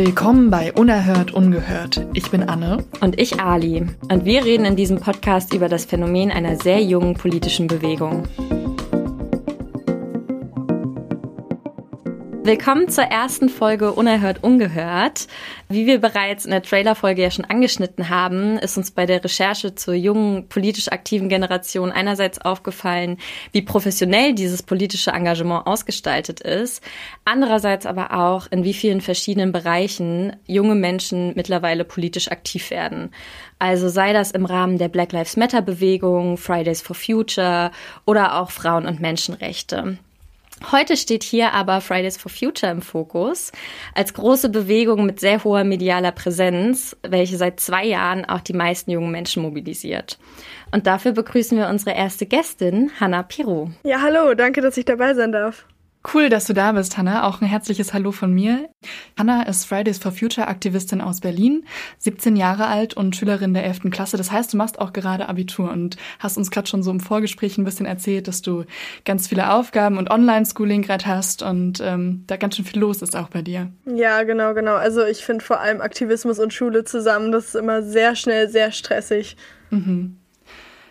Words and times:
Willkommen 0.00 0.48
bei 0.48 0.72
Unerhört 0.72 1.34
Ungehört. 1.34 2.06
Ich 2.14 2.30
bin 2.30 2.44
Anne. 2.44 2.84
Und 3.00 3.18
ich 3.18 3.40
Ali. 3.40 3.84
Und 4.08 4.24
wir 4.24 4.44
reden 4.44 4.64
in 4.64 4.76
diesem 4.76 5.00
Podcast 5.00 5.52
über 5.52 5.68
das 5.68 5.86
Phänomen 5.86 6.30
einer 6.30 6.54
sehr 6.54 6.80
jungen 6.80 7.14
politischen 7.14 7.66
Bewegung. 7.66 8.22
Willkommen 12.48 12.88
zur 12.88 13.04
ersten 13.04 13.50
Folge 13.50 13.92
Unerhört 13.92 14.42
Ungehört. 14.42 15.28
Wie 15.68 15.84
wir 15.84 16.00
bereits 16.00 16.46
in 16.46 16.50
der 16.50 16.62
Trailerfolge 16.62 17.20
ja 17.20 17.30
schon 17.30 17.44
angeschnitten 17.44 18.08
haben, 18.08 18.56
ist 18.56 18.78
uns 18.78 18.90
bei 18.90 19.04
der 19.04 19.22
Recherche 19.22 19.74
zur 19.74 19.92
jungen 19.92 20.48
politisch 20.48 20.90
aktiven 20.90 21.28
Generation 21.28 21.92
einerseits 21.92 22.40
aufgefallen, 22.40 23.18
wie 23.52 23.60
professionell 23.60 24.34
dieses 24.34 24.62
politische 24.62 25.10
Engagement 25.10 25.66
ausgestaltet 25.66 26.40
ist, 26.40 26.82
andererseits 27.26 27.84
aber 27.84 28.14
auch, 28.14 28.46
in 28.50 28.64
wie 28.64 28.72
vielen 28.72 29.02
verschiedenen 29.02 29.52
Bereichen 29.52 30.34
junge 30.46 30.74
Menschen 30.74 31.34
mittlerweile 31.36 31.84
politisch 31.84 32.30
aktiv 32.30 32.70
werden. 32.70 33.10
Also 33.58 33.90
sei 33.90 34.14
das 34.14 34.30
im 34.30 34.46
Rahmen 34.46 34.78
der 34.78 34.88
Black 34.88 35.12
Lives 35.12 35.36
Matter 35.36 35.60
Bewegung, 35.60 36.38
Fridays 36.38 36.80
for 36.80 36.96
Future 36.96 37.72
oder 38.06 38.40
auch 38.40 38.50
Frauen- 38.50 38.86
und 38.86 39.00
Menschenrechte. 39.00 39.98
Heute 40.72 40.96
steht 40.96 41.22
hier 41.22 41.52
aber 41.52 41.80
Fridays 41.80 42.16
for 42.16 42.30
Future 42.30 42.72
im 42.72 42.82
Fokus 42.82 43.52
als 43.94 44.12
große 44.12 44.48
Bewegung 44.48 45.06
mit 45.06 45.20
sehr 45.20 45.42
hoher 45.44 45.64
medialer 45.64 46.12
Präsenz, 46.12 46.96
welche 47.02 47.36
seit 47.36 47.60
zwei 47.60 47.84
Jahren 47.84 48.24
auch 48.24 48.40
die 48.40 48.52
meisten 48.52 48.90
jungen 48.90 49.10
Menschen 49.10 49.42
mobilisiert. 49.42 50.18
Und 50.72 50.86
dafür 50.86 51.12
begrüßen 51.12 51.56
wir 51.56 51.68
unsere 51.68 51.96
erste 51.96 52.26
Gästin, 52.26 52.90
Hanna 53.00 53.22
Pirou. 53.22 53.70
Ja, 53.84 54.00
hallo, 54.02 54.34
danke, 54.34 54.60
dass 54.60 54.76
ich 54.76 54.84
dabei 54.84 55.14
sein 55.14 55.32
darf. 55.32 55.64
Cool, 56.12 56.30
dass 56.30 56.46
du 56.46 56.54
da 56.54 56.72
bist, 56.72 56.96
Hanna. 56.96 57.26
Auch 57.28 57.42
ein 57.42 57.46
herzliches 57.46 57.92
Hallo 57.92 58.12
von 58.12 58.32
mir. 58.32 58.70
Hanna 59.18 59.42
ist 59.42 59.66
Fridays 59.66 59.98
for 59.98 60.10
Future 60.10 60.48
Aktivistin 60.48 61.02
aus 61.02 61.20
Berlin, 61.20 61.66
17 61.98 62.34
Jahre 62.34 62.66
alt 62.66 62.94
und 62.94 63.14
Schülerin 63.14 63.52
der 63.52 63.64
11. 63.64 63.90
Klasse. 63.90 64.16
Das 64.16 64.32
heißt, 64.32 64.52
du 64.52 64.56
machst 64.56 64.78
auch 64.78 64.94
gerade 64.94 65.28
Abitur 65.28 65.70
und 65.70 65.98
hast 66.18 66.38
uns 66.38 66.50
gerade 66.50 66.66
schon 66.66 66.82
so 66.82 66.90
im 66.90 67.00
Vorgespräch 67.00 67.58
ein 67.58 67.64
bisschen 67.64 67.84
erzählt, 67.84 68.26
dass 68.26 68.40
du 68.40 68.64
ganz 69.04 69.28
viele 69.28 69.52
Aufgaben 69.52 69.98
und 69.98 70.10
Online-Schooling 70.10 70.80
gerade 70.80 71.04
hast 71.04 71.42
und 71.42 71.80
ähm, 71.84 72.24
da 72.26 72.36
ganz 72.36 72.56
schön 72.56 72.64
viel 72.64 72.80
los 72.80 73.02
ist 73.02 73.14
auch 73.14 73.28
bei 73.28 73.42
dir. 73.42 73.70
Ja, 73.84 74.22
genau, 74.22 74.54
genau. 74.54 74.76
Also 74.76 75.04
ich 75.04 75.24
finde 75.24 75.44
vor 75.44 75.60
allem 75.60 75.82
Aktivismus 75.82 76.38
und 76.38 76.54
Schule 76.54 76.84
zusammen, 76.84 77.32
das 77.32 77.48
ist 77.48 77.54
immer 77.54 77.82
sehr 77.82 78.16
schnell, 78.16 78.48
sehr 78.48 78.72
stressig. 78.72 79.36
Mhm. 79.70 80.16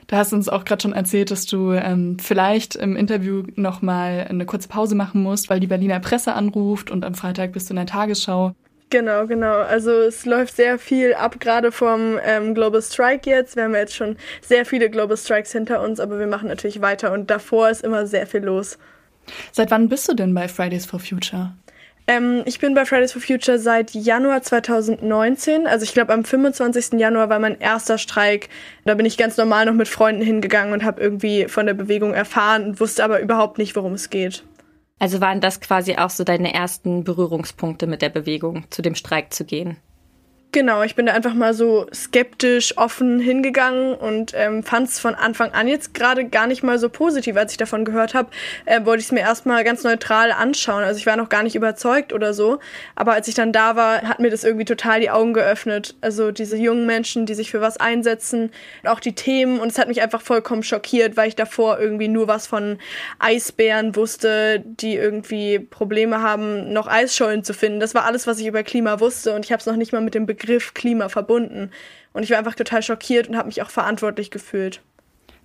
Da 0.08 0.18
hast 0.18 0.32
du 0.32 0.38
uns 0.38 0.48
auch 0.48 0.64
gerade 0.64 0.82
schon 0.82 0.94
erzählt, 0.94 1.32
dass 1.32 1.46
du 1.46 1.74
ähm, 1.74 2.18
vielleicht 2.20 2.76
im 2.76 2.96
Interview 2.96 3.44
nochmal 3.56 4.26
eine 4.30 4.46
kurze 4.46 4.70
Pause 4.70 4.96
machen 4.96 5.22
musst, 5.22 5.50
weil 5.50 5.60
die 5.60 5.68
Berliner 5.68 6.00
Presse 6.00 6.34
anruft 6.34 6.90
und 6.90 7.04
am 7.04 7.14
Freitag 7.14 7.52
bist 7.52 7.70
du 7.70 7.74
in 7.74 7.78
der 7.78 7.86
Tagesschau. 7.88 8.56
Genau, 8.90 9.28
genau. 9.28 9.54
Also 9.54 9.92
es 9.92 10.26
läuft 10.26 10.56
sehr 10.56 10.80
viel 10.80 11.14
ab, 11.14 11.42
gerade 11.42 11.74
vom 11.74 12.18
ähm, 12.24 12.56
Global 12.56 12.82
Strike 12.82 13.30
jetzt. 13.30 13.58
Wir 13.58 13.64
haben 13.64 13.76
jetzt 13.76 13.96
schon 13.96 14.16
sehr 14.42 14.66
viele 14.66 14.90
Global 14.90 15.18
Strikes 15.18 15.52
hinter 15.52 15.82
uns, 15.82 16.00
aber 16.00 16.20
wir 16.20 16.28
machen 16.28 16.48
natürlich 16.48 16.80
weiter 16.80 17.12
und 17.12 17.30
davor 17.30 17.70
ist 17.70 17.84
immer 17.84 18.08
sehr 18.08 18.26
viel 18.28 18.46
los. 18.46 18.78
Seit 19.52 19.72
wann 19.72 19.90
bist 19.90 20.08
du 20.08 20.14
denn 20.14 20.34
bei 20.34 20.48
Fridays 20.48 20.86
for 20.86 21.02
Future? 21.02 21.54
Ähm, 22.08 22.44
ich 22.46 22.60
bin 22.60 22.74
bei 22.74 22.86
Fridays 22.86 23.12
for 23.12 23.22
Future 23.22 23.60
seit 23.60 23.92
Januar 23.92 24.42
2019. 24.42 25.68
Also 25.68 25.84
ich 25.84 25.94
glaube, 25.94 26.14
am 26.14 26.24
25. 26.24 27.00
Januar 27.00 27.30
war 27.30 27.40
mein 27.40 27.60
erster 27.60 27.98
Streik. 27.98 28.48
Da 28.86 28.96
bin 28.96 29.06
ich 29.06 29.18
ganz 29.18 29.36
normal 29.36 29.66
noch 29.66 29.74
mit 29.74 29.90
Freunden 29.90 30.22
hingegangen 30.22 30.74
und 30.74 30.86
habe 30.86 31.02
irgendwie 31.02 31.48
von 31.50 31.66
der 31.66 31.74
Bewegung 31.74 32.14
erfahren, 32.14 32.80
wusste 32.80 33.04
aber 33.04 33.20
überhaupt 33.20 33.58
nicht, 33.58 33.76
worum 33.76 33.94
es 33.94 34.10
geht. 34.10 34.44
Also 35.00 35.22
waren 35.22 35.42
das 35.42 35.60
quasi 35.60 35.98
auch 35.98 36.10
so 36.10 36.24
deine 36.24 36.54
ersten 36.54 37.04
Berührungspunkte 37.04 37.86
mit 37.86 38.02
der 38.02 38.10
Bewegung, 38.10 38.64
zu 38.72 38.82
dem 38.82 38.96
Streik 38.96 39.34
zu 39.34 39.46
gehen? 39.46 39.78
Genau, 40.54 40.82
ich 40.82 40.96
bin 40.96 41.08
da 41.08 41.14
einfach 41.14 41.34
mal 41.34 41.54
so 41.54 41.88
skeptisch, 41.94 42.78
offen 42.78 43.20
hingegangen 43.20 43.94
und 43.94 44.32
ähm, 44.34 44.64
fand 44.64 44.88
es 44.88 44.98
von 44.98 45.14
Anfang 45.14 45.52
an 45.52 45.68
jetzt 45.68 45.94
gerade 45.94 46.24
gar 46.24 46.48
nicht 46.48 46.64
mal 46.64 46.80
so 46.80 46.88
positiv. 46.88 47.36
Als 47.36 47.52
ich 47.52 47.58
davon 47.58 47.84
gehört 47.84 48.14
habe, 48.14 48.30
äh, 48.64 48.86
wollte 48.86 49.02
ich 49.02 49.08
es 49.08 49.12
mir 49.12 49.20
erstmal 49.20 49.66
ganz 49.66 49.84
neutral 49.84 50.32
anschauen. 50.32 50.84
Also 50.84 51.00
ich 51.00 51.06
war 51.06 51.18
noch 51.18 51.28
gar 51.28 51.44
nicht 51.44 51.56
überzeugt 51.56 52.14
oder 52.14 52.34
so. 52.34 52.60
Aber 52.96 53.12
als 53.12 53.28
ich 53.28 53.36
dann 53.36 53.52
da 53.52 53.76
war, 53.76 54.04
hat 54.04 54.20
mir 54.20 54.30
das 54.32 54.46
irgendwie 54.46 54.64
total 54.64 55.02
die 55.02 55.10
Augen 55.10 55.34
geöffnet. 55.34 55.96
Also 56.00 56.32
diese 56.32 56.56
jungen 56.56 56.86
Menschen, 56.86 57.26
die 57.26 57.34
sich 57.34 57.52
für 57.52 57.60
was 57.60 57.78
einsetzen, 57.78 58.52
auch 58.86 59.02
die 59.02 59.16
Themen. 59.16 59.60
Und 59.60 59.68
es 59.68 59.78
hat 59.78 59.90
mich 59.90 60.02
einfach 60.02 60.22
vollkommen 60.22 60.64
schockiert, 60.64 61.18
weil 61.18 61.28
ich 61.28 61.36
davor 61.36 61.78
irgendwie 61.78 62.08
nur 62.08 62.30
was 62.30 62.48
von 62.48 62.80
Eisbären 63.20 63.98
wusste, 63.98 64.64
die 64.66 64.96
irgendwie 64.96 65.60
Probleme 65.60 66.22
haben, 66.22 66.72
noch 66.72 66.88
Eisschollen 66.88 67.44
zu 67.44 67.54
finden. 67.54 67.82
Das 67.82 67.94
war 67.94 68.06
alles, 68.06 68.28
was 68.28 68.40
ich 68.40 68.48
über 68.48 68.64
Klima 68.64 69.02
wusste. 69.02 69.36
Und 69.36 69.44
ich 69.44 69.52
habe 69.52 69.60
es 69.60 69.66
noch 69.66 69.76
nicht 69.76 69.92
mal 69.92 70.02
mit 70.02 70.16
dem 70.16 70.26
Begriff 70.26 70.37
Begriff 70.38 70.74
Klima 70.74 71.10
verbunden. 71.10 71.72
Und 72.14 72.24
ich 72.24 72.32
war 72.32 72.38
einfach 72.38 72.56
total 72.56 72.82
schockiert 72.84 73.28
und 73.28 73.38
habe 73.38 73.48
mich 73.48 73.62
auch 73.62 73.70
verantwortlich 73.70 74.32
gefühlt. 74.32 74.82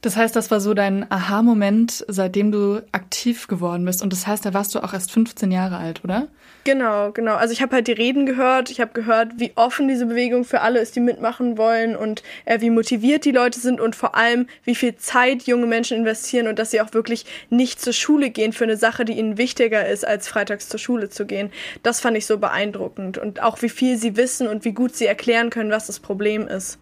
Das 0.03 0.17
heißt, 0.17 0.35
das 0.35 0.51
war 0.51 0.61
so 0.61 0.75
dein 0.75 1.09
Aha-Moment, 1.11 2.05
seitdem 2.09 2.51
du 2.51 2.83
aktiv 2.91 3.47
geworden 3.47 3.85
bist. 3.85 4.03
Und 4.03 4.13
das 4.13 4.27
heißt, 4.27 4.45
da 4.45 4.53
warst 4.53 4.75
du 4.75 4.81
auch 4.83 4.93
erst 4.93 5.13
15 5.13 5.53
Jahre 5.53 5.77
alt, 5.77 6.03
oder? 6.03 6.27
Genau, 6.65 7.13
genau. 7.13 7.37
Also 7.37 7.53
ich 7.53 7.63
habe 7.63 7.77
halt 7.77 7.87
die 7.87 7.93
Reden 7.93 8.27
gehört. 8.27 8.69
Ich 8.71 8.81
habe 8.81 8.91
gehört, 8.95 9.35
wie 9.37 9.53
offen 9.55 9.87
diese 9.87 10.07
Bewegung 10.07 10.45
für 10.45 10.61
alle 10.61 10.81
ist, 10.81 10.97
die 10.97 11.01
mitmachen 11.01 11.57
wollen 11.57 11.95
und 11.95 12.25
äh, 12.47 12.61
wie 12.61 12.71
motiviert 12.71 13.25
die 13.25 13.31
Leute 13.31 13.61
sind 13.61 13.81
und 13.81 13.95
vor 13.95 14.17
allem, 14.17 14.49
wie 14.65 14.75
viel 14.75 14.97
Zeit 14.97 15.45
junge 15.45 15.67
Menschen 15.67 15.97
investieren 15.97 16.49
und 16.49 16.59
dass 16.59 16.73
sie 16.73 16.81
auch 16.81 16.93
wirklich 16.93 17.25
nicht 17.49 17.81
zur 17.81 17.93
Schule 17.93 18.31
gehen 18.31 18.53
für 18.53 18.65
eine 18.65 18.77
Sache, 18.77 19.05
die 19.05 19.13
ihnen 19.13 19.39
wichtiger 19.39 19.87
ist, 19.87 20.05
als 20.05 20.27
freitags 20.27 20.69
zur 20.69 20.81
Schule 20.81 21.11
zu 21.11 21.27
gehen. 21.27 21.53
Das 21.85 22.01
fand 22.01 22.17
ich 22.17 22.27
so 22.27 22.39
beeindruckend. 22.39 23.19
Und 23.19 23.41
auch 23.41 23.63
wie 23.63 23.69
viel 23.69 23.97
sie 23.97 24.17
wissen 24.17 24.49
und 24.49 24.65
wie 24.65 24.73
gut 24.73 24.97
sie 24.97 25.07
erklären 25.07 25.51
können, 25.51 25.71
was 25.71 25.87
das 25.87 26.01
Problem 26.01 26.49
ist. 26.49 26.81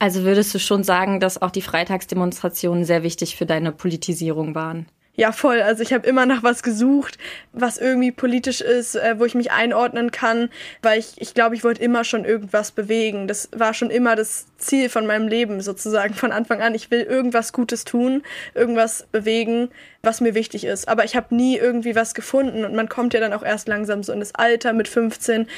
Also 0.00 0.24
würdest 0.24 0.54
du 0.54 0.58
schon 0.58 0.82
sagen, 0.82 1.20
dass 1.20 1.40
auch 1.42 1.50
die 1.50 1.60
Freitagsdemonstrationen 1.60 2.84
sehr 2.84 3.02
wichtig 3.02 3.36
für 3.36 3.44
deine 3.44 3.70
Politisierung 3.70 4.54
waren? 4.54 4.86
Ja, 5.20 5.32
voll. 5.32 5.60
Also 5.60 5.82
ich 5.82 5.92
habe 5.92 6.08
immer 6.08 6.24
nach 6.24 6.42
was 6.42 6.62
gesucht, 6.62 7.18
was 7.52 7.76
irgendwie 7.76 8.10
politisch 8.10 8.62
ist, 8.62 8.94
äh, 8.94 9.18
wo 9.18 9.26
ich 9.26 9.34
mich 9.34 9.52
einordnen 9.52 10.10
kann, 10.10 10.48
weil 10.80 10.98
ich, 10.98 11.20
ich 11.20 11.34
glaube, 11.34 11.54
ich 11.54 11.62
wollte 11.62 11.82
immer 11.82 12.04
schon 12.04 12.24
irgendwas 12.24 12.70
bewegen. 12.70 13.28
Das 13.28 13.50
war 13.54 13.74
schon 13.74 13.90
immer 13.90 14.16
das 14.16 14.46
Ziel 14.56 14.88
von 14.88 15.04
meinem 15.04 15.28
Leben 15.28 15.60
sozusagen 15.60 16.14
von 16.14 16.32
Anfang 16.32 16.62
an. 16.62 16.74
Ich 16.74 16.90
will 16.90 17.02
irgendwas 17.02 17.52
Gutes 17.52 17.84
tun, 17.84 18.22
irgendwas 18.54 19.08
bewegen, 19.12 19.68
was 20.02 20.22
mir 20.22 20.34
wichtig 20.34 20.64
ist. 20.64 20.88
Aber 20.88 21.04
ich 21.04 21.16
habe 21.16 21.34
nie 21.34 21.58
irgendwie 21.58 21.94
was 21.94 22.14
gefunden 22.14 22.64
und 22.64 22.74
man 22.74 22.88
kommt 22.88 23.12
ja 23.12 23.20
dann 23.20 23.34
auch 23.34 23.42
erst 23.42 23.68
langsam 23.68 24.02
so 24.02 24.14
in 24.14 24.20
das 24.20 24.34
Alter 24.34 24.72
mit 24.72 24.88
15. 24.88 25.48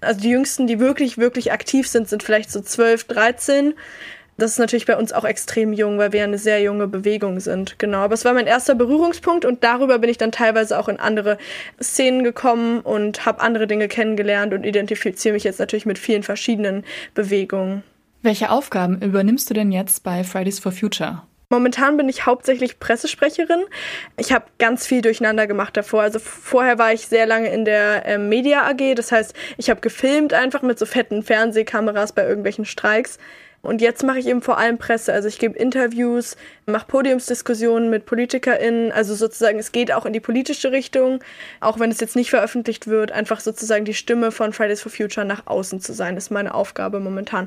Also 0.00 0.20
die 0.20 0.30
Jüngsten, 0.30 0.66
die 0.66 0.80
wirklich, 0.80 1.16
wirklich 1.16 1.52
aktiv 1.52 1.86
sind, 1.86 2.08
sind 2.08 2.24
vielleicht 2.24 2.50
so 2.50 2.60
12, 2.60 3.04
13. 3.04 3.74
Das 4.38 4.52
ist 4.52 4.58
natürlich 4.58 4.86
bei 4.86 4.96
uns 4.96 5.12
auch 5.12 5.24
extrem 5.24 5.72
jung, 5.72 5.98
weil 5.98 6.12
wir 6.12 6.24
eine 6.24 6.38
sehr 6.38 6.60
junge 6.62 6.88
Bewegung 6.88 7.38
sind. 7.40 7.78
Genau. 7.78 7.98
Aber 7.98 8.14
es 8.14 8.24
war 8.24 8.32
mein 8.32 8.46
erster 8.46 8.74
Berührungspunkt 8.74 9.44
und 9.44 9.62
darüber 9.62 9.98
bin 9.98 10.10
ich 10.10 10.18
dann 10.18 10.32
teilweise 10.32 10.78
auch 10.78 10.88
in 10.88 10.98
andere 10.98 11.38
Szenen 11.80 12.24
gekommen 12.24 12.80
und 12.80 13.26
habe 13.26 13.40
andere 13.40 13.66
Dinge 13.66 13.88
kennengelernt 13.88 14.54
und 14.54 14.64
identifiziere 14.64 15.34
mich 15.34 15.44
jetzt 15.44 15.60
natürlich 15.60 15.86
mit 15.86 15.98
vielen 15.98 16.22
verschiedenen 16.22 16.84
Bewegungen. 17.14 17.82
Welche 18.22 18.50
Aufgaben 18.50 19.00
übernimmst 19.02 19.50
du 19.50 19.54
denn 19.54 19.72
jetzt 19.72 20.02
bei 20.02 20.24
Fridays 20.24 20.60
for 20.60 20.72
Future? 20.72 21.22
Momentan 21.52 21.98
bin 21.98 22.08
ich 22.08 22.24
hauptsächlich 22.24 22.80
Pressesprecherin. 22.80 23.64
Ich 24.16 24.32
habe 24.32 24.46
ganz 24.58 24.86
viel 24.86 25.02
durcheinander 25.02 25.46
gemacht 25.46 25.76
davor. 25.76 26.00
Also 26.00 26.18
vorher 26.18 26.78
war 26.78 26.94
ich 26.94 27.06
sehr 27.06 27.26
lange 27.26 27.52
in 27.52 27.66
der 27.66 28.06
äh, 28.06 28.16
Media 28.16 28.66
AG. 28.66 28.94
Das 28.96 29.12
heißt, 29.12 29.34
ich 29.58 29.68
habe 29.68 29.82
gefilmt 29.82 30.32
einfach 30.32 30.62
mit 30.62 30.78
so 30.78 30.86
fetten 30.86 31.22
Fernsehkameras 31.22 32.12
bei 32.12 32.26
irgendwelchen 32.26 32.64
Streiks. 32.64 33.18
Und 33.62 33.80
jetzt 33.80 34.02
mache 34.02 34.18
ich 34.18 34.26
eben 34.26 34.42
vor 34.42 34.58
allem 34.58 34.76
Presse. 34.76 35.12
Also 35.12 35.28
ich 35.28 35.38
gebe 35.38 35.56
Interviews, 35.56 36.36
mache 36.66 36.86
Podiumsdiskussionen 36.86 37.90
mit 37.90 38.06
PolitikerInnen. 38.06 38.90
Also 38.90 39.14
sozusagen, 39.14 39.60
es 39.60 39.70
geht 39.70 39.92
auch 39.92 40.04
in 40.04 40.12
die 40.12 40.20
politische 40.20 40.72
Richtung, 40.72 41.20
auch 41.60 41.78
wenn 41.78 41.90
es 41.90 42.00
jetzt 42.00 42.16
nicht 42.16 42.30
veröffentlicht 42.30 42.88
wird, 42.88 43.12
einfach 43.12 43.38
sozusagen 43.38 43.84
die 43.84 43.94
Stimme 43.94 44.32
von 44.32 44.52
Fridays 44.52 44.82
for 44.82 44.90
Future 44.90 45.24
nach 45.24 45.46
außen 45.46 45.80
zu 45.80 45.92
sein, 45.92 46.16
ist 46.16 46.30
meine 46.30 46.54
Aufgabe 46.54 46.98
momentan. 46.98 47.46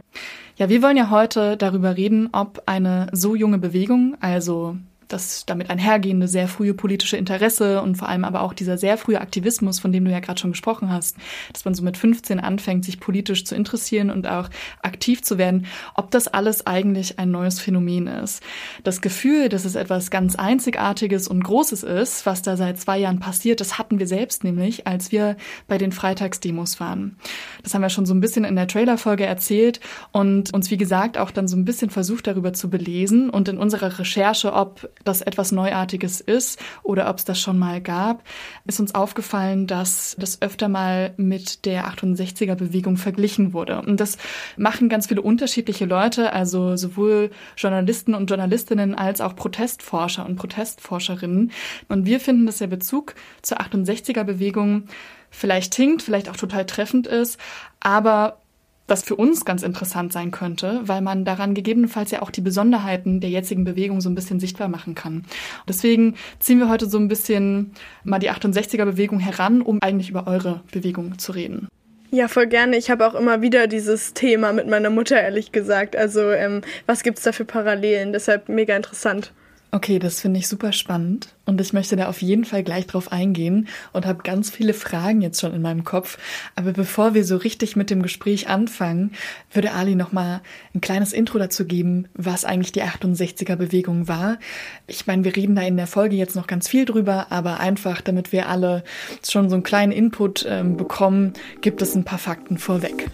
Ja, 0.56 0.69
wir 0.69 0.81
wollen 0.81 0.95
ja 0.95 1.09
heute 1.09 1.57
darüber 1.57 1.97
reden, 1.97 2.29
ob 2.31 2.63
eine 2.65 3.07
so 3.12 3.35
junge 3.35 3.57
Bewegung, 3.57 4.15
also 4.21 4.77
das 5.07 5.45
damit 5.45 5.69
einhergehende 5.69 6.27
sehr 6.27 6.47
frühe 6.47 6.73
politische 6.73 7.17
Interesse 7.17 7.81
und 7.81 7.95
vor 7.95 8.09
allem 8.09 8.25
aber 8.25 8.41
auch 8.41 8.53
dieser 8.53 8.77
sehr 8.77 8.97
frühe 8.97 9.21
Aktivismus, 9.21 9.79
von 9.79 9.91
dem 9.91 10.05
du 10.05 10.11
ja 10.11 10.19
gerade 10.19 10.39
schon 10.39 10.51
gesprochen 10.51 10.91
hast, 10.91 11.17
dass 11.53 11.65
man 11.65 11.73
so 11.73 11.83
mit 11.83 11.97
15 11.97 12.39
anfängt, 12.39 12.85
sich 12.85 12.99
politisch 12.99 13.45
zu 13.45 13.55
interessieren 13.55 14.09
und 14.09 14.27
auch 14.27 14.49
aktiv 14.81 15.21
zu 15.21 15.37
werden, 15.37 15.65
ob 15.95 16.11
das 16.11 16.27
alles 16.27 16.65
eigentlich 16.67 17.19
ein 17.19 17.31
neues 17.31 17.59
Phänomen 17.59 18.07
ist. 18.07 18.43
Das 18.83 19.01
Gefühl, 19.01 19.49
dass 19.49 19.65
es 19.65 19.75
etwas 19.75 20.11
ganz 20.11 20.35
Einzigartiges 20.35 21.27
und 21.27 21.43
Großes 21.43 21.83
ist, 21.83 22.25
was 22.25 22.41
da 22.41 22.57
seit 22.57 22.79
zwei 22.79 22.97
Jahren 22.97 23.19
passiert, 23.19 23.61
das 23.61 23.77
hatten 23.77 23.99
wir 23.99 24.07
selbst 24.07 24.43
nämlich, 24.43 24.87
als 24.87 25.11
wir 25.11 25.37
bei 25.67 25.77
den 25.77 25.91
Freitagsdemos 25.91 26.79
waren. 26.79 27.17
Das 27.63 27.73
haben 27.73 27.81
wir 27.81 27.89
schon 27.89 28.05
so 28.05 28.13
ein 28.13 28.19
bisschen 28.19 28.45
in 28.45 28.55
der 28.55 28.67
Trailerfolge 28.67 29.25
erzählt 29.25 29.79
und 30.11 30.53
uns, 30.53 30.71
wie 30.71 30.77
gesagt, 30.77 31.17
auch 31.17 31.31
dann 31.31 31.47
so 31.47 31.55
ein 31.55 31.65
bisschen 31.65 31.89
versucht, 31.89 32.27
darüber 32.27 32.53
zu 32.53 32.69
belesen 32.69 33.29
und 33.29 33.47
in 33.47 33.57
unserer 33.57 33.99
Recherche, 33.99 34.53
ob 34.53 34.89
das 35.03 35.21
etwas 35.21 35.51
Neuartiges 35.51 36.19
ist 36.19 36.59
oder 36.83 37.09
ob 37.09 37.18
es 37.18 37.25
das 37.25 37.39
schon 37.39 37.59
mal 37.59 37.81
gab, 37.81 38.24
ist 38.65 38.80
uns 38.80 38.95
aufgefallen, 38.95 39.68
dass 39.68 40.15
das 40.19 40.42
öfter 40.42 40.68
mal 40.68 41.13
mit 41.18 41.65
der 41.65 41.88
68er 41.88 42.56
Bewegung 42.56 42.97
verglichen 42.97 43.53
wurde. 43.53 43.81
Und 43.81 44.00
das 44.00 44.18
machen 44.57 44.89
ganz 44.89 45.07
viele 45.07 45.21
unterschiedliche 45.21 45.86
Leute, 45.86 46.33
also 46.33 46.75
sowohl 46.75 47.30
Journalisten 47.56 48.15
und 48.15 48.30
Journalistinnen 48.30 48.95
als 48.95 49.21
auch 49.21 49.36
Protestforscher 49.36 50.25
und 50.25 50.38
Protestforscherinnen. 50.38 51.51
Und 51.88 52.06
wir 52.06 52.19
finden, 52.19 52.45
dass 52.45 52.57
der 52.57 52.68
Bezug 52.68 53.15
zur 53.41 53.62
68er 53.62 54.24
Bewegung 54.24 54.86
vielleicht 55.30 55.75
hinkt, 55.75 56.01
vielleicht 56.01 56.30
auch 56.30 56.38
total 56.38 56.65
treffend 56.65 57.07
ist, 57.07 57.39
aber 57.80 58.38
was 58.87 59.03
für 59.03 59.15
uns 59.15 59.45
ganz 59.45 59.63
interessant 59.63 60.13
sein 60.13 60.31
könnte, 60.31 60.81
weil 60.83 61.01
man 61.01 61.25
daran 61.25 61.53
gegebenenfalls 61.53 62.11
ja 62.11 62.21
auch 62.21 62.31
die 62.31 62.41
Besonderheiten 62.41 63.19
der 63.19 63.29
jetzigen 63.29 63.63
Bewegung 63.63 64.01
so 64.01 64.09
ein 64.09 64.15
bisschen 64.15 64.39
sichtbar 64.39 64.67
machen 64.67 64.95
kann. 64.95 65.25
Deswegen 65.67 66.15
ziehen 66.39 66.59
wir 66.59 66.69
heute 66.69 66.87
so 66.87 66.97
ein 66.97 67.07
bisschen 67.07 67.71
mal 68.03 68.19
die 68.19 68.31
68er 68.31 68.85
Bewegung 68.85 69.19
heran, 69.19 69.61
um 69.61 69.81
eigentlich 69.81 70.09
über 70.09 70.27
eure 70.27 70.61
Bewegung 70.71 71.17
zu 71.17 71.31
reden. 71.31 71.67
Ja, 72.11 72.27
voll 72.27 72.47
gerne. 72.47 72.77
Ich 72.77 72.89
habe 72.89 73.05
auch 73.05 73.15
immer 73.15 73.41
wieder 73.41 73.67
dieses 73.67 74.13
Thema 74.13 74.53
mit 74.53 74.67
meiner 74.67 74.89
Mutter, 74.89 75.19
ehrlich 75.19 75.51
gesagt. 75.51 75.95
Also, 75.95 76.31
ähm, 76.31 76.61
was 76.85 77.03
gibt's 77.03 77.23
da 77.23 77.31
für 77.31 77.45
Parallelen? 77.45 78.13
Deshalb 78.13 78.47
mega 78.47 78.75
interessant. 78.75 79.33
Okay, 79.75 80.00
das 80.00 80.22
finde 80.22 80.39
ich 80.39 80.48
super 80.48 80.72
spannend 80.72 81.36
und 81.45 81.60
ich 81.60 81.74
möchte 81.74 81.98
da 81.98 82.07
auf 82.07 82.22
jeden 82.22 82.45
Fall 82.45 82.63
gleich 82.63 82.88
drauf 82.88 83.12
eingehen 83.12 83.68
und 83.92 84.06
habe 84.06 84.24
ganz 84.24 84.50
viele 84.50 84.74
Fragen 84.74 85.22
jetzt 85.22 85.42
schon 85.42 85.54
in 85.54 85.62
meinem 85.62 85.83
Kopf. 85.83 86.18
Aber 86.56 86.72
bevor 86.72 87.13
wir 87.13 87.25
so 87.25 87.36
richtig 87.36 87.75
mit 87.75 87.89
dem 87.89 88.01
Gespräch 88.01 88.48
anfangen, 88.48 89.12
würde 89.51 89.74
Ali 89.74 89.95
noch 89.95 90.13
mal 90.13 90.39
ein 90.74 90.80
kleines 90.80 91.12
Intro 91.12 91.39
dazu 91.39 91.66
geben, 91.66 92.07
was 92.13 92.45
eigentlich 92.45 92.72
die 92.72 92.83
68er 92.83 93.57
Bewegung 93.57 94.07
war. 94.07 94.39
Ich 94.88 95.07
meine, 95.07 95.25
wir 95.25 95.36
reden 95.36 95.57
da 95.57 95.63
in 95.63 95.75
der 95.75 95.88
Folge 95.88 96.16
jetzt 96.16 96.38
noch 96.38 96.48
ganz 96.48 96.69
viel 96.69 96.86
drüber, 96.86 97.27
aber 97.30 97.60
einfach, 97.60 98.00
damit 98.00 98.31
wir 98.31 98.48
alle 98.48 98.81
schon 99.30 99.50
so 99.50 99.56
einen 99.56 99.63
kleinen 99.63 99.92
Input 99.92 100.45
ähm, 100.48 100.77
bekommen, 100.77 101.33
gibt 101.60 101.81
es 101.81 101.95
ein 101.95 102.06
paar 102.06 102.19
Fakten 102.19 102.57
vorweg. 102.57 103.10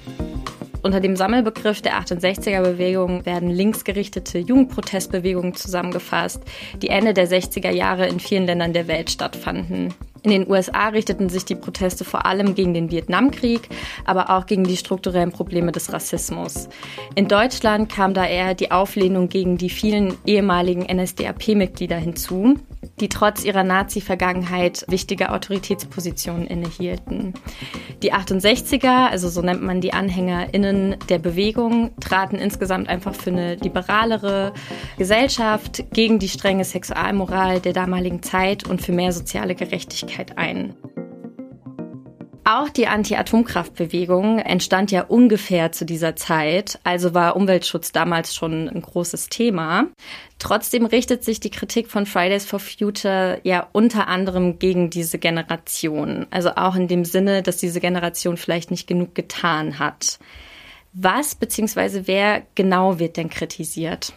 Unter 0.83 1.00
dem 1.00 1.16
Sammelbegriff 1.16 1.81
der 1.81 2.00
68er-Bewegung 2.01 3.25
werden 3.25 3.50
linksgerichtete 3.50 4.39
Jugendprotestbewegungen 4.39 5.54
zusammengefasst, 5.54 6.42
die 6.81 6.89
Ende 6.89 7.13
der 7.13 7.28
60er 7.28 7.72
Jahre 7.72 8.07
in 8.07 8.19
vielen 8.19 8.45
Ländern 8.45 8.74
der 8.74 8.88
Welt 8.88 9.12
stattfanden. 9.12 9.94
In 10.24 10.31
den 10.31 10.50
USA 10.50 10.89
richteten 10.89 11.30
sich 11.30 11.45
die 11.45 11.56
Proteste 11.56 12.04
vor 12.04 12.28
allem 12.28 12.54
gegen 12.54 12.75
den 12.75 12.92
Vietnamkrieg, 12.92 13.69
aber 14.06 14.30
auch 14.30 14.45
gegen 14.45 14.63
die 14.63 14.78
strukturellen 14.78 15.31
Probleme 15.31 15.72
des 15.72 15.92
Rassismus. 15.94 16.69
In 17.16 17.27
Deutschland 17.27 17.92
kam 17.92 18.13
da 18.13 18.25
eher 18.27 18.54
die 18.54 18.72
Auflehnung 18.72 19.30
gegen 19.30 19.57
die 19.57 19.69
vielen 19.69 20.16
ehemaligen 20.25 20.86
NSDAP-Mitglieder 20.95 21.98
hinzu, 21.98 22.56
die 23.00 23.10
trotz 23.10 23.44
ihrer 23.44 23.63
Nazi-Vergangenheit 23.63 24.86
wichtige 24.88 25.31
Autoritätspositionen 25.31 26.48
innehielten. 26.48 27.33
Die 28.01 28.13
68er, 28.13 29.10
also 29.10 29.30
so 29.30 29.42
nennt 29.42 29.62
man 29.62 29.81
die 29.81 29.94
AnhängerInnen 29.94 30.95
der 31.10 31.19
Bewegung, 31.19 31.92
traten 32.00 32.38
insgesamt 32.38 32.89
einfach 32.89 33.16
für 33.16 33.31
eine 33.31 33.56
liberalere 33.56 34.54
Gesellschaft, 34.98 35.83
gegen 35.94 36.19
die 36.19 36.30
strenge 36.30 36.63
Sexualmoral 36.63 37.60
der 37.60 37.74
damaligen 37.74 38.24
Zeit 38.24 38.68
und 38.68 38.81
für 38.81 38.92
mehr 38.92 39.12
soziale 39.12 39.56
Gerechtigkeit 39.56 40.38
ein. 40.38 40.75
Auch 42.43 42.69
die 42.69 42.88
Anti-Atomkraftbewegung 42.88 44.39
entstand 44.39 44.91
ja 44.91 45.03
ungefähr 45.03 45.71
zu 45.71 45.85
dieser 45.85 46.15
Zeit, 46.15 46.79
also 46.83 47.13
war 47.13 47.35
Umweltschutz 47.35 47.91
damals 47.91 48.33
schon 48.33 48.67
ein 48.67 48.81
großes 48.81 49.29
Thema. 49.29 49.88
Trotzdem 50.39 50.88
richtet 50.88 51.23
sich 51.23 51.39
die 51.39 51.51
Kritik 51.51 51.88
von 51.88 52.07
Fridays 52.07 52.45
for 52.45 52.59
Future 52.59 53.39
ja 53.43 53.67
unter 53.73 54.07
anderem 54.07 54.57
gegen 54.57 54.89
diese 54.89 55.19
Generation, 55.19 56.25
also 56.31 56.55
auch 56.55 56.75
in 56.75 56.88
dem 56.88 57.05
Sinne, 57.05 57.43
dass 57.43 57.57
diese 57.57 57.79
Generation 57.79 58.38
vielleicht 58.38 58.71
nicht 58.71 58.88
genug 58.88 59.13
getan 59.13 59.77
hat. 59.77 60.17
Was 60.93 61.35
bzw. 61.35 62.01
wer 62.05 62.41
genau 62.55 62.97
wird 62.97 63.17
denn 63.17 63.29
kritisiert? 63.29 64.13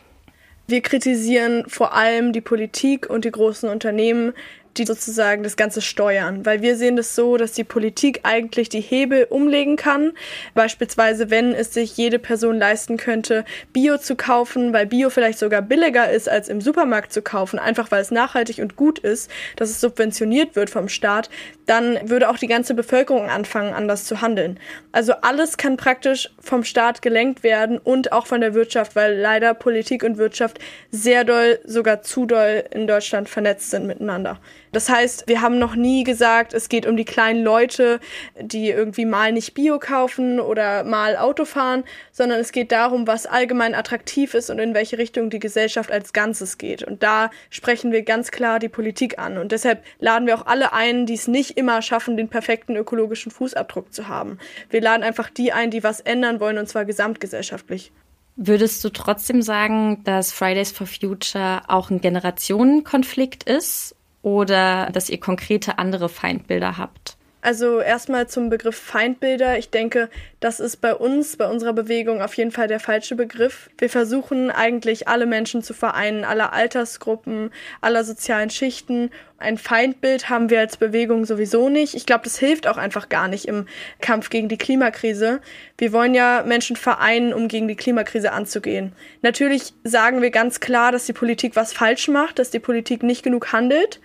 Wir 0.67 0.81
kritisieren 0.81 1.65
vor 1.69 1.93
allem 1.93 2.33
die 2.33 2.41
Politik 2.41 3.11
und 3.11 3.27
die 3.27 3.31
großen 3.31 3.69
Unternehmen, 3.69 4.33
die 4.77 4.85
sozusagen 4.85 5.43
das 5.43 5.57
Ganze 5.57 5.81
steuern. 5.81 6.45
Weil 6.45 6.63
wir 6.63 6.77
sehen 6.77 6.97
das 6.97 7.15
so, 7.15 7.37
dass 7.37 7.53
die 7.53 7.65
Politik 7.65 8.21
eigentlich 8.23 8.69
die 8.69 8.81
Hebel 8.81 9.27
umlegen 9.31 9.77
kann. 9.77 10.13
Beispielsweise, 10.55 11.31
wenn 11.31 11.55
es 11.55 11.75
sich 11.75 11.97
jede 11.97 12.19
Person 12.19 12.59
leisten 12.59 12.97
könnte, 12.97 13.45
Bio 13.73 13.99
zu 13.99 14.17
kaufen, 14.17 14.73
weil 14.73 14.87
Bio 14.87 15.11
vielleicht 15.11 15.39
sogar 15.39 15.63
billiger 15.63 16.11
ist, 16.11 16.29
als 16.29 16.49
im 16.49 16.61
Supermarkt 16.61 17.13
zu 17.13 17.23
kaufen, 17.23 17.59
einfach 17.59 17.91
weil 17.91 18.03
es 18.03 18.11
nachhaltig 18.11 18.59
und 18.59 18.77
gut 18.77 18.99
ist, 18.99 19.31
dass 19.57 19.71
es 19.71 19.81
subventioniert 19.81 20.57
wird 20.57 20.71
vom 20.71 20.89
Staat, 20.89 21.31
dann 21.67 21.99
würde 22.09 22.29
auch 22.29 22.39
die 22.39 22.47
ganze 22.47 22.75
Bevölkerung 22.75 23.29
anfangen, 23.31 23.73
anders 23.73 24.05
zu 24.05 24.21
handeln. 24.21 24.59
Also 24.93 25.15
alles 25.23 25.57
kann 25.57 25.77
praktisch 25.77 26.31
vom 26.41 26.65
Staat 26.65 27.03
gelenkt 27.03 27.43
werden 27.43 27.79
und 27.79 28.13
auch 28.13 28.27
von 28.27 28.41
der 28.41 28.55
Wirtschaft, 28.55 28.97
weil 28.97 29.17
leider 29.17 29.55
Politik 29.55 30.05
und 30.05 30.19
Wirtschaft 30.19 30.59
sehr 30.91 31.25
doll, 31.25 31.59
sogar 31.65 32.03
zu 32.03 32.27
doll 32.27 32.65
in 32.71 32.87
Deutschland 32.87 33.29
vernetzt 33.29 33.71
sind 33.71 33.87
miteinander. 33.87 34.41
Das 34.75 34.89
heißt, 34.89 35.29
wir 35.29 35.41
haben 35.41 35.59
noch 35.59 35.77
nie 35.77 36.03
gesagt, 36.03 36.53
es 36.53 36.69
geht 36.69 36.85
um 36.85 36.97
die 36.97 37.05
kleinen 37.05 37.45
Leute, 37.45 38.01
die 38.41 38.71
irgendwie 38.71 39.05
mal 39.05 39.31
nicht 39.31 39.55
Bio 39.55 39.79
kaufen 39.79 40.41
oder 40.41 40.83
mal 40.83 41.17
Auto 41.17 41.45
fahren, 41.45 41.85
sondern 42.11 42.41
es 42.41 42.51
geht 42.51 42.73
darum, 42.73 43.07
was 43.07 43.27
allgemein 43.27 43.77
attraktiv 43.77 44.35
ist 44.35 44.51
und 44.51 44.59
in 44.59 44.75
welche 44.75 44.99
Richtung 44.99 45.31
die 45.31 45.39
Gesellschaft 45.39 45.93
als 45.93 46.13
Ganzes 46.13 46.59
geht. 46.59 46.83
Und 46.83 47.05
da 47.05 47.31
sprechen 47.51 47.93
wir 47.93 48.03
ganz 48.03 48.33
klar 48.33 48.59
die 48.59 48.69
Politik 48.69 49.17
an. 49.21 49.39
Und 49.39 49.53
deshalb 49.53 49.85
laden 50.01 50.27
wir 50.27 50.35
auch 50.35 50.47
alle 50.47 50.73
ein, 50.73 51.07
die 51.07 51.15
es 51.15 51.29
nicht 51.29 51.57
immer 51.57 51.81
schaffen, 51.81 52.17
den 52.17 52.29
perfekten 52.29 52.75
ökologischen 52.75 53.31
Fußabdruck 53.31 53.95
zu 53.95 54.09
haben. 54.09 54.39
Wir 54.71 54.81
laden 54.81 55.05
einfach 55.05 55.31
die 55.31 55.53
ein, 55.53 55.71
die 55.71 55.85
was 55.85 56.01
ändern 56.01 56.41
wollen, 56.41 56.59
und 56.59 56.69
zwar 56.69 56.85
gesamtgesellschaftlich. 56.85 57.93
Würdest 58.35 58.83
du 58.83 58.89
trotzdem 58.89 59.43
sagen, 59.43 60.03
dass 60.03 60.33
Fridays 60.33 60.73
for 60.73 60.89
Future 60.89 61.63
auch 61.69 61.91
ein 61.91 62.01
Generationenkonflikt 62.01 63.45
ist 63.45 63.95
oder 64.25 64.91
dass 64.91 65.11
ihr 65.11 65.21
konkrete 65.21 65.79
andere 65.79 66.09
Feindbilder 66.09 66.79
habt? 66.79 67.14
Also 67.45 67.81
erstmal 67.81 68.27
zum 68.27 68.49
Begriff 68.49 68.75
Feindbilder. 68.75 69.59
Ich 69.59 69.69
denke, 69.69 70.09
das 70.41 70.61
ist 70.61 70.79
bei 70.79 70.95
uns, 70.95 71.37
bei 71.37 71.47
unserer 71.47 71.75
Bewegung 71.75 72.23
auf 72.23 72.33
jeden 72.39 72.53
Fall 72.53 72.69
der 72.69 72.81
falsche 72.81 73.17
Begriff. 73.17 73.69
Wir 73.77 73.91
versuchen 73.91 74.51
eigentlich 74.51 75.09
alle 75.09 75.27
Menschen 75.27 75.63
zu 75.63 75.75
vereinen, 75.75 76.25
aller 76.25 76.55
Altersgruppen, 76.55 77.51
aller 77.83 78.03
sozialen 78.03 78.49
Schichten. 78.49 79.11
Ein 79.37 79.59
Feindbild 79.59 80.31
haben 80.31 80.49
wir 80.49 80.59
als 80.59 80.79
Bewegung 80.79 81.27
sowieso 81.27 81.69
nicht. 81.69 81.95
Ich 81.95 82.07
glaube, 82.07 82.25
das 82.25 82.39
hilft 82.39 82.67
auch 82.67 82.79
einfach 82.79 83.11
gar 83.11 83.29
nicht 83.29 83.47
im 83.47 83.67
Kampf 84.01 84.31
gegen 84.31 84.49
die 84.49 84.57
Klimakrise. 84.57 85.43
Wir 85.77 85.93
wollen 85.93 86.15
ja 86.15 86.45
Menschen 86.47 86.77
vereinen, 86.77 87.35
um 87.35 87.49
gegen 87.49 87.69
die 87.69 87.77
Klimakrise 87.77 88.33
anzugehen. 88.33 88.95
Natürlich 89.21 89.75
sagen 89.83 90.23
wir 90.23 90.31
ganz 90.31 90.61
klar, 90.61 90.93
dass 90.93 91.05
die 91.05 91.13
Politik 91.13 91.57
was 91.57 91.75
falsch 91.75 92.09
macht, 92.09 92.39
dass 92.39 92.51
die 92.51 92.59
Politik 92.59 93.03
nicht 93.03 93.23
genug 93.23 93.53
handelt. 93.53 94.01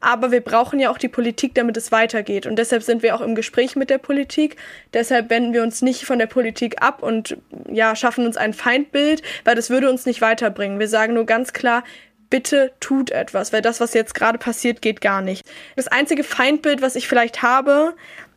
Aber 0.00 0.30
wir 0.30 0.40
brauchen 0.40 0.78
ja 0.78 0.90
auch 0.90 0.98
die 0.98 1.08
Politik, 1.08 1.54
damit 1.54 1.76
es 1.76 1.90
weitergeht. 1.90 2.46
Und 2.46 2.56
deshalb 2.56 2.82
sind 2.82 3.02
wir 3.02 3.16
auch 3.16 3.20
im 3.20 3.34
Gespräch 3.34 3.74
mit 3.74 3.90
der 3.90 3.98
Politik. 3.98 4.56
Deshalb 4.94 5.28
wenden 5.28 5.52
wir 5.52 5.62
uns 5.62 5.82
nicht 5.82 6.04
von 6.04 6.18
der 6.18 6.26
Politik 6.26 6.80
ab 6.80 7.02
und 7.02 7.36
ja, 7.70 7.96
schaffen 7.96 8.24
uns 8.24 8.36
ein 8.36 8.54
Feindbild, 8.54 9.22
weil 9.44 9.56
das 9.56 9.70
würde 9.70 9.90
uns 9.90 10.06
nicht 10.06 10.20
weiterbringen. 10.20 10.78
Wir 10.78 10.88
sagen 10.88 11.14
nur 11.14 11.26
ganz 11.26 11.52
klar, 11.52 11.82
bitte 12.30 12.72
tut 12.78 13.10
etwas, 13.10 13.52
weil 13.52 13.62
das, 13.62 13.80
was 13.80 13.94
jetzt 13.94 14.14
gerade 14.14 14.38
passiert, 14.38 14.82
geht 14.82 15.00
gar 15.00 15.20
nicht. 15.20 15.44
Das 15.76 15.88
einzige 15.88 16.22
Feindbild, 16.22 16.80
was 16.80 16.94
ich 16.94 17.08
vielleicht 17.08 17.42
habe, 17.42 17.94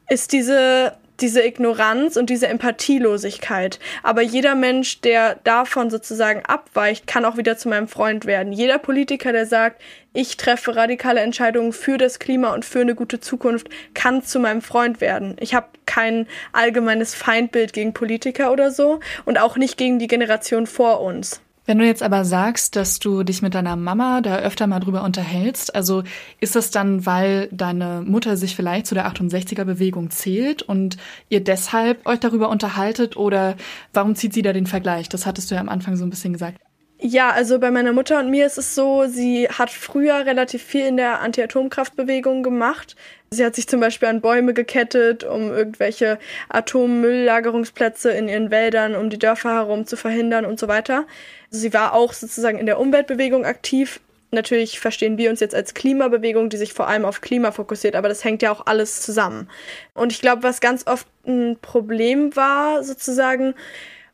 ist 0.09 0.33
diese 0.33 0.97
diese 1.21 1.43
Ignoranz 1.43 2.17
und 2.17 2.29
diese 2.29 2.47
Empathielosigkeit. 2.47 3.79
Aber 4.03 4.21
jeder 4.21 4.55
Mensch, 4.55 5.01
der 5.01 5.35
davon 5.43 5.89
sozusagen 5.89 6.43
abweicht, 6.45 7.07
kann 7.07 7.25
auch 7.25 7.37
wieder 7.37 7.57
zu 7.57 7.69
meinem 7.69 7.87
Freund 7.87 8.25
werden. 8.25 8.53
Jeder 8.53 8.77
Politiker, 8.77 9.31
der 9.31 9.45
sagt, 9.45 9.81
ich 10.13 10.35
treffe 10.37 10.75
radikale 10.75 11.21
Entscheidungen 11.21 11.73
für 11.73 11.97
das 11.97 12.19
Klima 12.19 12.53
und 12.53 12.65
für 12.65 12.81
eine 12.81 12.95
gute 12.95 13.19
Zukunft, 13.19 13.69
kann 13.93 14.23
zu 14.23 14.39
meinem 14.39 14.61
Freund 14.61 14.99
werden. 14.99 15.37
Ich 15.39 15.53
habe 15.53 15.67
kein 15.85 16.27
allgemeines 16.51 17.15
Feindbild 17.15 17.73
gegen 17.73 17.93
Politiker 17.93 18.51
oder 18.51 18.71
so 18.71 18.99
und 19.25 19.39
auch 19.39 19.57
nicht 19.57 19.77
gegen 19.77 19.99
die 19.99 20.07
Generation 20.07 20.67
vor 20.67 21.01
uns. 21.01 21.41
Wenn 21.65 21.77
du 21.77 21.85
jetzt 21.85 22.01
aber 22.01 22.25
sagst, 22.25 22.75
dass 22.75 22.97
du 22.99 23.23
dich 23.23 23.41
mit 23.43 23.53
deiner 23.53 23.75
Mama 23.75 24.21
da 24.21 24.37
öfter 24.37 24.65
mal 24.65 24.79
drüber 24.79 25.03
unterhältst, 25.03 25.75
also 25.75 26.03
ist 26.39 26.55
das 26.55 26.71
dann, 26.71 27.05
weil 27.05 27.49
deine 27.51 28.01
Mutter 28.05 28.35
sich 28.35 28.55
vielleicht 28.55 28.87
zu 28.87 28.95
der 28.95 29.07
68er 29.07 29.63
Bewegung 29.63 30.09
zählt 30.09 30.63
und 30.63 30.97
ihr 31.29 31.43
deshalb 31.43 32.05
euch 32.07 32.19
darüber 32.19 32.49
unterhaltet 32.49 33.15
oder 33.15 33.55
warum 33.93 34.15
zieht 34.15 34.33
sie 34.33 34.41
da 34.41 34.53
den 34.53 34.65
Vergleich? 34.65 35.07
Das 35.07 35.25
hattest 35.27 35.51
du 35.51 35.55
ja 35.55 35.61
am 35.61 35.69
Anfang 35.69 35.95
so 35.97 36.03
ein 36.03 36.09
bisschen 36.09 36.33
gesagt. 36.33 36.59
Ja, 37.03 37.31
also 37.31 37.57
bei 37.57 37.71
meiner 37.71 37.93
Mutter 37.93 38.19
und 38.19 38.29
mir 38.29 38.45
ist 38.45 38.59
es 38.59 38.75
so, 38.75 39.07
sie 39.07 39.47
hat 39.49 39.71
früher 39.71 40.23
relativ 40.27 40.61
viel 40.61 40.85
in 40.85 40.97
der 40.97 41.19
Anti-Atomkraftbewegung 41.21 42.43
gemacht. 42.43 42.95
Sie 43.31 43.43
hat 43.43 43.55
sich 43.55 43.67
zum 43.67 43.79
Beispiel 43.79 44.07
an 44.07 44.21
Bäume 44.21 44.53
gekettet, 44.53 45.23
um 45.23 45.49
irgendwelche 45.49 46.19
Atommülllagerungsplätze 46.49 48.11
in 48.11 48.29
ihren 48.29 48.51
Wäldern, 48.51 48.93
um 48.93 49.09
die 49.09 49.17
Dörfer 49.17 49.55
herum 49.55 49.87
zu 49.87 49.97
verhindern 49.97 50.45
und 50.45 50.59
so 50.59 50.67
weiter. 50.67 51.07
Sie 51.49 51.73
war 51.73 51.93
auch 51.93 52.13
sozusagen 52.13 52.59
in 52.59 52.67
der 52.67 52.79
Umweltbewegung 52.79 53.45
aktiv. 53.45 53.99
Natürlich 54.29 54.79
verstehen 54.79 55.17
wir 55.17 55.31
uns 55.31 55.39
jetzt 55.39 55.55
als 55.55 55.73
Klimabewegung, 55.73 56.49
die 56.49 56.57
sich 56.57 56.73
vor 56.73 56.87
allem 56.87 57.05
auf 57.05 57.21
Klima 57.21 57.51
fokussiert, 57.51 57.95
aber 57.95 58.09
das 58.09 58.23
hängt 58.23 58.43
ja 58.43 58.51
auch 58.51 58.67
alles 58.67 59.01
zusammen. 59.01 59.49
Und 59.95 60.11
ich 60.11 60.21
glaube, 60.21 60.43
was 60.43 60.61
ganz 60.61 60.85
oft 60.85 61.07
ein 61.25 61.57
Problem 61.63 62.35
war, 62.35 62.83
sozusagen, 62.83 63.55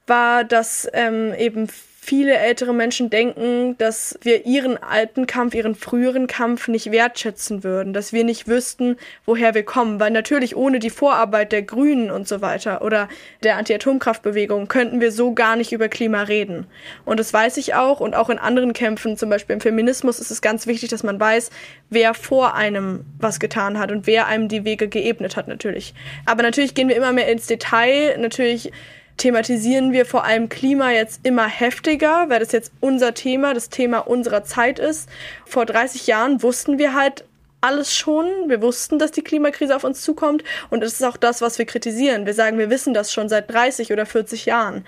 war, 0.07 0.45
dass 0.45 0.87
ähm, 0.93 1.33
eben 1.37 1.67
viele 2.07 2.37
ältere 2.37 2.73
Menschen 2.73 3.09
denken, 3.09 3.77
dass 3.79 4.17
wir 4.21 4.45
ihren 4.45 4.81
alten 4.81 5.27
Kampf, 5.27 5.53
ihren 5.53 5.75
früheren 5.75 6.27
Kampf 6.27 6.69
nicht 6.69 6.89
wertschätzen 6.89 7.65
würden, 7.65 7.91
dass 7.91 8.13
wir 8.13 8.23
nicht 8.23 8.47
wüssten, 8.47 8.95
woher 9.25 9.53
wir 9.53 9.63
kommen, 9.63 9.99
weil 9.99 10.11
natürlich 10.11 10.55
ohne 10.55 10.79
die 10.79 10.89
Vorarbeit 10.89 11.51
der 11.51 11.63
Grünen 11.63 12.09
und 12.09 12.25
so 12.25 12.39
weiter 12.39 12.81
oder 12.81 13.09
der 13.43 13.57
Anti-Atomkraftbewegung 13.57 14.69
könnten 14.69 15.01
wir 15.01 15.11
so 15.11 15.33
gar 15.33 15.57
nicht 15.57 15.73
über 15.73 15.89
Klima 15.89 16.21
reden. 16.21 16.65
Und 17.03 17.19
das 17.19 17.33
weiß 17.33 17.57
ich 17.57 17.73
auch 17.73 17.99
und 17.99 18.15
auch 18.15 18.29
in 18.29 18.39
anderen 18.39 18.71
Kämpfen, 18.71 19.17
zum 19.17 19.29
Beispiel 19.29 19.55
im 19.55 19.61
Feminismus, 19.61 20.19
ist 20.19 20.31
es 20.31 20.41
ganz 20.41 20.65
wichtig, 20.65 20.87
dass 20.89 21.03
man 21.03 21.19
weiß, 21.19 21.49
wer 21.89 22.13
vor 22.13 22.55
einem 22.55 23.03
was 23.19 23.41
getan 23.41 23.77
hat 23.77 23.91
und 23.91 24.07
wer 24.07 24.27
einem 24.27 24.47
die 24.47 24.63
Wege 24.63 24.87
geebnet 24.87 25.35
hat 25.35 25.49
natürlich. 25.49 25.93
Aber 26.25 26.41
natürlich 26.41 26.73
gehen 26.73 26.87
wir 26.87 26.95
immer 26.95 27.11
mehr 27.11 27.27
ins 27.27 27.47
Detail, 27.47 28.17
natürlich 28.17 28.71
thematisieren 29.17 29.91
wir 29.91 30.05
vor 30.05 30.23
allem 30.23 30.47
Klima 30.47 30.91
jetzt 30.91 31.21
immer 31.23 31.47
heftiger, 31.47 32.29
weil 32.29 32.39
das 32.39 32.51
jetzt 32.51 32.71
unser 32.79 33.13
Thema, 33.13 33.53
das 33.53 33.69
Thema 33.69 33.99
unserer 33.99 34.43
Zeit 34.43 34.79
ist. 34.79 35.09
Vor 35.45 35.65
30 35.65 36.07
Jahren 36.07 36.41
wussten 36.43 36.77
wir 36.77 36.93
halt 36.93 37.25
alles 37.61 37.95
schon. 37.95 38.25
Wir 38.47 38.61
wussten, 38.61 38.99
dass 38.99 39.11
die 39.11 39.23
Klimakrise 39.23 39.75
auf 39.75 39.83
uns 39.83 40.01
zukommt 40.01 40.43
und 40.69 40.83
es 40.83 40.93
ist 40.93 41.03
auch 41.03 41.17
das, 41.17 41.41
was 41.41 41.57
wir 41.57 41.65
kritisieren. 41.65 42.25
Wir 42.25 42.33
sagen, 42.33 42.57
wir 42.59 42.69
wissen 42.69 42.93
das 42.93 43.11
schon 43.11 43.29
seit 43.29 43.51
30 43.51 43.91
oder 43.91 44.05
40 44.05 44.45
Jahren. 44.45 44.85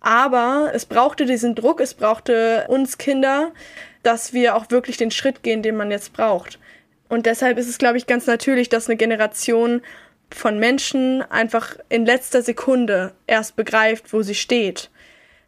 Aber 0.00 0.70
es 0.74 0.86
brauchte 0.86 1.26
diesen 1.26 1.54
Druck, 1.54 1.80
es 1.80 1.94
brauchte 1.94 2.66
uns 2.68 2.98
Kinder, 2.98 3.52
dass 4.02 4.32
wir 4.32 4.54
auch 4.54 4.70
wirklich 4.70 4.96
den 4.96 5.10
Schritt 5.10 5.42
gehen, 5.42 5.62
den 5.62 5.76
man 5.76 5.90
jetzt 5.90 6.12
braucht. 6.12 6.58
Und 7.08 7.26
deshalb 7.26 7.58
ist 7.58 7.68
es, 7.68 7.78
glaube 7.78 7.98
ich, 7.98 8.06
ganz 8.06 8.26
natürlich, 8.26 8.68
dass 8.68 8.88
eine 8.88 8.96
Generation 8.96 9.82
von 10.34 10.58
Menschen 10.58 11.22
einfach 11.22 11.76
in 11.88 12.06
letzter 12.06 12.42
Sekunde 12.42 13.12
erst 13.26 13.56
begreift, 13.56 14.12
wo 14.12 14.22
sie 14.22 14.34
steht. 14.34 14.90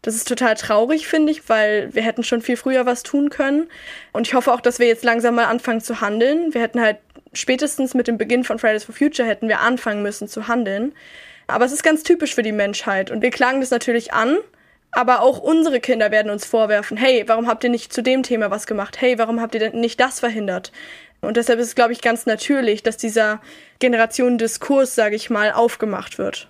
Das 0.02 0.14
ist 0.14 0.26
total 0.26 0.54
traurig, 0.54 1.06
finde 1.06 1.30
ich, 1.30 1.48
weil 1.48 1.94
wir 1.94 2.02
hätten 2.02 2.24
schon 2.24 2.40
viel 2.40 2.56
früher 2.56 2.86
was 2.86 3.02
tun 3.02 3.28
können. 3.28 3.68
Und 4.12 4.26
ich 4.26 4.34
hoffe 4.34 4.52
auch, 4.52 4.60
dass 4.60 4.78
wir 4.78 4.86
jetzt 4.86 5.04
langsam 5.04 5.34
mal 5.34 5.44
anfangen 5.44 5.82
zu 5.82 6.00
handeln. 6.00 6.54
Wir 6.54 6.62
hätten 6.62 6.80
halt 6.80 6.96
spätestens 7.32 7.92
mit 7.92 8.08
dem 8.08 8.16
Beginn 8.16 8.44
von 8.44 8.58
Fridays 8.58 8.84
for 8.84 8.94
Future 8.94 9.28
hätten 9.28 9.48
wir 9.48 9.60
anfangen 9.60 10.02
müssen 10.02 10.26
zu 10.26 10.48
handeln. 10.48 10.94
Aber 11.46 11.66
es 11.66 11.72
ist 11.72 11.82
ganz 11.82 12.02
typisch 12.02 12.34
für 12.34 12.42
die 12.42 12.52
Menschheit. 12.52 13.10
Und 13.10 13.20
wir 13.20 13.30
klagen 13.30 13.60
das 13.60 13.70
natürlich 13.70 14.12
an. 14.12 14.38
Aber 14.92 15.20
auch 15.20 15.38
unsere 15.38 15.78
Kinder 15.78 16.10
werden 16.10 16.32
uns 16.32 16.44
vorwerfen, 16.44 16.96
hey, 16.96 17.22
warum 17.28 17.46
habt 17.46 17.62
ihr 17.62 17.70
nicht 17.70 17.92
zu 17.92 18.02
dem 18.02 18.24
Thema 18.24 18.50
was 18.50 18.66
gemacht? 18.66 19.00
Hey, 19.00 19.18
warum 19.18 19.40
habt 19.40 19.54
ihr 19.54 19.60
denn 19.60 19.78
nicht 19.80 20.00
das 20.00 20.18
verhindert? 20.18 20.72
Und 21.20 21.36
deshalb 21.36 21.58
ist 21.58 21.68
es, 21.68 21.74
glaube 21.74 21.92
ich, 21.92 22.00
ganz 22.00 22.26
natürlich, 22.26 22.82
dass 22.82 22.96
dieser 22.96 23.40
Generationendiskurs, 23.78 24.94
sage 24.94 25.16
ich 25.16 25.30
mal, 25.30 25.52
aufgemacht 25.52 26.18
wird. 26.18 26.48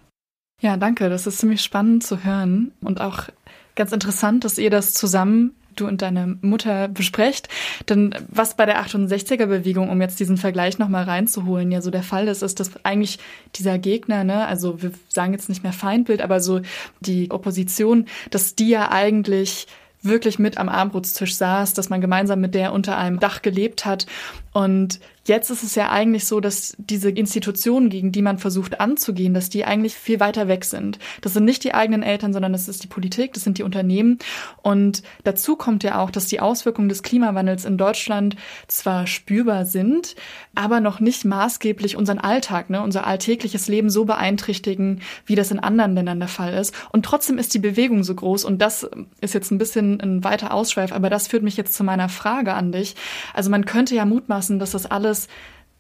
Ja, 0.61 0.77
danke. 0.77 1.09
Das 1.09 1.27
ist 1.27 1.39
ziemlich 1.39 1.63
spannend 1.63 2.05
zu 2.05 2.25
hören 2.25 2.73
und 2.83 3.01
auch 3.01 3.29
ganz 3.75 3.93
interessant, 3.93 4.45
dass 4.45 4.59
ihr 4.59 4.71
das 4.71 4.93
zusammen 4.95 5.57
du 5.77 5.87
und 5.87 6.03
deine 6.03 6.39
Mutter 6.43 6.89
besprecht. 6.89 7.49
Denn 7.89 8.15
was 8.29 8.57
bei 8.57 8.67
der 8.67 8.85
68er 8.85 9.47
Bewegung, 9.47 9.89
um 9.89 10.01
jetzt 10.01 10.21
diesen 10.21 10.37
Vergleich 10.37 10.79
nochmal 10.79 11.05
reinzuholen, 11.05 11.71
ja 11.71 11.81
so 11.81 11.91
der 11.91 12.03
Fall 12.03 12.29
ist, 12.29 12.43
ist, 12.43 12.61
dass 12.61 12.85
eigentlich 12.85 13.19
dieser 13.57 13.79
Gegner, 13.79 14.25
ne, 14.25 14.47
also 14.47 14.83
wir 14.83 14.93
sagen 15.09 15.33
jetzt 15.33 15.49
nicht 15.49 15.63
mehr 15.63 15.73
Feindbild, 15.73 16.23
aber 16.23 16.41
so 16.41 16.61
die 17.01 17.31
Opposition, 17.31 18.07
dass 18.31 18.55
die 18.55 18.69
ja 18.69 18.91
eigentlich 18.91 19.67
wirklich 20.03 20.39
mit 20.39 20.57
am 20.57 20.69
Abendbrotstisch 20.71 21.35
saß, 21.35 21.75
dass 21.75 21.91
man 21.91 22.01
gemeinsam 22.01 22.41
mit 22.41 22.55
der 22.55 22.73
unter 22.73 22.97
einem 22.97 23.21
Dach 23.21 23.43
gelebt 23.43 23.85
hat 23.85 24.07
und 24.53 25.01
jetzt 25.27 25.51
ist 25.51 25.63
es 25.63 25.77
ja 25.77 25.91
eigentlich 25.91 26.27
so, 26.27 26.41
dass 26.41 26.75
diese 26.77 27.09
Institutionen, 27.09 27.89
gegen 27.89 28.11
die 28.11 28.21
man 28.21 28.39
versucht 28.39 28.81
anzugehen, 28.81 29.33
dass 29.33 29.49
die 29.49 29.65
eigentlich 29.65 29.95
viel 29.95 30.19
weiter 30.19 30.49
weg 30.49 30.65
sind. 30.65 30.99
Das 31.21 31.35
sind 31.35 31.45
nicht 31.45 31.63
die 31.63 31.73
eigenen 31.73 32.03
Eltern, 32.03 32.33
sondern 32.33 32.53
das 32.53 32.67
ist 32.67 32.83
die 32.83 32.89
Politik, 32.89 33.33
das 33.35 33.45
sind 33.45 33.59
die 33.59 33.63
Unternehmen. 33.63 34.19
Und 34.63 35.05
dazu 35.23 35.55
kommt 35.55 35.85
ja 35.85 36.01
auch, 36.01 36.11
dass 36.11 36.27
die 36.27 36.41
Auswirkungen 36.41 36.89
des 36.89 37.05
Klimawandels 37.05 37.65
in 37.65 37.79
Deutschland 37.79 38.35
zwar 38.67 39.07
spürbar 39.07 39.67
sind, 39.67 40.17
aber 40.57 40.81
noch 40.81 40.99
nicht 40.99 41.25
maßgeblich 41.25 41.97
unseren 41.97 42.19
Alltag, 42.19 42.69
ne, 42.69 42.83
unser 42.83 43.07
alltägliches 43.07 43.69
Leben 43.69 43.89
so 43.89 44.07
beeinträchtigen, 44.07 45.01
wie 45.27 45.37
das 45.37 45.53
in 45.53 45.61
anderen 45.61 45.95
Ländern 45.95 46.19
der 46.19 46.29
Fall 46.29 46.55
ist. 46.55 46.75
Und 46.91 47.05
trotzdem 47.05 47.39
ist 47.39 47.55
die 47.55 47.61
Bewegung 47.61 48.03
so 48.03 48.17
groß. 48.17 48.45
Und 48.45 48.61
das 48.61 48.89
ist 49.21 49.35
jetzt 49.35 49.53
ein 49.53 49.59
bisschen 49.59 50.01
ein 50.01 50.25
weiter 50.25 50.53
Ausschweif, 50.53 50.93
aber 50.93 51.09
das 51.09 51.29
führt 51.29 51.45
mich 51.45 51.57
jetzt 51.57 51.75
zu 51.75 51.85
meiner 51.85 52.09
Frage 52.09 52.55
an 52.55 52.73
dich. 52.73 52.97
Also 53.33 53.49
man 53.49 53.65
könnte 53.65 53.95
ja 53.95 54.05
mutmaßen, 54.05 54.40
aufpassen, 54.41 54.59
dass 54.59 54.71
das 54.71 54.87
alles 54.87 55.29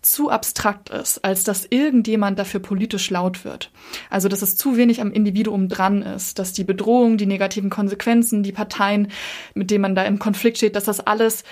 zu 0.02 0.30
abstrakt 0.30 0.88
ist, 0.88 1.24
als 1.24 1.44
dass 1.44 1.66
irgendjemand 1.68 2.38
dafür 2.38 2.60
politisch 2.60 3.10
laut 3.10 3.44
wird. 3.44 3.70
Also 4.08 4.28
dass 4.28 4.42
es 4.42 4.56
zu 4.56 4.76
wenig 4.76 5.00
am 5.00 5.12
Individuum 5.12 5.68
dran 5.68 6.02
ist, 6.02 6.38
dass 6.38 6.54
die 6.54 6.64
Bedrohung, 6.64 7.18
die 7.18 7.26
negativen 7.26 7.68
Konsequenzen, 7.68 8.42
die 8.42 8.52
Parteien, 8.52 9.08
mit 9.54 9.70
denen 9.70 9.82
man 9.82 9.94
da 9.94 10.04
im 10.04 10.18
Konflikt 10.18 10.56
steht, 10.56 10.74
dass 10.74 10.84
das 10.84 11.00
alles 11.00 11.44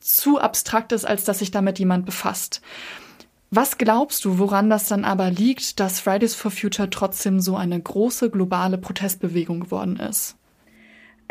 zu 0.00 0.40
abstrakt 0.40 0.90
ist, 0.92 1.04
als 1.04 1.24
dass 1.24 1.38
sich 1.38 1.52
damit 1.52 1.78
jemand 1.78 2.06
befasst. 2.06 2.60
Was 3.50 3.78
glaubst 3.78 4.24
du, 4.24 4.38
woran 4.38 4.68
das 4.68 4.88
dann 4.88 5.04
aber 5.04 5.30
liegt, 5.30 5.78
dass 5.78 6.00
Fridays 6.00 6.34
for 6.34 6.50
Future 6.50 6.90
trotzdem 6.90 7.38
so 7.38 7.56
eine 7.56 7.80
große 7.80 8.30
globale 8.30 8.78
Protestbewegung 8.78 9.60
geworden 9.60 9.96
ist? 9.96 10.36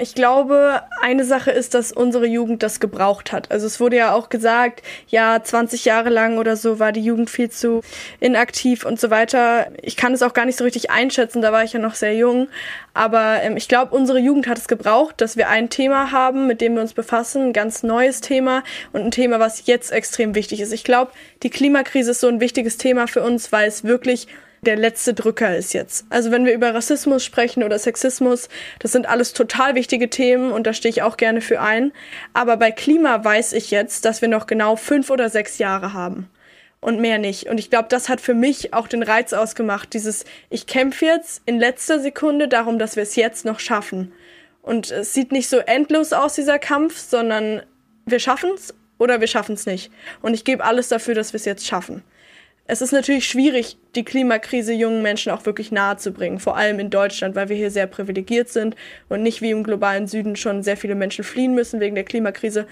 Ich 0.02 0.16
glaube, 0.16 0.82
eine 1.00 1.24
Sache 1.24 1.52
ist, 1.52 1.76
dass 1.76 1.92
unsere 1.92 2.26
Jugend 2.26 2.64
das 2.64 2.80
gebraucht 2.80 3.32
hat. 3.32 3.52
Also 3.52 3.68
es 3.68 3.80
wurde 3.80 3.98
ja 3.98 4.16
auch 4.16 4.30
gesagt, 4.30 4.82
ja, 5.08 5.44
20 5.44 5.86
Jahre 5.86 6.10
lang 6.10 6.40
oder 6.40 6.56
so 6.56 6.80
war 6.80 6.92
die 6.92 7.04
Jugend 7.04 7.30
viel 7.30 7.52
zu 7.52 7.82
inaktiv 8.20 8.84
und 8.84 9.00
so 9.00 9.12
weiter. 9.12 9.68
Ich 9.80 9.98
kann 9.98 10.12
es 10.12 10.24
auch 10.24 10.34
gar 10.34 10.46
nicht 10.46 10.58
so 10.58 10.64
richtig 10.64 10.90
einschätzen, 10.90 11.44
da 11.44 11.52
war 11.52 11.64
ich 11.64 11.74
ja 11.74 11.80
noch 11.80 11.94
sehr 11.94 12.16
jung. 12.16 12.48
Aber 12.96 13.44
ähm, 13.44 13.58
ich 13.58 13.68
glaube, 13.68 13.96
unsere 13.96 14.18
Jugend 14.18 14.48
hat 14.48 14.58
es 14.58 14.68
gebraucht, 14.68 15.22
dass 15.22 15.38
wir 15.38 15.50
ein 15.50 15.70
Thema 15.70 16.12
haben, 16.12 16.48
mit 16.48 16.62
dem 16.62 16.74
wir 16.74 16.82
uns 16.82 16.94
befassen, 16.94 17.50
ein 17.50 17.54
ganz 17.54 17.84
neues 17.84 18.22
Thema 18.22 18.64
und 18.94 19.02
ein 19.02 19.12
Thema, 19.12 19.40
was 19.40 19.68
jetzt 19.68 19.92
extrem 19.92 20.34
wichtig 20.34 20.62
ist. 20.62 20.74
Ich 20.74 20.84
glaube, 20.84 21.12
die 21.44 21.52
Klimakrise 21.52 22.10
ist 22.10 22.22
so 22.22 22.28
ein 22.28 22.40
wichtiges 22.40 22.78
Thema 22.78 23.06
für 23.06 23.22
uns, 23.22 23.52
weil 23.52 23.68
es 23.68 23.84
wirklich 23.84 24.28
der 24.62 24.76
letzte 24.76 25.14
Drücker 25.14 25.56
ist 25.56 25.74
jetzt. 25.74 26.06
Also 26.10 26.30
wenn 26.32 26.46
wir 26.46 26.54
über 26.54 26.74
Rassismus 26.74 27.26
sprechen 27.26 27.64
oder 27.64 27.80
Sexismus, 27.80 28.48
das 28.80 28.92
sind 28.92 29.10
alles 29.10 29.34
total 29.34 29.74
wichtige 29.74 30.10
Themen 30.10 30.52
und 30.52 30.68
da 30.68 30.74
stehe 30.74 30.92
ich 30.92 31.02
auch 31.02 31.18
gerne 31.18 31.42
für 31.42 31.62
ein. 31.62 31.92
Aber 32.34 32.58
bei 32.58 32.72
Klima 32.72 33.24
weiß 33.24 33.54
ich 33.54 33.72
jetzt, 33.72 34.06
dass 34.06 34.22
wir 34.22 34.28
noch 34.28 34.46
genau 34.46 34.76
fünf 34.76 35.10
oder 35.10 35.30
sechs 35.30 35.58
Jahre 35.58 35.94
haben 35.94 36.30
und 36.80 37.00
mehr 37.00 37.18
nicht. 37.18 37.48
Und 37.48 37.60
ich 37.60 37.72
glaube, 37.72 37.88
das 37.90 38.08
hat 38.08 38.22
für 38.22 38.36
mich 38.36 38.74
auch 38.74 38.88
den 38.88 39.04
Reiz 39.04 39.34
ausgemacht, 39.34 39.94
dieses, 39.94 40.26
ich 40.50 40.68
kämpfe 40.68 41.06
jetzt 41.06 41.42
in 41.46 41.60
letzter 41.60 42.00
Sekunde 42.00 42.48
darum, 42.48 42.78
dass 42.78 42.96
wir 42.96 43.04
es 43.04 43.16
jetzt 43.16 43.46
noch 43.46 43.60
schaffen. 43.60 44.12
Und 44.62 44.92
es 44.92 45.14
sieht 45.14 45.32
nicht 45.32 45.50
so 45.50 45.58
endlos 45.58 46.14
aus, 46.14 46.36
dieser 46.36 46.60
Kampf, 46.60 47.00
sondern 47.00 47.64
wir 48.06 48.20
schaffen 48.20 48.52
es 48.54 48.76
oder 49.00 49.22
wir 49.22 49.28
schaffen 49.28 49.56
es 49.56 49.66
nicht. 49.66 49.92
Und 50.22 50.36
ich 50.36 50.44
gebe 50.44 50.64
alles 50.64 50.88
dafür, 50.90 51.16
dass 51.16 51.34
wir 51.34 51.38
es 51.38 51.46
jetzt 51.46 51.66
schaffen. 51.66 52.04
Es 52.72 52.82
ist 52.82 52.94
natürlich 52.94 53.28
schwierig, 53.28 53.76
die 53.96 54.06
Klimakrise 54.06 54.72
jungen 54.72 55.02
Menschen 55.02 55.30
auch 55.34 55.46
wirklich 55.46 55.74
nahe 55.74 55.98
zu 55.98 56.14
bringen, 56.14 56.40
vor 56.40 56.56
allem 56.56 56.80
in 56.80 56.90
Deutschland, 56.90 57.36
weil 57.36 57.50
wir 57.50 57.58
hier 57.58 57.70
sehr 57.70 57.86
privilegiert 57.86 58.48
sind 58.48 58.78
und 59.10 59.22
nicht 59.22 59.42
wie 59.42 59.50
im 59.50 59.66
globalen 59.66 60.08
Süden 60.08 60.38
schon 60.38 60.64
sehr 60.64 60.78
viele 60.78 60.96
Menschen 60.96 61.26
fliehen 61.26 61.54
müssen 61.54 61.82
wegen 61.82 61.96
der 61.96 62.06
Klimakrise. 62.06 62.66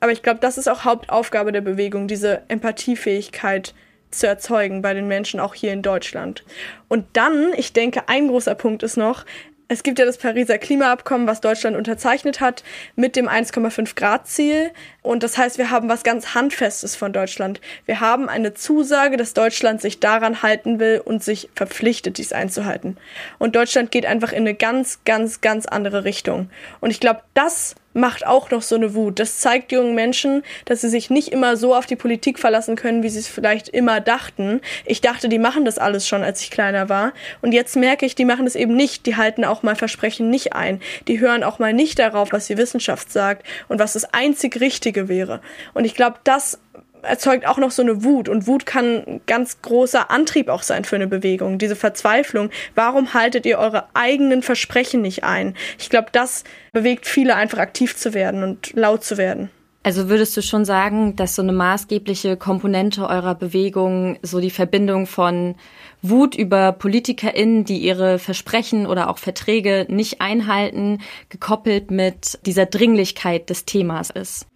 Aber 0.00 0.10
ich 0.10 0.24
glaube, 0.24 0.40
das 0.40 0.58
ist 0.58 0.66
auch 0.66 0.84
Hauptaufgabe 0.84 1.52
der 1.52 1.60
Bewegung, 1.60 2.08
diese 2.08 2.42
Empathiefähigkeit 2.48 3.74
zu 4.10 4.26
erzeugen 4.26 4.82
bei 4.82 4.92
den 4.92 5.06
Menschen 5.06 5.38
auch 5.38 5.54
hier 5.54 5.72
in 5.72 5.82
Deutschland. 5.82 6.42
Und 6.88 7.06
dann, 7.12 7.52
ich 7.56 7.72
denke, 7.72 8.08
ein 8.08 8.26
großer 8.26 8.56
Punkt 8.56 8.82
ist 8.82 8.96
noch, 8.96 9.24
es 9.68 9.82
gibt 9.82 9.98
ja 9.98 10.04
das 10.04 10.18
Pariser 10.18 10.58
Klimaabkommen, 10.58 11.26
was 11.26 11.40
Deutschland 11.40 11.76
unterzeichnet 11.76 12.40
hat, 12.40 12.62
mit 12.96 13.16
dem 13.16 13.28
1,5 13.28 13.94
Grad 13.94 14.28
Ziel. 14.28 14.70
Und 15.02 15.22
das 15.22 15.38
heißt, 15.38 15.58
wir 15.58 15.70
haben 15.70 15.88
was 15.88 16.02
ganz 16.02 16.34
Handfestes 16.34 16.96
von 16.96 17.12
Deutschland. 17.12 17.60
Wir 17.86 18.00
haben 18.00 18.28
eine 18.28 18.54
Zusage, 18.54 19.16
dass 19.16 19.34
Deutschland 19.34 19.80
sich 19.80 20.00
daran 20.00 20.42
halten 20.42 20.78
will 20.80 21.00
und 21.04 21.22
sich 21.22 21.48
verpflichtet, 21.54 22.18
dies 22.18 22.32
einzuhalten. 22.32 22.96
Und 23.38 23.56
Deutschland 23.56 23.90
geht 23.90 24.06
einfach 24.06 24.32
in 24.32 24.38
eine 24.38 24.54
ganz, 24.54 25.00
ganz, 25.04 25.40
ganz 25.40 25.66
andere 25.66 26.04
Richtung. 26.04 26.50
Und 26.80 26.90
ich 26.90 27.00
glaube, 27.00 27.22
das 27.32 27.74
macht 27.94 28.26
auch 28.26 28.50
noch 28.50 28.62
so 28.62 28.74
eine 28.74 28.94
Wut. 28.94 29.18
Das 29.18 29.38
zeigt 29.38 29.72
jungen 29.72 29.94
Menschen, 29.94 30.42
dass 30.66 30.82
sie 30.82 30.90
sich 30.90 31.08
nicht 31.08 31.28
immer 31.28 31.56
so 31.56 31.74
auf 31.74 31.86
die 31.86 31.96
Politik 31.96 32.38
verlassen 32.38 32.76
können, 32.76 33.02
wie 33.02 33.08
sie 33.08 33.20
es 33.20 33.28
vielleicht 33.28 33.68
immer 33.68 34.00
dachten. 34.00 34.60
Ich 34.84 35.00
dachte, 35.00 35.28
die 35.28 35.38
machen 35.38 35.64
das 35.64 35.78
alles 35.78 36.06
schon, 36.06 36.22
als 36.22 36.42
ich 36.42 36.50
kleiner 36.50 36.88
war. 36.88 37.12
Und 37.40 37.52
jetzt 37.52 37.76
merke 37.76 38.04
ich, 38.04 38.14
die 38.14 38.24
machen 38.24 38.44
das 38.44 38.56
eben 38.56 38.76
nicht. 38.76 39.06
Die 39.06 39.16
halten 39.16 39.44
auch 39.44 39.62
mal 39.62 39.76
Versprechen 39.76 40.28
nicht 40.28 40.52
ein. 40.52 40.80
Die 41.08 41.20
hören 41.20 41.42
auch 41.42 41.58
mal 41.58 41.72
nicht 41.72 41.98
darauf, 41.98 42.32
was 42.32 42.48
die 42.48 42.58
Wissenschaft 42.58 43.10
sagt 43.10 43.46
und 43.68 43.78
was 43.78 43.94
das 43.94 44.12
einzig 44.12 44.60
Richtige 44.60 45.08
wäre. 45.08 45.40
Und 45.72 45.84
ich 45.84 45.94
glaube, 45.94 46.18
das 46.24 46.58
erzeugt 47.04 47.46
auch 47.46 47.58
noch 47.58 47.70
so 47.70 47.82
eine 47.82 48.04
Wut. 48.04 48.28
Und 48.28 48.46
Wut 48.46 48.66
kann 48.66 49.04
ein 49.06 49.20
ganz 49.26 49.62
großer 49.62 50.10
Antrieb 50.10 50.48
auch 50.48 50.62
sein 50.62 50.84
für 50.84 50.96
eine 50.96 51.06
Bewegung. 51.06 51.58
Diese 51.58 51.76
Verzweiflung. 51.76 52.50
Warum 52.74 53.14
haltet 53.14 53.46
ihr 53.46 53.58
eure 53.58 53.88
eigenen 53.94 54.42
Versprechen 54.42 55.02
nicht 55.02 55.24
ein? 55.24 55.54
Ich 55.78 55.90
glaube, 55.90 56.08
das 56.12 56.44
bewegt 56.72 57.06
viele 57.06 57.36
einfach 57.36 57.58
aktiv 57.58 57.96
zu 57.96 58.14
werden 58.14 58.42
und 58.42 58.72
laut 58.74 59.04
zu 59.04 59.16
werden. 59.16 59.50
Also 59.86 60.08
würdest 60.08 60.34
du 60.34 60.40
schon 60.40 60.64
sagen, 60.64 61.14
dass 61.14 61.36
so 61.36 61.42
eine 61.42 61.52
maßgebliche 61.52 62.38
Komponente 62.38 63.06
eurer 63.06 63.34
Bewegung 63.34 64.18
so 64.22 64.40
die 64.40 64.50
Verbindung 64.50 65.06
von 65.06 65.56
Wut 66.00 66.34
über 66.34 66.72
PolitikerInnen, 66.72 67.66
die 67.66 67.78
ihre 67.78 68.18
Versprechen 68.18 68.86
oder 68.86 69.10
auch 69.10 69.18
Verträge 69.18 69.86
nicht 69.90 70.22
einhalten, 70.22 71.02
gekoppelt 71.28 71.90
mit 71.90 72.38
dieser 72.46 72.64
Dringlichkeit 72.64 73.50
des 73.50 73.66
Themas 73.66 74.08
ist? 74.08 74.46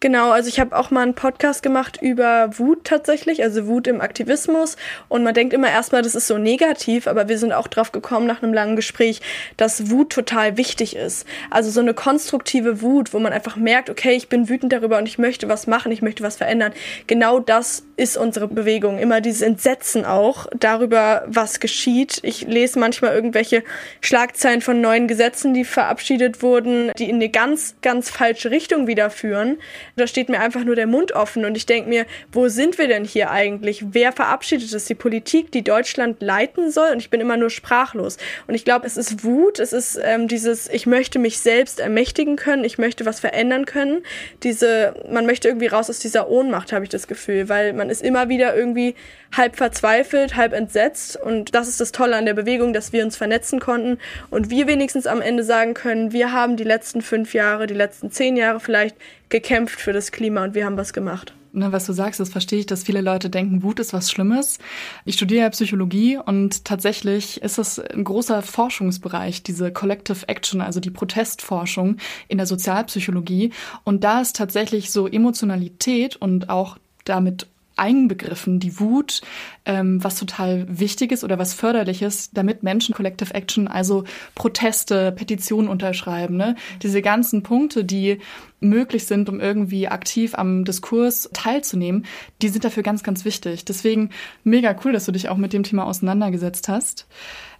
Genau, 0.00 0.30
also 0.30 0.48
ich 0.48 0.60
habe 0.60 0.76
auch 0.76 0.92
mal 0.92 1.02
einen 1.02 1.14
Podcast 1.14 1.60
gemacht 1.60 1.98
über 2.00 2.56
Wut 2.56 2.84
tatsächlich, 2.84 3.42
also 3.42 3.66
Wut 3.66 3.88
im 3.88 4.00
Aktivismus. 4.00 4.76
Und 5.08 5.24
man 5.24 5.34
denkt 5.34 5.52
immer 5.52 5.68
erstmal, 5.68 6.02
das 6.02 6.14
ist 6.14 6.28
so 6.28 6.38
negativ, 6.38 7.08
aber 7.08 7.28
wir 7.28 7.36
sind 7.36 7.52
auch 7.52 7.66
drauf 7.66 7.90
gekommen 7.90 8.24
nach 8.28 8.40
einem 8.40 8.54
langen 8.54 8.76
Gespräch, 8.76 9.20
dass 9.56 9.90
Wut 9.90 10.10
total 10.10 10.56
wichtig 10.56 10.94
ist. 10.94 11.26
Also 11.50 11.72
so 11.72 11.80
eine 11.80 11.94
konstruktive 11.94 12.80
Wut, 12.80 13.12
wo 13.12 13.18
man 13.18 13.32
einfach 13.32 13.56
merkt, 13.56 13.90
okay, 13.90 14.12
ich 14.12 14.28
bin 14.28 14.48
wütend 14.48 14.72
darüber 14.72 14.98
und 14.98 15.08
ich 15.08 15.18
möchte 15.18 15.48
was 15.48 15.66
machen, 15.66 15.90
ich 15.90 16.00
möchte 16.00 16.22
was 16.22 16.36
verändern. 16.36 16.72
Genau 17.08 17.40
das 17.40 17.82
ist 17.96 18.16
unsere 18.16 18.46
Bewegung. 18.46 19.00
Immer 19.00 19.20
dieses 19.20 19.42
Entsetzen 19.42 20.04
auch 20.04 20.46
darüber, 20.56 21.24
was 21.26 21.58
geschieht. 21.58 22.20
Ich 22.22 22.42
lese 22.42 22.78
manchmal 22.78 23.16
irgendwelche 23.16 23.64
Schlagzeilen 24.00 24.60
von 24.60 24.80
neuen 24.80 25.08
Gesetzen, 25.08 25.54
die 25.54 25.64
verabschiedet 25.64 26.40
wurden, 26.40 26.92
die 26.96 27.10
in 27.10 27.16
eine 27.16 27.30
ganz, 27.30 27.74
ganz 27.82 28.10
falsche 28.10 28.52
Richtung 28.52 28.86
wieder 28.86 29.10
führen 29.10 29.58
da 29.98 30.06
steht 30.06 30.28
mir 30.28 30.40
einfach 30.40 30.64
nur 30.64 30.76
der 30.76 30.86
Mund 30.86 31.12
offen 31.12 31.44
und 31.44 31.56
ich 31.56 31.66
denke 31.66 31.88
mir, 31.88 32.06
wo 32.32 32.48
sind 32.48 32.78
wir 32.78 32.88
denn 32.88 33.04
hier 33.04 33.30
eigentlich? 33.30 33.84
Wer 33.90 34.12
verabschiedet 34.12 34.72
es? 34.72 34.86
Die 34.86 34.94
Politik, 34.94 35.52
die 35.52 35.62
Deutschland 35.62 36.22
leiten 36.22 36.70
soll 36.70 36.92
und 36.92 36.98
ich 36.98 37.10
bin 37.10 37.20
immer 37.20 37.36
nur 37.36 37.50
sprachlos. 37.50 38.16
Und 38.46 38.54
ich 38.54 38.64
glaube, 38.64 38.86
es 38.86 38.96
ist 38.96 39.24
Wut, 39.24 39.58
es 39.58 39.72
ist 39.72 40.00
ähm, 40.02 40.28
dieses, 40.28 40.68
ich 40.68 40.86
möchte 40.86 41.18
mich 41.18 41.38
selbst 41.40 41.80
ermächtigen 41.80 42.36
können, 42.36 42.64
ich 42.64 42.78
möchte 42.78 43.04
was 43.06 43.20
verändern 43.20 43.66
können. 43.66 44.02
Diese, 44.42 44.94
man 45.10 45.26
möchte 45.26 45.48
irgendwie 45.48 45.66
raus 45.66 45.90
aus 45.90 45.98
dieser 45.98 46.28
Ohnmacht, 46.28 46.72
habe 46.72 46.84
ich 46.84 46.90
das 46.90 47.06
Gefühl, 47.06 47.48
weil 47.48 47.72
man 47.72 47.90
ist 47.90 48.02
immer 48.02 48.28
wieder 48.28 48.56
irgendwie 48.56 48.94
halb 49.36 49.56
verzweifelt, 49.56 50.36
halb 50.36 50.52
entsetzt 50.52 51.16
und 51.20 51.54
das 51.54 51.68
ist 51.68 51.80
das 51.80 51.92
Tolle 51.92 52.16
an 52.16 52.24
der 52.24 52.34
Bewegung, 52.34 52.72
dass 52.72 52.92
wir 52.92 53.04
uns 53.04 53.16
vernetzen 53.16 53.60
konnten 53.60 53.98
und 54.30 54.50
wir 54.50 54.66
wenigstens 54.66 55.06
am 55.06 55.20
Ende 55.20 55.44
sagen 55.44 55.74
können, 55.74 56.12
wir 56.12 56.32
haben 56.32 56.56
die 56.56 56.64
letzten 56.64 57.02
fünf 57.02 57.34
Jahre, 57.34 57.66
die 57.66 57.74
letzten 57.74 58.10
zehn 58.10 58.36
Jahre 58.36 58.60
vielleicht 58.60 58.96
gekämpft 59.28 59.80
für 59.80 59.92
das 59.92 60.12
Klima 60.12 60.44
und 60.44 60.54
wir 60.54 60.64
haben 60.64 60.76
was 60.76 60.92
gemacht. 60.92 61.34
Ne, 61.52 61.72
was 61.72 61.86
du 61.86 61.92
sagst, 61.92 62.20
das 62.20 62.28
verstehe 62.28 62.60
ich, 62.60 62.66
dass 62.66 62.84
viele 62.84 63.00
Leute 63.00 63.30
denken, 63.30 63.62
Wut 63.62 63.80
ist 63.80 63.94
was 63.94 64.10
Schlimmes. 64.10 64.58
Ich 65.06 65.14
studiere 65.14 65.42
ja 65.42 65.50
Psychologie 65.50 66.18
und 66.18 66.64
tatsächlich 66.66 67.42
ist 67.42 67.58
es 67.58 67.78
ein 67.78 68.04
großer 68.04 68.42
Forschungsbereich, 68.42 69.42
diese 69.42 69.72
Collective 69.72 70.28
Action, 70.28 70.60
also 70.60 70.78
die 70.78 70.90
Protestforschung 70.90 71.96
in 72.28 72.36
der 72.36 72.46
Sozialpsychologie. 72.46 73.52
Und 73.82 74.04
da 74.04 74.20
ist 74.20 74.36
tatsächlich 74.36 74.90
so 74.90 75.08
Emotionalität 75.08 76.16
und 76.16 76.50
auch 76.50 76.76
damit 77.04 77.46
einbegriffen, 77.78 78.60
die 78.60 78.78
Wut, 78.80 79.20
ähm, 79.64 80.02
was 80.02 80.18
total 80.18 80.66
wichtig 80.68 81.12
ist 81.12 81.24
oder 81.24 81.38
was 81.38 81.54
förderlich 81.54 82.02
ist, 82.02 82.36
damit 82.36 82.62
Menschen 82.62 82.94
Collective 82.94 83.34
Action, 83.34 83.68
also 83.68 84.04
Proteste, 84.34 85.12
Petitionen 85.12 85.68
unterschreiben, 85.68 86.36
ne? 86.36 86.56
diese 86.82 87.02
ganzen 87.02 87.42
Punkte, 87.42 87.84
die 87.84 88.18
möglich 88.60 89.06
sind, 89.06 89.28
um 89.28 89.40
irgendwie 89.40 89.88
aktiv 89.88 90.34
am 90.34 90.64
Diskurs 90.64 91.30
teilzunehmen, 91.32 92.06
die 92.42 92.48
sind 92.48 92.64
dafür 92.64 92.82
ganz, 92.82 93.02
ganz 93.02 93.24
wichtig. 93.24 93.64
Deswegen 93.64 94.10
mega 94.42 94.74
cool, 94.84 94.92
dass 94.92 95.06
du 95.06 95.12
dich 95.12 95.28
auch 95.28 95.36
mit 95.36 95.52
dem 95.52 95.62
Thema 95.62 95.86
auseinandergesetzt 95.86 96.68
hast. 96.68 97.06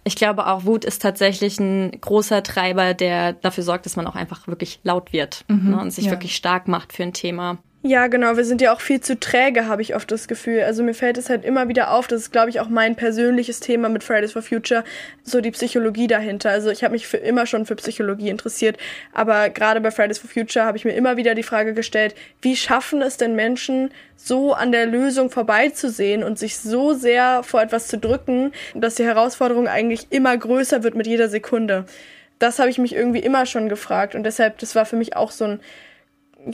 Ich 0.03 0.15
glaube 0.15 0.47
auch, 0.47 0.65
Wut 0.65 0.85
ist 0.85 1.01
tatsächlich 1.01 1.59
ein 1.59 1.91
großer 1.99 2.43
Treiber, 2.43 2.93
der 2.93 3.33
dafür 3.33 3.63
sorgt, 3.63 3.85
dass 3.85 3.95
man 3.95 4.07
auch 4.07 4.15
einfach 4.15 4.47
wirklich 4.47 4.79
laut 4.83 5.13
wird 5.13 5.45
mhm, 5.47 5.71
ne, 5.71 5.79
und 5.79 5.91
sich 5.91 6.05
ja. 6.05 6.11
wirklich 6.11 6.35
stark 6.35 6.67
macht 6.67 6.93
für 6.93 7.03
ein 7.03 7.13
Thema. 7.13 7.59
Ja, 7.81 8.07
genau. 8.07 8.35
Wir 8.35 8.43
sind 8.43 8.59
ja 8.59 8.73
auch 8.73 8.81
viel 8.81 8.99
zu 8.99 9.17
träge, 9.17 9.67
habe 9.67 9.81
ich 9.81 9.95
oft 9.95 10.11
das 10.11 10.27
Gefühl. 10.27 10.63
Also 10.63 10.83
mir 10.83 10.93
fällt 10.93 11.17
es 11.17 11.29
halt 11.29 11.45
immer 11.45 11.69
wieder 11.69 11.93
auf, 11.93 12.07
das 12.07 12.23
ist, 12.23 12.31
glaube 12.33 12.49
ich, 12.49 12.59
auch 12.59 12.67
mein 12.67 12.97
persönliches 12.97 13.61
Thema 13.61 13.87
mit 13.87 14.03
Fridays 14.03 14.33
for 14.33 14.41
Future, 14.41 14.83
so 15.23 15.39
die 15.39 15.51
Psychologie 15.51 16.07
dahinter. 16.07 16.49
Also 16.49 16.71
ich 16.71 16.83
habe 16.83 16.91
mich 16.91 17.07
für 17.07 17.15
immer 17.15 17.45
schon 17.45 17.65
für 17.65 17.77
Psychologie 17.77 18.27
interessiert, 18.27 18.77
aber 19.13 19.49
gerade 19.49 19.79
bei 19.79 19.91
Fridays 19.91 20.17
for 20.17 20.29
Future 20.29 20.65
habe 20.65 20.75
ich 20.75 20.83
mir 20.83 20.91
immer 20.91 21.15
wieder 21.15 21.35
die 21.35 21.43
Frage 21.43 21.73
gestellt, 21.73 22.15
wie 22.41 22.57
schaffen 22.57 23.01
es 23.01 23.15
denn 23.15 23.33
Menschen, 23.33 23.91
so 24.17 24.51
an 24.53 24.73
der 24.73 24.85
Lösung 24.85 25.29
vorbeizusehen 25.29 26.21
und 26.21 26.37
sich 26.37 26.57
so 26.57 26.91
sehr 26.91 27.43
vor 27.43 27.61
etwas 27.61 27.87
zu 27.87 27.97
drücken, 27.97 28.51
dass 28.75 28.95
die 28.95 29.05
Herausforderung 29.05 29.69
eigentlich 29.69 30.07
immer 30.09 30.37
größer 30.37 30.83
wird 30.83 30.95
mit 30.95 31.07
jeder 31.07 31.29
Sekunde. 31.29 31.85
Das 32.39 32.59
habe 32.59 32.69
ich 32.69 32.77
mich 32.77 32.93
irgendwie 32.93 33.19
immer 33.19 33.45
schon 33.45 33.69
gefragt 33.69 34.15
und 34.15 34.23
deshalb, 34.23 34.57
das 34.57 34.75
war 34.75 34.85
für 34.85 34.97
mich 34.97 35.15
auch 35.15 35.31
so 35.31 35.45
ein 35.45 35.59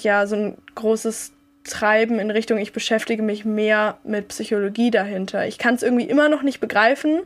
ja, 0.03 0.27
so 0.27 0.35
ein 0.35 0.57
großes 0.75 1.31
Treiben 1.63 2.19
in 2.19 2.31
Richtung, 2.31 2.57
ich 2.57 2.73
beschäftige 2.73 3.23
mich 3.23 3.43
mehr 3.43 3.97
mit 4.03 4.27
Psychologie 4.27 4.91
dahinter. 4.91 5.47
Ich 5.47 5.57
kann 5.57 5.75
es 5.75 5.83
irgendwie 5.83 6.05
immer 6.05 6.29
noch 6.29 6.43
nicht 6.43 6.59
begreifen, 6.59 7.21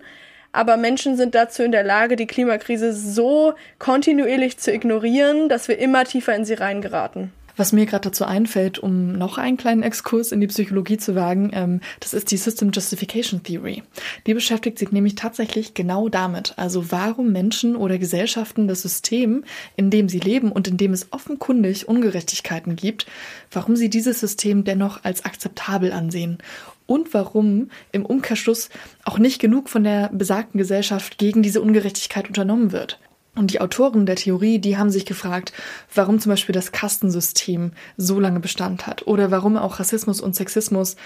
aber 0.52 0.78
Menschen 0.78 1.18
sind 1.18 1.36
dazu 1.36 1.62
in 1.64 1.72
der 1.72 1.84
Lage, 1.84 2.16
die 2.16 2.28
Klimakrise 2.28 2.94
so 2.94 3.54
kontinuierlich 3.78 4.58
zu 4.58 4.72
ignorieren, 4.72 5.50
dass 5.50 5.68
wir 5.68 5.78
immer 5.78 6.06
tiefer 6.06 6.36
in 6.36 6.46
sie 6.46 6.56
reingeraten. 6.56 7.34
Was 7.60 7.74
mir 7.74 7.86
gerade 7.86 8.08
dazu 8.08 8.24
einfällt, 8.24 8.80
um 8.80 9.12
noch 9.12 9.38
einen 9.38 9.58
kleinen 9.58 9.84
Exkurs 9.84 10.32
in 10.32 10.40
die 10.40 10.48
Psychologie 10.48 10.96
zu 10.96 11.14
wagen, 11.14 11.52
ähm, 11.52 11.82
das 12.00 12.14
ist 12.14 12.32
die 12.32 12.38
System 12.38 12.72
Justification 12.72 13.44
Theory. 13.44 13.84
Die 14.26 14.34
beschäftigt 14.34 14.80
sich 14.80 14.94
nämlich 14.94 15.16
tatsächlich 15.16 15.74
genau 15.74 16.08
damit, 16.08 16.54
also 16.56 16.90
warum 16.90 17.34
Menschen 17.34 17.76
oder 17.76 17.98
Gesellschaften 17.98 18.70
das 18.70 18.84
System, 18.84 19.44
in 19.76 19.90
dem 19.90 20.08
sie 20.08 20.20
leben 20.20 20.54
und 20.54 20.70
in 20.70 20.78
dem 20.78 20.94
es 20.94 21.12
offenkundig 21.12 21.90
Ungerechtigkeiten 21.90 22.78
gibt, 22.78 23.08
warum 23.52 23.76
sie 23.76 23.90
dieses 23.90 24.22
System 24.22 24.64
dennoch 24.64 25.04
als 25.04 25.26
akzeptabel 25.26 25.92
ansehen 25.92 26.38
und 26.86 27.14
warum 27.14 27.72
im 27.92 28.06
Umkehrschluss 28.06 28.70
auch 29.04 29.20
nicht 29.20 29.42
genug 29.42 29.68
von 29.68 29.84
der 29.84 30.08
besagten 30.14 30.60
Gesellschaft 30.60 31.18
gegen 31.18 31.44
diese 31.44 31.62
Ungerechtigkeit 31.62 32.30
unternommen 32.30 32.72
wird. 32.72 33.00
Und 33.40 33.54
die 33.54 33.62
Autoren 33.62 34.06
der 34.06 34.18
Theorie, 34.18 34.60
die 34.60 34.78
haben 34.78 34.90
sich 34.90 35.06
gefragt, 35.06 35.54
warum 35.96 36.20
zum 36.20 36.32
Beispiel 36.32 36.52
das 36.52 36.74
Kastensystem 36.74 37.72
so 37.96 38.20
lange 38.20 38.42
Bestand 38.42 38.86
hat 38.86 39.08
oder 39.08 39.32
warum 39.32 39.56
auch 39.56 39.80
Rassismus 39.80 40.20
und 40.20 40.36
Sexismus 40.36 40.98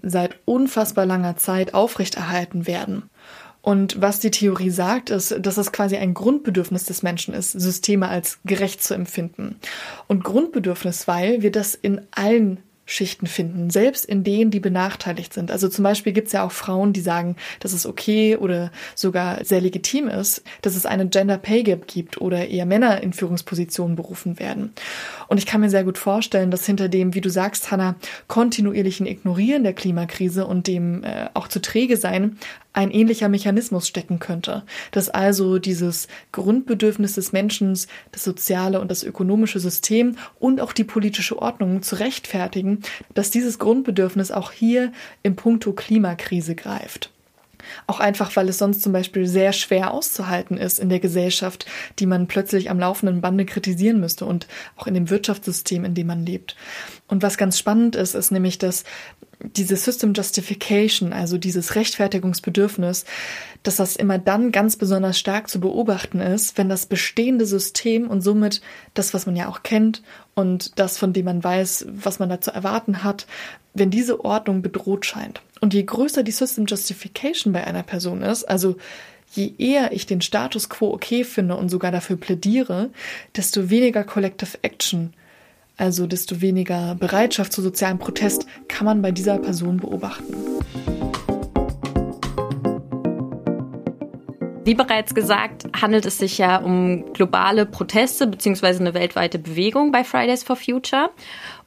seit 0.00 0.38
unfassbar 0.46 1.04
langer 1.04 1.36
Zeit 1.36 1.74
aufrechterhalten 1.74 2.66
werden. 2.66 3.10
Und 3.60 4.00
was 4.00 4.20
die 4.20 4.30
Theorie 4.30 4.70
sagt, 4.70 5.10
ist, 5.10 5.36
dass 5.38 5.58
es 5.58 5.70
quasi 5.70 5.98
ein 5.98 6.14
Grundbedürfnis 6.14 6.86
des 6.86 7.02
Menschen 7.02 7.34
ist, 7.34 7.52
Systeme 7.52 8.08
als 8.08 8.38
gerecht 8.46 8.82
zu 8.82 8.94
empfinden. 8.94 9.56
Und 10.06 10.24
Grundbedürfnis, 10.24 11.06
weil 11.06 11.42
wir 11.42 11.52
das 11.52 11.74
in 11.74 12.00
allen 12.10 12.60
Schichten 12.92 13.26
finden, 13.26 13.70
selbst 13.70 14.04
in 14.04 14.22
denen, 14.22 14.50
die 14.50 14.60
benachteiligt 14.60 15.32
sind. 15.32 15.50
Also 15.50 15.68
zum 15.68 15.82
Beispiel 15.82 16.12
gibt 16.12 16.26
es 16.26 16.34
ja 16.34 16.44
auch 16.44 16.52
Frauen, 16.52 16.92
die 16.92 17.00
sagen, 17.00 17.36
dass 17.60 17.72
es 17.72 17.86
okay 17.86 18.36
oder 18.36 18.70
sogar 18.94 19.42
sehr 19.44 19.62
legitim 19.62 20.08
ist, 20.08 20.42
dass 20.60 20.76
es 20.76 20.84
eine 20.84 21.08
Gender 21.08 21.38
Pay 21.38 21.62
Gap 21.62 21.86
gibt 21.86 22.20
oder 22.20 22.48
eher 22.48 22.66
Männer 22.66 23.02
in 23.02 23.14
Führungspositionen 23.14 23.96
berufen 23.96 24.38
werden. 24.38 24.74
Und 25.28 25.38
ich 25.38 25.46
kann 25.46 25.62
mir 25.62 25.70
sehr 25.70 25.84
gut 25.84 25.96
vorstellen, 25.96 26.50
dass 26.50 26.66
hinter 26.66 26.90
dem, 26.90 27.14
wie 27.14 27.22
du 27.22 27.30
sagst, 27.30 27.70
Hannah, 27.70 27.94
kontinuierlichen 28.28 29.06
Ignorieren 29.06 29.64
der 29.64 29.72
Klimakrise 29.72 30.46
und 30.46 30.66
dem 30.66 31.02
äh, 31.02 31.30
auch 31.32 31.48
zu 31.48 31.62
träge 31.62 31.96
sein, 31.96 32.36
ein 32.72 32.90
ähnlicher 32.90 33.28
Mechanismus 33.28 33.86
stecken 33.86 34.18
könnte, 34.18 34.62
dass 34.90 35.08
also 35.08 35.58
dieses 35.58 36.08
Grundbedürfnis 36.32 37.14
des 37.14 37.32
Menschen, 37.32 37.78
das 38.12 38.24
soziale 38.24 38.80
und 38.80 38.90
das 38.90 39.02
ökonomische 39.02 39.60
System 39.60 40.16
und 40.38 40.60
auch 40.60 40.72
die 40.72 40.84
politische 40.84 41.40
Ordnung 41.40 41.82
zu 41.82 41.96
rechtfertigen, 41.96 42.80
dass 43.14 43.30
dieses 43.30 43.58
Grundbedürfnis 43.58 44.30
auch 44.30 44.52
hier 44.52 44.92
im 45.22 45.36
Punkto 45.36 45.72
Klimakrise 45.72 46.54
greift. 46.54 47.10
Auch 47.86 48.00
einfach, 48.00 48.34
weil 48.36 48.48
es 48.48 48.58
sonst 48.58 48.82
zum 48.82 48.92
Beispiel 48.92 49.26
sehr 49.26 49.52
schwer 49.52 49.92
auszuhalten 49.92 50.58
ist 50.58 50.80
in 50.80 50.88
der 50.88 51.00
Gesellschaft, 51.00 51.66
die 51.98 52.06
man 52.06 52.26
plötzlich 52.26 52.70
am 52.70 52.78
laufenden 52.78 53.20
Bande 53.20 53.44
kritisieren 53.44 54.00
müsste 54.00 54.24
und 54.24 54.46
auch 54.76 54.86
in 54.86 54.94
dem 54.94 55.10
Wirtschaftssystem, 55.10 55.84
in 55.84 55.94
dem 55.94 56.08
man 56.08 56.26
lebt. 56.26 56.56
Und 57.06 57.22
was 57.22 57.36
ganz 57.36 57.58
spannend 57.58 57.96
ist, 57.96 58.14
ist 58.14 58.32
nämlich, 58.32 58.58
dass 58.58 58.84
diese 59.42 59.76
System 59.76 60.12
Justification, 60.14 61.12
also 61.12 61.38
dieses 61.38 61.74
Rechtfertigungsbedürfnis, 61.74 63.04
dass 63.62 63.76
das 63.76 63.96
immer 63.96 64.18
dann 64.18 64.52
ganz 64.52 64.76
besonders 64.76 65.18
stark 65.18 65.48
zu 65.48 65.60
beobachten 65.60 66.20
ist, 66.20 66.58
wenn 66.58 66.68
das 66.68 66.86
bestehende 66.86 67.46
System 67.46 68.08
und 68.08 68.20
somit 68.20 68.60
das, 68.94 69.14
was 69.14 69.26
man 69.26 69.36
ja 69.36 69.48
auch 69.48 69.62
kennt 69.62 70.02
und 70.34 70.78
das, 70.78 70.98
von 70.98 71.12
dem 71.12 71.26
man 71.26 71.42
weiß, 71.42 71.86
was 71.90 72.18
man 72.18 72.28
da 72.28 72.40
zu 72.40 72.52
erwarten 72.52 73.04
hat, 73.04 73.26
wenn 73.74 73.90
diese 73.90 74.24
Ordnung 74.24 74.62
bedroht 74.62 75.06
scheint. 75.06 75.42
Und 75.60 75.74
je 75.74 75.82
größer 75.82 76.22
die 76.22 76.32
System 76.32 76.66
Justification 76.66 77.52
bei 77.52 77.64
einer 77.64 77.82
Person 77.82 78.22
ist, 78.22 78.44
also 78.44 78.76
je 79.32 79.52
eher 79.58 79.92
ich 79.92 80.06
den 80.06 80.20
Status 80.20 80.68
quo 80.68 80.92
okay 80.92 81.24
finde 81.24 81.56
und 81.56 81.68
sogar 81.68 81.90
dafür 81.90 82.16
plädiere, 82.16 82.90
desto 83.36 83.70
weniger 83.70 84.04
Collective 84.04 84.58
Action 84.62 85.14
also 85.76 86.06
desto 86.06 86.40
weniger 86.40 86.94
Bereitschaft 86.94 87.52
zu 87.52 87.62
sozialem 87.62 87.98
Protest 87.98 88.46
kann 88.68 88.84
man 88.84 89.02
bei 89.02 89.12
dieser 89.12 89.38
Person 89.38 89.78
beobachten. 89.78 90.34
Wie 94.64 94.74
bereits 94.74 95.12
gesagt, 95.12 95.66
handelt 95.80 96.06
es 96.06 96.18
sich 96.18 96.38
ja 96.38 96.58
um 96.58 97.12
globale 97.14 97.66
Proteste 97.66 98.28
bzw. 98.28 98.78
eine 98.78 98.94
weltweite 98.94 99.40
Bewegung 99.40 99.90
bei 99.90 100.04
Fridays 100.04 100.44
for 100.44 100.54
Future. 100.54 101.10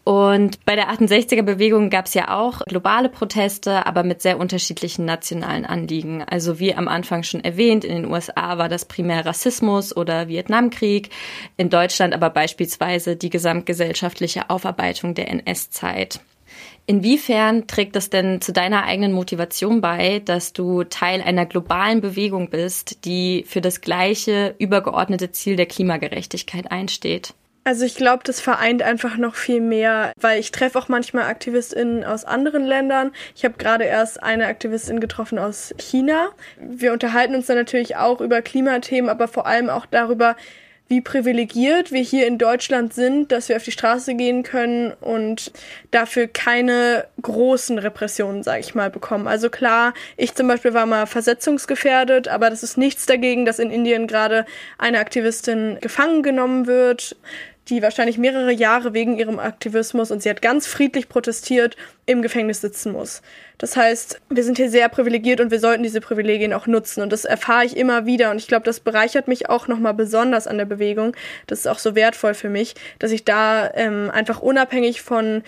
Und 0.06 0.63
bei 0.65 0.76
der 0.76 0.91
68er-Bewegung 0.91 1.89
gab 1.89 2.06
es 2.06 2.13
ja 2.13 2.38
auch 2.38 2.62
globale 2.68 3.10
Proteste, 3.10 3.88
aber 3.88 4.04
mit 4.04 4.22
sehr 4.22 4.39
unterschiedlichen 4.39 5.04
nationalen 5.04 5.65
Anliegen. 5.65 6.22
Also 6.22 6.60
wie 6.60 6.76
am 6.76 6.88
Anfang 6.88 7.24
schon 7.24 7.44
erwähnt, 7.44 7.84
in 7.84 8.04
den 8.04 8.12
USA 8.12 8.60
war 8.60 8.70
das 8.70 8.86
primär 8.86 9.26
Rassismus 9.26 9.98
oder 9.98 10.28
Vietnamkrieg, 10.28 11.10
in 11.58 11.72
Deutschland 11.72 12.13
aber 12.13 12.30
beispielsweise 12.30 13.15
die 13.15 13.32
gesamtgesellschaftliche 13.32 14.52
Aufarbeitung 14.52 15.15
der 15.15 15.28
NS-Zeit. 15.28 16.20
Inwiefern 16.86 17.65
trägt 17.65 17.96
das 17.96 18.12
denn 18.12 18.41
zu 18.41 18.54
deiner 18.54 18.84
eigenen 18.84 19.12
Motivation 19.12 19.82
bei, 19.82 20.20
dass 20.20 20.54
du 20.54 20.84
Teil 20.84 21.24
einer 21.24 21.48
globalen 21.48 22.02
Bewegung 22.02 22.52
bist, 22.52 23.06
die 23.06 23.44
für 23.48 23.60
das 23.60 23.82
gleiche 23.82 24.54
übergeordnete 24.60 25.32
Ziel 25.32 25.56
der 25.56 25.65
Klimagerechtigkeit 25.65 26.72
einsteht? 26.72 27.34
Also 27.67 27.84
ich 27.84 27.95
glaube, 27.95 28.21
das 28.23 28.41
vereint 28.41 28.84
einfach 28.84 29.17
noch 29.17 29.34
viel 29.34 29.60
mehr, 29.60 30.13
weil 30.21 30.39
ich 30.39 30.51
treffe 30.51 30.78
auch 30.78 30.88
manchmal 30.88 31.23
AktivistInnen 31.23 32.04
aus 32.04 32.23
anderen 32.23 32.63
Ländern. 32.63 33.12
Ich 33.36 33.43
habe 33.43 33.56
gerade 33.58 33.86
erst 33.86 34.21
eine 34.21 34.45
Aktivistin 34.45 34.99
getroffen 34.99 35.39
aus 35.39 35.73
China. 35.80 36.30
Wir 36.60 36.93
unterhalten 36.93 37.34
uns 37.34 37.47
dann 37.47 37.58
natürlich 37.58 37.95
auch 37.95 38.21
über 38.21 38.43
Klimathemen, 38.43 39.10
aber 39.10 39.28
vor 39.28 39.47
allem 39.47 39.71
auch 39.71 39.88
darüber, 39.88 40.36
wie 40.88 41.01
privilegiert 41.01 41.91
wir 41.91 42.01
hier 42.01 42.28
in 42.28 42.38
Deutschland 42.38 42.93
sind, 42.93 43.32
dass 43.32 43.49
wir 43.49 43.56
auf 43.56 43.63
die 43.63 43.71
Straße 43.71 44.13
gehen 44.13 44.43
können 44.43 44.93
und 45.01 45.51
dafür 45.89 46.28
keine 46.28 47.08
großen 47.23 47.80
Repressionen, 47.80 48.43
sage 48.43 48.60
ich 48.60 48.75
mal, 48.75 48.91
bekommen. 48.91 49.28
Also 49.28 49.49
klar, 49.49 49.95
ich 50.17 50.36
zum 50.36 50.47
Beispiel 50.47 50.75
war 50.75 50.86
mal 50.86 51.08
versetzungsgefährdet, 51.08 52.28
aber 52.28 52.51
das 52.51 52.62
ist 52.62 52.78
nichts 52.78 53.08
dagegen, 53.08 53.45
dass 53.45 53.58
in 53.58 53.71
Indien 53.71 54.06
gerade 54.06 54.45
eine 54.78 54.99
Aktivistin 54.99 55.80
gefangen 55.82 56.21
genommen 56.21 56.67
wird 56.67 57.15
die 57.69 57.82
wahrscheinlich 57.82 58.17
mehrere 58.17 58.51
Jahre 58.51 58.93
wegen 58.93 59.17
ihrem 59.17 59.39
Aktivismus 59.39 60.12
und 60.12 60.21
sie 60.21 60.30
hat 60.30 60.41
ganz 60.41 60.67
friedlich 60.67 61.10
protestiert, 61.10 61.75
im 62.06 62.21
Gefängnis 62.21 62.62
sitzen 62.62 62.91
muss. 62.91 63.23
Das 63.58 63.75
heißt, 63.75 64.21
wir 64.30 64.43
sind 64.43 64.58
hier 64.58 64.69
sehr 64.69 64.89
privilegiert 64.89 65.41
und 65.41 65.49
wir 65.49 65.60
sollten 65.60 65.82
diese 65.82 66.01
Privilegien 66.01 66.54
auch 66.54 66.67
nutzen. 66.67 67.01
Und 67.01 67.12
das 67.12 67.25
erfahre 67.25 67.65
ich 67.65 67.75
immer 67.75 68.06
wieder. 68.06 68.30
Und 68.30 68.38
ich 68.38 68.47
glaube, 68.47 68.65
das 68.65 68.80
bereichert 68.80 69.28
mich 69.28 69.49
auch 69.49 69.67
nochmal 69.67 69.95
besonders 69.95 70.45
an 70.45 70.58
der 70.58 70.65
Bewegung. 70.65 71.15
Das 71.47 71.60
ist 71.60 71.67
auch 71.67 71.80
so 71.80 71.95
wertvoll 71.95 72.36
für 72.36 72.49
mich, 72.49 72.75
dass 72.99 73.12
ich 73.12 73.25
da 73.25 73.71
ähm, 73.73 74.12
einfach 74.13 74.41
unabhängig 74.41 75.01
von 75.01 75.41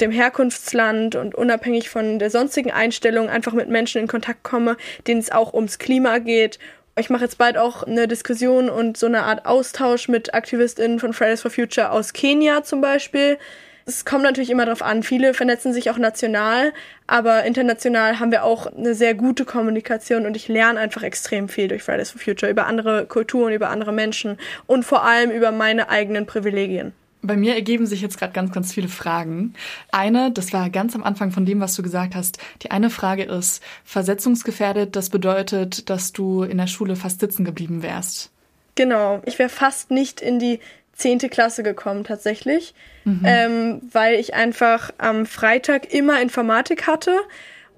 dem 0.00 0.10
Herkunftsland 0.10 1.14
und 1.14 1.34
unabhängig 1.34 1.90
von 1.90 2.18
der 2.18 2.30
sonstigen 2.30 2.70
Einstellung 2.70 3.28
einfach 3.28 3.52
mit 3.52 3.68
Menschen 3.68 4.00
in 4.00 4.08
Kontakt 4.08 4.42
komme, 4.42 4.76
denen 5.06 5.20
es 5.20 5.30
auch 5.30 5.52
ums 5.52 5.78
Klima 5.78 6.18
geht 6.18 6.58
ich 7.00 7.10
mache 7.10 7.24
jetzt 7.24 7.38
bald 7.38 7.56
auch 7.56 7.82
eine 7.82 8.06
Diskussion 8.06 8.70
und 8.70 8.96
so 8.96 9.06
eine 9.06 9.22
Art 9.22 9.46
Austausch 9.46 10.08
mit 10.08 10.34
AktivistInnen 10.34 11.00
von 11.00 11.12
Fridays 11.12 11.42
for 11.42 11.50
Future 11.50 11.90
aus 11.90 12.12
Kenia 12.12 12.62
zum 12.62 12.80
Beispiel. 12.80 13.38
Es 13.86 14.04
kommt 14.04 14.22
natürlich 14.22 14.50
immer 14.50 14.66
darauf 14.66 14.82
an. 14.82 15.02
Viele 15.02 15.34
vernetzen 15.34 15.72
sich 15.72 15.90
auch 15.90 15.98
national, 15.98 16.72
aber 17.06 17.44
international 17.44 18.20
haben 18.20 18.30
wir 18.30 18.44
auch 18.44 18.66
eine 18.66 18.94
sehr 18.94 19.14
gute 19.14 19.44
Kommunikation 19.44 20.26
und 20.26 20.36
ich 20.36 20.46
lerne 20.46 20.78
einfach 20.78 21.02
extrem 21.02 21.48
viel 21.48 21.66
durch 21.66 21.82
Fridays 21.82 22.10
for 22.10 22.20
Future 22.20 22.52
über 22.52 22.66
andere 22.66 23.06
Kulturen, 23.06 23.52
über 23.52 23.70
andere 23.70 23.92
Menschen 23.92 24.38
und 24.66 24.84
vor 24.84 25.02
allem 25.02 25.30
über 25.30 25.50
meine 25.50 25.88
eigenen 25.88 26.26
Privilegien. 26.26 26.92
Bei 27.22 27.36
mir 27.36 27.54
ergeben 27.54 27.86
sich 27.86 28.00
jetzt 28.00 28.18
gerade 28.18 28.32
ganz, 28.32 28.52
ganz 28.52 28.72
viele 28.72 28.88
Fragen. 28.88 29.54
Eine, 29.92 30.30
das 30.30 30.52
war 30.52 30.70
ganz 30.70 30.94
am 30.94 31.02
Anfang 31.02 31.32
von 31.32 31.44
dem, 31.44 31.60
was 31.60 31.74
du 31.74 31.82
gesagt 31.82 32.14
hast. 32.14 32.38
Die 32.62 32.70
eine 32.70 32.90
Frage 32.90 33.24
ist, 33.24 33.62
versetzungsgefährdet, 33.84 34.96
das 34.96 35.10
bedeutet, 35.10 35.90
dass 35.90 36.12
du 36.12 36.42
in 36.42 36.58
der 36.58 36.66
Schule 36.66 36.96
fast 36.96 37.20
sitzen 37.20 37.44
geblieben 37.44 37.82
wärst. 37.82 38.30
Genau, 38.74 39.20
ich 39.26 39.38
wäre 39.38 39.50
fast 39.50 39.90
nicht 39.90 40.20
in 40.20 40.38
die 40.38 40.60
zehnte 40.94 41.28
Klasse 41.28 41.62
gekommen 41.62 42.04
tatsächlich, 42.04 42.74
mhm. 43.04 43.22
ähm, 43.24 43.80
weil 43.92 44.14
ich 44.14 44.34
einfach 44.34 44.90
am 44.98 45.26
Freitag 45.26 45.92
immer 45.92 46.20
Informatik 46.20 46.86
hatte 46.86 47.18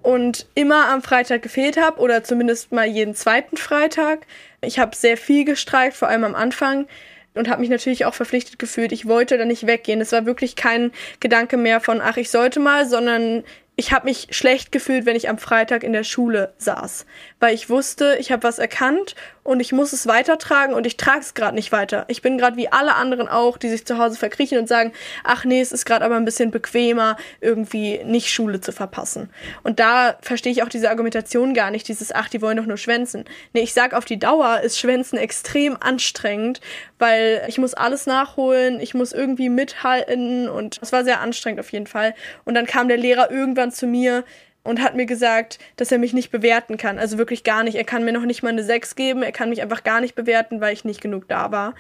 und 0.02 0.46
immer 0.54 0.88
am 0.88 1.02
Freitag 1.02 1.42
gefehlt 1.42 1.76
habe 1.76 2.00
oder 2.00 2.24
zumindest 2.24 2.72
mal 2.72 2.86
jeden 2.86 3.14
zweiten 3.14 3.56
Freitag. 3.56 4.26
Ich 4.60 4.78
habe 4.78 4.94
sehr 4.96 5.16
viel 5.16 5.44
gestreikt, 5.44 5.94
vor 5.96 6.08
allem 6.08 6.24
am 6.24 6.34
Anfang 6.34 6.86
und 7.34 7.48
habe 7.48 7.60
mich 7.60 7.70
natürlich 7.70 8.04
auch 8.04 8.14
verpflichtet 8.14 8.58
gefühlt. 8.58 8.92
Ich 8.92 9.06
wollte 9.06 9.38
da 9.38 9.44
nicht 9.44 9.66
weggehen. 9.66 10.00
Es 10.00 10.12
war 10.12 10.26
wirklich 10.26 10.56
kein 10.56 10.92
Gedanke 11.20 11.56
mehr 11.56 11.80
von, 11.80 12.00
ach, 12.00 12.16
ich 12.16 12.30
sollte 12.30 12.60
mal, 12.60 12.86
sondern 12.86 13.44
ich 13.74 13.92
habe 13.92 14.06
mich 14.06 14.28
schlecht 14.30 14.70
gefühlt, 14.70 15.06
wenn 15.06 15.16
ich 15.16 15.28
am 15.28 15.38
Freitag 15.38 15.82
in 15.82 15.92
der 15.92 16.04
Schule 16.04 16.52
saß, 16.58 17.06
weil 17.40 17.54
ich 17.54 17.70
wusste, 17.70 18.16
ich 18.20 18.30
habe 18.30 18.42
was 18.42 18.58
erkannt 18.58 19.14
und 19.44 19.60
ich 19.60 19.72
muss 19.72 19.92
es 19.92 20.06
weitertragen 20.06 20.74
und 20.74 20.86
ich 20.86 20.96
trage 20.96 21.20
es 21.20 21.34
gerade 21.34 21.54
nicht 21.54 21.72
weiter. 21.72 22.04
Ich 22.08 22.22
bin 22.22 22.38
gerade 22.38 22.56
wie 22.56 22.70
alle 22.70 22.94
anderen 22.94 23.28
auch, 23.28 23.58
die 23.58 23.68
sich 23.68 23.84
zu 23.84 23.98
Hause 23.98 24.16
verkriechen 24.16 24.58
und 24.58 24.68
sagen, 24.68 24.92
ach 25.24 25.44
nee, 25.44 25.60
es 25.60 25.72
ist 25.72 25.84
gerade 25.84 26.04
aber 26.04 26.16
ein 26.16 26.24
bisschen 26.24 26.50
bequemer, 26.52 27.16
irgendwie 27.40 28.00
nicht 28.04 28.30
Schule 28.30 28.60
zu 28.60 28.72
verpassen. 28.72 29.30
Und 29.64 29.80
da 29.80 30.16
verstehe 30.20 30.52
ich 30.52 30.62
auch 30.62 30.68
diese 30.68 30.90
Argumentation 30.90 31.54
gar 31.54 31.70
nicht, 31.70 31.88
dieses, 31.88 32.12
ach, 32.12 32.28
die 32.28 32.40
wollen 32.40 32.56
doch 32.56 32.66
nur 32.66 32.76
schwänzen. 32.76 33.24
Nee, 33.52 33.62
ich 33.62 33.74
sag 33.74 33.94
auf 33.94 34.04
die 34.04 34.18
Dauer 34.18 34.60
ist 34.60 34.78
Schwänzen 34.78 35.18
extrem 35.18 35.76
anstrengend, 35.80 36.60
weil 36.98 37.42
ich 37.48 37.58
muss 37.58 37.74
alles 37.74 38.06
nachholen, 38.06 38.80
ich 38.80 38.94
muss 38.94 39.12
irgendwie 39.12 39.48
mithalten 39.48 40.48
und 40.48 40.78
es 40.82 40.92
war 40.92 41.02
sehr 41.02 41.20
anstrengend 41.20 41.58
auf 41.58 41.72
jeden 41.72 41.88
Fall. 41.88 42.14
Und 42.44 42.54
dann 42.54 42.66
kam 42.66 42.86
der 42.86 42.96
Lehrer 42.96 43.30
irgendwann 43.30 43.72
zu 43.72 43.86
mir, 43.86 44.24
und 44.64 44.80
hat 44.80 44.94
mir 44.94 45.06
gesagt, 45.06 45.58
dass 45.76 45.90
er 45.92 45.98
mich 45.98 46.12
nicht 46.12 46.30
bewerten 46.30 46.76
kann. 46.76 46.98
Also 46.98 47.18
wirklich 47.18 47.44
gar 47.44 47.64
nicht. 47.64 47.76
Er 47.76 47.84
kann 47.84 48.04
mir 48.04 48.12
noch 48.12 48.24
nicht 48.24 48.42
mal 48.42 48.50
eine 48.50 48.62
6 48.62 48.94
geben. 48.94 49.22
Er 49.22 49.32
kann 49.32 49.48
mich 49.48 49.62
einfach 49.62 49.82
gar 49.84 50.00
nicht 50.00 50.14
bewerten, 50.14 50.60
weil 50.60 50.72
ich 50.72 50.84
nicht 50.84 51.00
genug 51.00 51.28
da 51.28 51.50
war. 51.50 51.74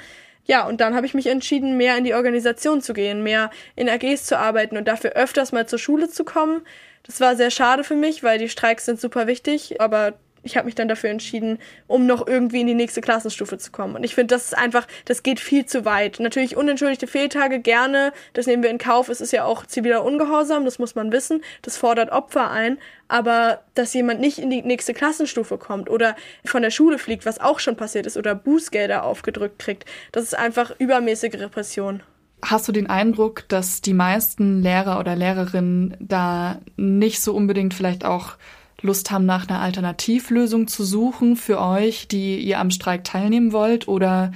Ja, 0.44 0.66
und 0.66 0.80
dann 0.80 0.96
habe 0.96 1.06
ich 1.06 1.14
mich 1.14 1.28
entschieden, 1.28 1.76
mehr 1.76 1.96
in 1.96 2.04
die 2.04 2.14
Organisation 2.14 2.80
zu 2.80 2.94
gehen, 2.94 3.22
mehr 3.22 3.50
in 3.76 3.88
AGs 3.88 4.26
zu 4.26 4.36
arbeiten 4.36 4.76
und 4.76 4.88
dafür 4.88 5.12
öfters 5.12 5.52
mal 5.52 5.68
zur 5.68 5.78
Schule 5.78 6.08
zu 6.08 6.24
kommen. 6.24 6.62
Das 7.04 7.20
war 7.20 7.36
sehr 7.36 7.50
schade 7.50 7.84
für 7.84 7.94
mich, 7.94 8.24
weil 8.24 8.38
die 8.38 8.48
Streiks 8.48 8.84
sind 8.84 9.00
super 9.00 9.28
wichtig, 9.28 9.80
aber 9.80 10.14
ich 10.42 10.56
habe 10.56 10.66
mich 10.66 10.74
dann 10.74 10.88
dafür 10.88 11.10
entschieden, 11.10 11.58
um 11.86 12.06
noch 12.06 12.26
irgendwie 12.26 12.60
in 12.60 12.66
die 12.66 12.74
nächste 12.74 13.00
Klassenstufe 13.00 13.58
zu 13.58 13.70
kommen. 13.70 13.94
Und 13.94 14.04
ich 14.04 14.14
finde, 14.14 14.34
das 14.34 14.46
ist 14.46 14.58
einfach, 14.58 14.86
das 15.04 15.22
geht 15.22 15.40
viel 15.40 15.66
zu 15.66 15.84
weit. 15.84 16.18
Natürlich 16.20 16.56
unentschuldigte 16.56 17.06
Fehltage 17.06 17.60
gerne, 17.60 18.12
das 18.32 18.46
nehmen 18.46 18.62
wir 18.62 18.70
in 18.70 18.78
Kauf. 18.78 19.08
Es 19.08 19.20
ist 19.20 19.32
ja 19.32 19.44
auch 19.44 19.66
ziviler 19.66 20.04
Ungehorsam, 20.04 20.64
das 20.64 20.78
muss 20.78 20.94
man 20.94 21.12
wissen. 21.12 21.42
Das 21.62 21.76
fordert 21.76 22.10
Opfer 22.10 22.50
ein. 22.50 22.78
Aber 23.08 23.60
dass 23.74 23.94
jemand 23.94 24.20
nicht 24.20 24.38
in 24.38 24.50
die 24.50 24.62
nächste 24.62 24.94
Klassenstufe 24.94 25.58
kommt 25.58 25.90
oder 25.90 26.16
von 26.44 26.62
der 26.62 26.70
Schule 26.70 26.98
fliegt, 26.98 27.26
was 27.26 27.40
auch 27.40 27.60
schon 27.60 27.76
passiert 27.76 28.06
ist, 28.06 28.16
oder 28.16 28.34
Bußgelder 28.34 29.04
aufgedrückt 29.04 29.58
kriegt, 29.58 29.84
das 30.12 30.24
ist 30.24 30.38
einfach 30.38 30.72
übermäßige 30.78 31.34
Repression. 31.34 32.02
Hast 32.44 32.66
du 32.66 32.72
den 32.72 32.88
Eindruck, 32.88 33.44
dass 33.48 33.82
die 33.82 33.94
meisten 33.94 34.62
Lehrer 34.62 34.98
oder 34.98 35.14
Lehrerinnen 35.14 35.96
da 36.00 36.60
nicht 36.76 37.20
so 37.22 37.34
unbedingt 37.34 37.72
vielleicht 37.72 38.04
auch 38.04 38.32
Lust 38.82 39.10
haben, 39.10 39.26
nach 39.26 39.48
einer 39.48 39.60
Alternativlösung 39.60 40.66
zu 40.68 40.84
suchen 40.84 41.36
für 41.36 41.60
euch, 41.60 42.08
die 42.08 42.38
ihr 42.38 42.58
am 42.58 42.70
Streik 42.70 43.04
teilnehmen 43.04 43.52
wollt? 43.52 43.88
Oder 43.88 44.32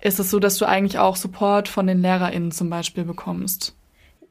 ist 0.00 0.18
es 0.18 0.30
so, 0.30 0.38
dass 0.38 0.56
du 0.58 0.64
eigentlich 0.64 0.98
auch 0.98 1.16
Support 1.16 1.68
von 1.68 1.86
den 1.86 2.00
LehrerInnen 2.00 2.52
zum 2.52 2.70
Beispiel 2.70 3.04
bekommst? 3.04 3.74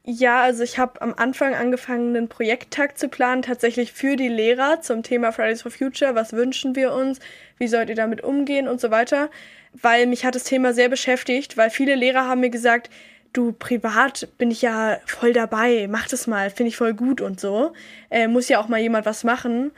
Ja, 0.03 0.41
also 0.41 0.63
ich 0.63 0.79
habe 0.79 0.99
am 1.01 1.13
Anfang 1.15 1.53
angefangen, 1.53 2.15
einen 2.15 2.27
Projekttag 2.27 2.97
zu 2.97 3.07
planen, 3.07 3.43
tatsächlich 3.43 3.91
für 3.93 4.15
die 4.15 4.29
Lehrer 4.29 4.81
zum 4.81 5.03
Thema 5.03 5.31
Fridays 5.31 5.61
for 5.61 5.71
Future. 5.71 6.15
Was 6.15 6.33
wünschen 6.33 6.75
wir 6.75 6.91
uns? 6.93 7.19
Wie 7.59 7.67
sollt 7.67 7.89
ihr 7.89 7.95
damit 7.95 8.23
umgehen 8.23 8.67
und 8.67 8.81
so 8.81 8.89
weiter? 8.89 9.29
Weil 9.73 10.07
mich 10.07 10.25
hat 10.25 10.33
das 10.33 10.43
Thema 10.43 10.73
sehr 10.73 10.89
beschäftigt, 10.89 11.55
weil 11.55 11.69
viele 11.69 11.93
Lehrer 11.93 12.27
haben 12.27 12.41
mir 12.41 12.49
gesagt, 12.49 12.89
du, 13.33 13.53
privat 13.53 14.27
bin 14.37 14.51
ich 14.51 14.61
ja 14.61 14.97
voll 15.05 15.33
dabei, 15.33 15.87
mach 15.89 16.07
das 16.07 16.27
mal, 16.27 16.49
finde 16.49 16.69
ich 16.69 16.77
voll 16.77 16.93
gut 16.93 17.21
und 17.21 17.39
so. 17.39 17.73
Äh, 18.09 18.27
muss 18.27 18.49
ja 18.49 18.59
auch 18.59 18.67
mal 18.67 18.79
jemand 18.79 19.05
was 19.05 19.23
machen. 19.23 19.71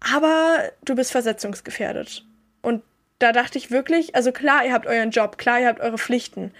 Aber 0.00 0.58
du 0.84 0.94
bist 0.94 1.12
versetzungsgefährdet. 1.12 2.24
Und 2.62 2.82
da 3.18 3.32
dachte 3.32 3.58
ich 3.58 3.70
wirklich, 3.70 4.14
also 4.14 4.32
klar, 4.32 4.64
ihr 4.64 4.72
habt 4.72 4.86
euren 4.86 5.10
Job, 5.10 5.38
klar, 5.38 5.60
ihr 5.60 5.68
habt 5.68 5.80
eure 5.80 5.98
Pflichten. 5.98 6.52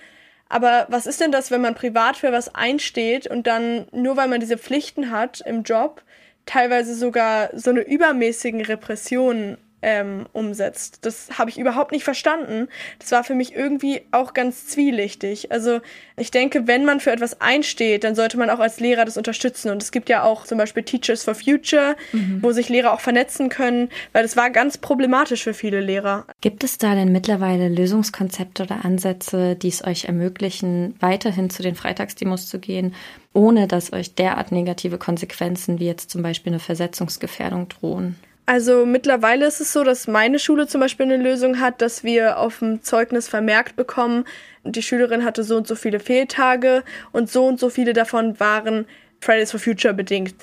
Aber 0.49 0.87
was 0.89 1.07
ist 1.07 1.21
denn 1.21 1.33
das, 1.33 1.51
wenn 1.51 1.61
man 1.61 1.75
privat 1.75 2.17
für 2.17 2.33
was 2.33 2.55
einsteht 2.55 3.27
und 3.27 3.47
dann, 3.47 3.87
nur 3.93 4.17
weil 4.17 4.29
man 4.29 4.41
diese 4.41 4.59
Pflichten 4.59 5.11
hat 5.11 5.41
im 5.47 5.63
Job, 5.63 6.03
teilweise 6.45 6.95
sogar 6.95 7.51
so 7.53 7.71
eine 7.71 7.83
übermäßigen 7.83 8.61
Repression 8.61 9.57
ähm, 9.83 10.27
umsetzt. 10.33 10.99
Das 11.03 11.39
habe 11.39 11.51
ich 11.51 11.59
überhaupt 11.59 11.93
nicht 11.93 12.05
verstanden. 12.05 12.69
Das 12.99 13.13
war 13.13 13.25
für 13.25 13.35
mich 13.35 13.55
irgendwie 13.55 14.03
auch 14.11 14.35
ganz 14.35 14.67
zwielichtig. 14.67 15.51
Also 15.53 15.81
ich 16.17 16.31
denke, 16.31 16.67
wenn 16.67 16.85
man 16.85 17.01
für 17.01 17.11
etwas 17.11 17.41
einsteht, 17.41 18.05
dann 18.05 18.15
sollte 18.15 18.37
man 18.37 18.51
auch 18.51 18.59
als 18.59 18.81
Lehrer 18.81 19.05
das 19.05 19.17
unterstützen. 19.17 19.71
Und 19.71 19.83
es 19.83 19.93
gibt 19.93 20.09
ja 20.09 20.23
auch 20.23 20.45
zum 20.45 20.59
Beispiel 20.59 20.83
Teachers 20.83 21.25
for 21.25 21.35
Future, 21.35 21.97
mhm. 22.13 22.39
wo 22.43 22.53
sich 22.53 22.69
Lehrer 22.69 22.93
auch 22.93 23.01
vernetzen 23.01 23.49
können, 23.49 23.89
weil 24.13 24.23
das 24.23 24.37
war 24.37 24.51
ganz 24.51 24.79
problematisch 24.79 25.45
für 25.45 25.55
viele 25.55 25.81
Lehrer. 25.81 26.27
Gibt 26.41 26.65
es 26.65 26.79
da 26.79 26.95
denn 26.95 27.13
mittlerweile 27.13 27.69
Lösungskonzepte 27.69 28.65
oder 28.65 28.85
Ansätze, 28.85 29.57
die 29.57 29.69
es 29.69 29.85
euch 29.85 30.05
ermöglichen, 30.05 30.95
weiterhin 31.01 31.51
zu 31.51 31.63
den 31.63 31.75
Freitagsdemos 31.75 32.49
zu 32.49 32.59
gehen, 32.59 32.95
ohne 33.33 33.69
dass 33.69 33.93
euch 33.93 34.15
derart 34.15 34.53
negative 34.53 34.99
Konsequenzen 34.99 35.79
wie 35.79 35.87
jetzt 35.87 36.11
zum 36.11 36.23
Beispiel 36.23 36.53
eine 36.53 36.61
Versetzungsgefährdung 36.61 37.69
drohen? 37.69 38.17
Also 38.51 38.85
mittlerweile 38.85 39.47
ist 39.47 39.61
es 39.61 39.73
so, 39.73 39.85
dass 39.85 40.09
meine 40.09 40.41
Schule 40.41 40.67
zum 40.67 40.81
Beispiel 40.81 41.07
eine 41.07 41.19
Lösung 41.19 41.61
hat, 41.61 41.81
dass 41.81 42.03
wir 42.03 42.37
auf 42.37 42.59
dem 42.59 42.83
Zeugnis 42.83 43.29
vermerkt 43.29 43.77
bekommen, 43.77 44.25
die 44.65 44.83
Schülerin 44.83 45.25
hatte 45.25 45.45
so 45.45 45.57
und 45.57 45.69
so 45.69 45.77
viele 45.77 46.01
Fehltage 46.01 46.83
und 47.13 47.31
so 47.31 47.47
und 47.47 47.61
so 47.61 47.71
viele 47.71 47.93
davon 47.93 48.41
waren 48.41 48.87
Fridays 49.21 49.53
for 49.53 49.61
Future 49.61 49.95
bedingt. 49.95 50.35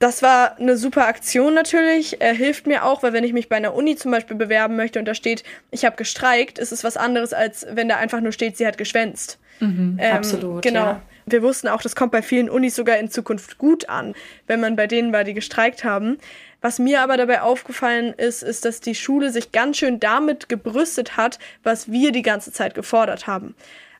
Das 0.00 0.22
war 0.22 0.58
eine 0.58 0.76
super 0.76 1.06
Aktion 1.06 1.54
natürlich. 1.54 2.20
Er 2.20 2.34
hilft 2.34 2.66
mir 2.66 2.84
auch, 2.84 3.02
weil 3.02 3.14
wenn 3.14 3.24
ich 3.24 3.32
mich 3.32 3.48
bei 3.48 3.56
einer 3.56 3.72
Uni 3.72 3.96
zum 3.96 4.10
Beispiel 4.10 4.36
bewerben 4.36 4.76
möchte 4.76 4.98
und 4.98 5.06
da 5.06 5.14
steht, 5.14 5.42
ich 5.70 5.86
habe 5.86 5.96
gestreikt, 5.96 6.58
ist 6.58 6.72
es 6.72 6.84
was 6.84 6.98
anderes, 6.98 7.32
als 7.32 7.66
wenn 7.70 7.88
da 7.88 7.96
einfach 7.96 8.20
nur 8.20 8.32
steht, 8.32 8.58
sie 8.58 8.66
hat 8.66 8.76
geschwänzt. 8.76 9.38
Mhm, 9.60 9.96
ähm, 9.98 10.14
absolut. 10.14 10.60
Genau. 10.60 10.80
Ja. 10.80 11.02
Wir 11.24 11.42
wussten 11.42 11.68
auch, 11.68 11.82
das 11.82 11.96
kommt 11.96 12.12
bei 12.12 12.22
vielen 12.22 12.48
Unis 12.48 12.76
sogar 12.76 12.98
in 12.98 13.10
Zukunft 13.10 13.58
gut 13.58 13.88
an, 13.88 14.14
wenn 14.46 14.60
man 14.60 14.76
bei 14.76 14.86
denen 14.86 15.12
war, 15.12 15.24
die 15.24 15.34
gestreikt 15.34 15.82
haben. 15.82 16.18
Was 16.60 16.78
mir 16.78 17.00
aber 17.02 17.16
dabei 17.16 17.42
aufgefallen 17.42 18.14
ist, 18.16 18.42
ist, 18.42 18.64
dass 18.64 18.80
die 18.80 18.94
Schule 18.94 19.30
sich 19.30 19.52
ganz 19.52 19.76
schön 19.78 20.00
damit 20.00 20.48
gebrüstet 20.48 21.16
hat, 21.16 21.38
was 21.62 21.90
wir 21.90 22.12
die 22.12 22.22
ganze 22.22 22.52
Zeit 22.52 22.74
gefordert 22.74 23.26
haben. 23.26 23.54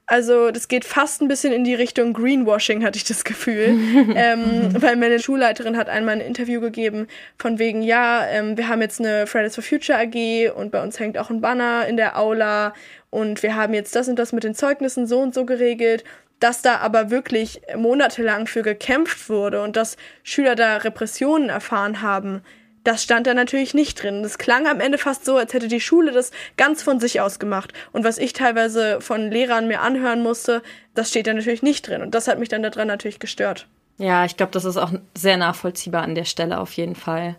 Also 0.09 0.53
das 0.53 0.69
geht 0.69 0.85
fast 0.85 1.21
ein 1.21 1.27
bisschen 1.27 1.53
in 1.53 1.64
die 1.64 1.75
Richtung 1.75 2.12
Greenwashing, 2.12 2.85
hatte 2.85 2.97
ich 2.97 3.05
das 3.05 3.25
Gefühl. 3.25 3.77
ähm, 4.14 4.71
weil 4.81 4.95
meine 4.97 5.19
Schulleiterin 5.19 5.77
hat 5.77 5.88
einmal 5.88 6.14
ein 6.14 6.21
Interview 6.21 6.61
gegeben 6.61 7.09
von 7.38 7.59
wegen, 7.59 7.83
ja, 7.83 8.25
ähm, 8.29 8.57
wir 8.57 8.69
haben 8.69 8.81
jetzt 8.81 9.01
eine 9.01 9.27
Fridays 9.27 9.57
for 9.57 9.64
Future 9.64 9.99
AG 9.99 10.53
und 10.57 10.71
bei 10.71 10.81
uns 10.81 11.01
hängt 11.01 11.19
auch 11.19 11.31
ein 11.31 11.40
Banner 11.40 11.87
in 11.88 11.97
der 11.97 12.16
Aula 12.16 12.73
und 13.11 13.42
wir 13.42 13.57
haben 13.57 13.75
jetzt 13.75 13.97
das 13.97 14.09
und 14.09 14.16
das 14.16 14.33
mit 14.33 14.45
den 14.45 14.55
Zeugnissen 14.55 15.09
so 15.09 15.19
und 15.21 15.35
so 15.35 15.45
geregelt 15.45 16.05
dass 16.40 16.62
da 16.62 16.79
aber 16.79 17.11
wirklich 17.11 17.62
monatelang 17.77 18.46
für 18.46 18.62
gekämpft 18.62 19.29
wurde 19.29 19.62
und 19.62 19.77
dass 19.77 19.96
Schüler 20.22 20.55
da 20.55 20.77
Repressionen 20.79 21.49
erfahren 21.49 22.03
haben, 22.03 22.42
das 22.87 23.03
stand 23.03 23.27
da 23.27 23.35
natürlich 23.35 23.75
nicht 23.75 24.01
drin. 24.01 24.22
Das 24.22 24.38
klang 24.38 24.68
am 24.68 24.79
Ende 24.81 24.96
fast 24.96 25.25
so, 25.25 25.37
als 25.37 25.53
hätte 25.53 25.66
die 25.66 25.81
Schule 25.81 26.12
das 26.12 26.31
ganz 26.57 26.83
von 26.83 27.01
sich 27.01 27.20
aus 27.20 27.40
gemacht. 27.40 27.72
Und 27.92 28.05
was 28.05 28.16
ich 28.16 28.33
teilweise 28.33 29.01
von 29.01 29.31
Lehrern 29.31 29.66
mir 29.66 29.81
anhören 29.81 30.22
musste, 30.22 30.62
das 30.94 31.11
steht 31.11 31.27
da 31.27 31.35
natürlich 31.35 31.62
nicht 31.62 31.88
drin. 31.88 32.01
Und 32.01 32.14
das 32.14 32.29
hat 32.29 32.38
mich 32.38 32.49
dann 32.49 32.62
daran 32.62 32.87
natürlich 32.87 33.18
gestört. 33.18 33.66
Ja, 33.99 34.25
ich 34.25 34.37
glaube, 34.37 34.53
das 34.53 34.64
ist 34.64 34.77
auch 34.77 34.92
sehr 35.14 35.37
nachvollziehbar 35.37 36.03
an 36.03 36.14
der 36.14 36.27
Stelle 36.27 36.61
auf 36.61 36.72
jeden 36.75 36.94
Fall. 36.94 37.35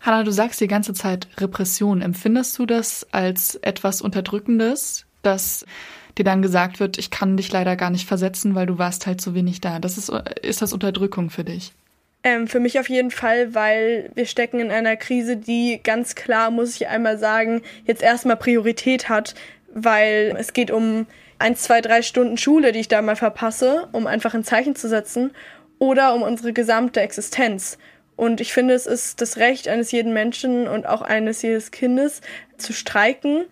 Hanna, 0.00 0.22
du 0.22 0.30
sagst 0.30 0.60
die 0.60 0.68
ganze 0.68 0.94
Zeit 0.94 1.28
Repression. 1.38 2.00
Empfindest 2.00 2.58
du 2.58 2.64
das 2.64 3.06
als 3.10 3.56
etwas 3.56 4.00
Unterdrückendes, 4.00 5.04
dass 5.22 5.66
dir 6.18 6.24
dann 6.24 6.42
gesagt 6.42 6.80
wird, 6.80 6.98
ich 6.98 7.10
kann 7.10 7.36
dich 7.36 7.50
leider 7.52 7.76
gar 7.76 7.90
nicht 7.90 8.06
versetzen, 8.08 8.54
weil 8.54 8.66
du 8.66 8.78
warst 8.78 9.06
halt 9.06 9.20
so 9.20 9.34
wenig 9.34 9.60
da. 9.60 9.78
Das 9.78 9.96
ist, 9.98 10.12
ist 10.42 10.62
das 10.62 10.72
Unterdrückung 10.72 11.30
für 11.30 11.44
dich? 11.44 11.72
Ähm, 12.24 12.48
für 12.48 12.60
mich 12.60 12.80
auf 12.80 12.88
jeden 12.88 13.10
Fall, 13.10 13.54
weil 13.54 14.10
wir 14.14 14.26
stecken 14.26 14.60
in 14.60 14.70
einer 14.70 14.96
Krise, 14.96 15.36
die 15.36 15.80
ganz 15.82 16.14
klar, 16.14 16.50
muss 16.50 16.74
ich 16.74 16.88
einmal 16.88 17.18
sagen, 17.18 17.62
jetzt 17.86 18.02
erstmal 18.02 18.36
Priorität 18.36 19.08
hat, 19.08 19.34
weil 19.72 20.34
es 20.38 20.52
geht 20.52 20.70
um 20.70 21.06
ein, 21.38 21.54
zwei, 21.54 21.80
drei 21.80 22.02
Stunden 22.02 22.36
Schule, 22.36 22.72
die 22.72 22.80
ich 22.80 22.88
da 22.88 23.00
mal 23.02 23.16
verpasse, 23.16 23.88
um 23.92 24.06
einfach 24.06 24.34
ein 24.34 24.44
Zeichen 24.44 24.74
zu 24.74 24.88
setzen, 24.88 25.30
oder 25.78 26.12
um 26.14 26.22
unsere 26.22 26.52
gesamte 26.52 27.00
Existenz. 27.00 27.78
Und 28.16 28.40
ich 28.40 28.52
finde, 28.52 28.74
es 28.74 28.86
ist 28.86 29.20
das 29.20 29.36
Recht 29.36 29.68
eines 29.68 29.92
jeden 29.92 30.12
Menschen 30.12 30.66
und 30.66 30.88
auch 30.88 31.02
eines 31.02 31.40
jedes 31.42 31.70
Kindes 31.70 32.20
zu 32.56 32.72
streiken. 32.72 33.44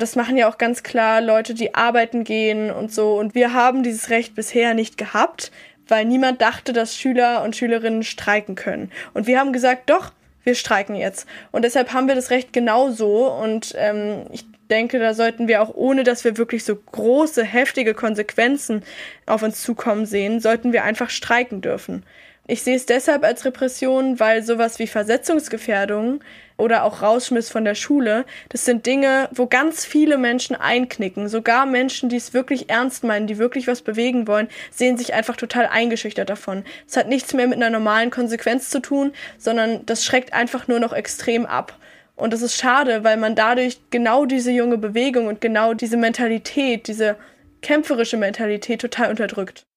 Das 0.00 0.14
machen 0.14 0.36
ja 0.36 0.48
auch 0.48 0.58
ganz 0.58 0.84
klar 0.84 1.20
Leute, 1.20 1.54
die 1.54 1.74
arbeiten 1.74 2.22
gehen 2.22 2.70
und 2.70 2.92
so. 2.92 3.18
Und 3.18 3.34
wir 3.34 3.52
haben 3.52 3.82
dieses 3.82 4.10
Recht 4.10 4.36
bisher 4.36 4.72
nicht 4.72 4.96
gehabt, 4.96 5.50
weil 5.88 6.04
niemand 6.04 6.40
dachte, 6.40 6.72
dass 6.72 6.96
Schüler 6.96 7.42
und 7.42 7.56
Schülerinnen 7.56 8.04
streiken 8.04 8.54
können. 8.54 8.92
Und 9.12 9.26
wir 9.26 9.40
haben 9.40 9.52
gesagt, 9.52 9.90
doch, 9.90 10.12
wir 10.44 10.54
streiken 10.54 10.94
jetzt. 10.94 11.26
Und 11.50 11.64
deshalb 11.64 11.92
haben 11.92 12.06
wir 12.06 12.14
das 12.14 12.30
Recht 12.30 12.52
genauso. 12.52 13.26
Und 13.26 13.74
ähm, 13.76 14.26
ich 14.30 14.44
denke, 14.70 15.00
da 15.00 15.14
sollten 15.14 15.48
wir 15.48 15.62
auch, 15.62 15.74
ohne 15.74 16.04
dass 16.04 16.22
wir 16.22 16.36
wirklich 16.36 16.64
so 16.64 16.76
große, 16.76 17.42
heftige 17.42 17.94
Konsequenzen 17.94 18.84
auf 19.26 19.42
uns 19.42 19.62
zukommen 19.62 20.06
sehen, 20.06 20.38
sollten 20.38 20.72
wir 20.72 20.84
einfach 20.84 21.10
streiken 21.10 21.60
dürfen. 21.60 22.04
Ich 22.46 22.62
sehe 22.62 22.76
es 22.76 22.86
deshalb 22.86 23.24
als 23.24 23.44
Repression, 23.44 24.20
weil 24.20 24.44
sowas 24.44 24.78
wie 24.78 24.86
Versetzungsgefährdung 24.86 26.20
oder 26.58 26.82
auch 26.82 27.00
Rausschmiss 27.00 27.48
von 27.48 27.64
der 27.64 27.74
Schule, 27.74 28.26
das 28.50 28.64
sind 28.64 28.84
Dinge, 28.84 29.28
wo 29.32 29.46
ganz 29.46 29.84
viele 29.84 30.18
Menschen 30.18 30.56
einknicken. 30.56 31.28
Sogar 31.28 31.64
Menschen, 31.64 32.08
die 32.08 32.16
es 32.16 32.34
wirklich 32.34 32.68
ernst 32.68 33.04
meinen, 33.04 33.26
die 33.26 33.38
wirklich 33.38 33.66
was 33.66 33.80
bewegen 33.80 34.26
wollen, 34.26 34.48
sehen 34.70 34.98
sich 34.98 35.14
einfach 35.14 35.36
total 35.36 35.66
eingeschüchtert 35.66 36.28
davon. 36.28 36.64
Es 36.86 36.96
hat 36.96 37.08
nichts 37.08 37.32
mehr 37.32 37.46
mit 37.46 37.56
einer 37.56 37.70
normalen 37.70 38.10
Konsequenz 38.10 38.68
zu 38.68 38.80
tun, 38.80 39.12
sondern 39.38 39.86
das 39.86 40.04
schreckt 40.04 40.34
einfach 40.34 40.68
nur 40.68 40.80
noch 40.80 40.92
extrem 40.92 41.46
ab. 41.46 41.78
Und 42.16 42.32
das 42.32 42.42
ist 42.42 42.56
schade, 42.56 43.04
weil 43.04 43.16
man 43.16 43.36
dadurch 43.36 43.78
genau 43.90 44.26
diese 44.26 44.50
junge 44.50 44.76
Bewegung 44.76 45.28
und 45.28 45.40
genau 45.40 45.72
diese 45.72 45.96
Mentalität, 45.96 46.88
diese 46.88 47.16
kämpferische 47.62 48.16
Mentalität 48.16 48.80
total 48.80 49.10
unterdrückt. 49.10 49.67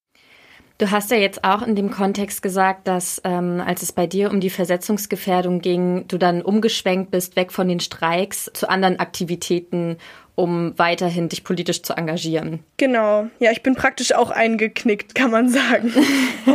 Du 0.81 0.89
hast 0.89 1.11
ja 1.11 1.17
jetzt 1.17 1.43
auch 1.43 1.61
in 1.61 1.75
dem 1.75 1.91
Kontext 1.91 2.41
gesagt, 2.41 2.87
dass 2.87 3.21
ähm, 3.23 3.61
als 3.63 3.83
es 3.83 3.91
bei 3.91 4.07
dir 4.07 4.31
um 4.31 4.39
die 4.39 4.49
Versetzungsgefährdung 4.49 5.61
ging, 5.61 6.07
du 6.07 6.17
dann 6.17 6.41
umgeschwenkt 6.41 7.11
bist, 7.11 7.35
weg 7.35 7.51
von 7.51 7.67
den 7.67 7.79
Streiks 7.79 8.49
zu 8.55 8.67
anderen 8.67 8.97
Aktivitäten 8.97 9.97
um 10.35 10.77
weiterhin 10.77 11.29
dich 11.29 11.43
politisch 11.43 11.83
zu 11.83 11.93
engagieren. 11.93 12.63
Genau. 12.77 13.27
Ja, 13.39 13.51
ich 13.51 13.63
bin 13.63 13.75
praktisch 13.75 14.13
auch 14.13 14.31
eingeknickt, 14.31 15.13
kann 15.13 15.31
man 15.31 15.49
sagen. 15.49 15.93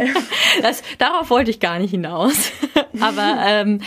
das, 0.62 0.82
darauf 0.98 1.30
wollte 1.30 1.50
ich 1.50 1.60
gar 1.60 1.78
nicht 1.78 1.90
hinaus. 1.90 2.52
Aber 3.00 3.36
ähm, 3.46 3.80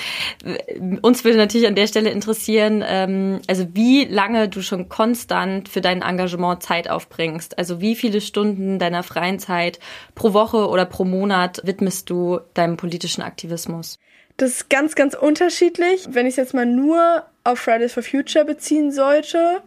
uns 1.02 1.24
würde 1.24 1.38
natürlich 1.38 1.68
an 1.68 1.76
der 1.76 1.88
Stelle 1.88 2.12
interessieren, 2.12 2.84
ähm, 2.88 3.40
also 3.48 3.68
wie 3.74 4.06
lange 4.06 4.48
du 4.50 4.62
schon 4.62 4.90
konstant 4.90 5.70
für 5.70 5.82
dein 5.82 6.02
Engagement 6.02 6.62
Zeit 6.62 6.90
aufbringst. 6.90 7.58
Also 7.58 7.82
wie 7.82 7.96
viele 7.96 8.22
Stunden 8.22 8.80
deiner 8.80 9.04
freien 9.04 9.40
Zeit 9.40 9.80
pro 10.16 10.34
Woche 10.34 10.68
oder 10.70 10.86
pro 10.86 11.04
Monat 11.04 11.62
widmest 11.64 12.10
du 12.10 12.40
deinem 12.54 12.78
politischen 12.78 13.22
Aktivismus? 13.22 14.00
Das 14.38 14.52
ist 14.52 14.70
ganz, 14.70 14.96
ganz 14.96 15.16
unterschiedlich. 15.16 16.08
Wenn 16.12 16.26
ich 16.26 16.34
es 16.34 16.38
jetzt 16.38 16.54
mal 16.54 16.66
nur 16.66 17.26
auf 17.44 17.60
Fridays 17.60 17.94
for 17.94 18.04
Future 18.04 18.46
beziehen 18.46 18.92
sollte, 18.92 19.62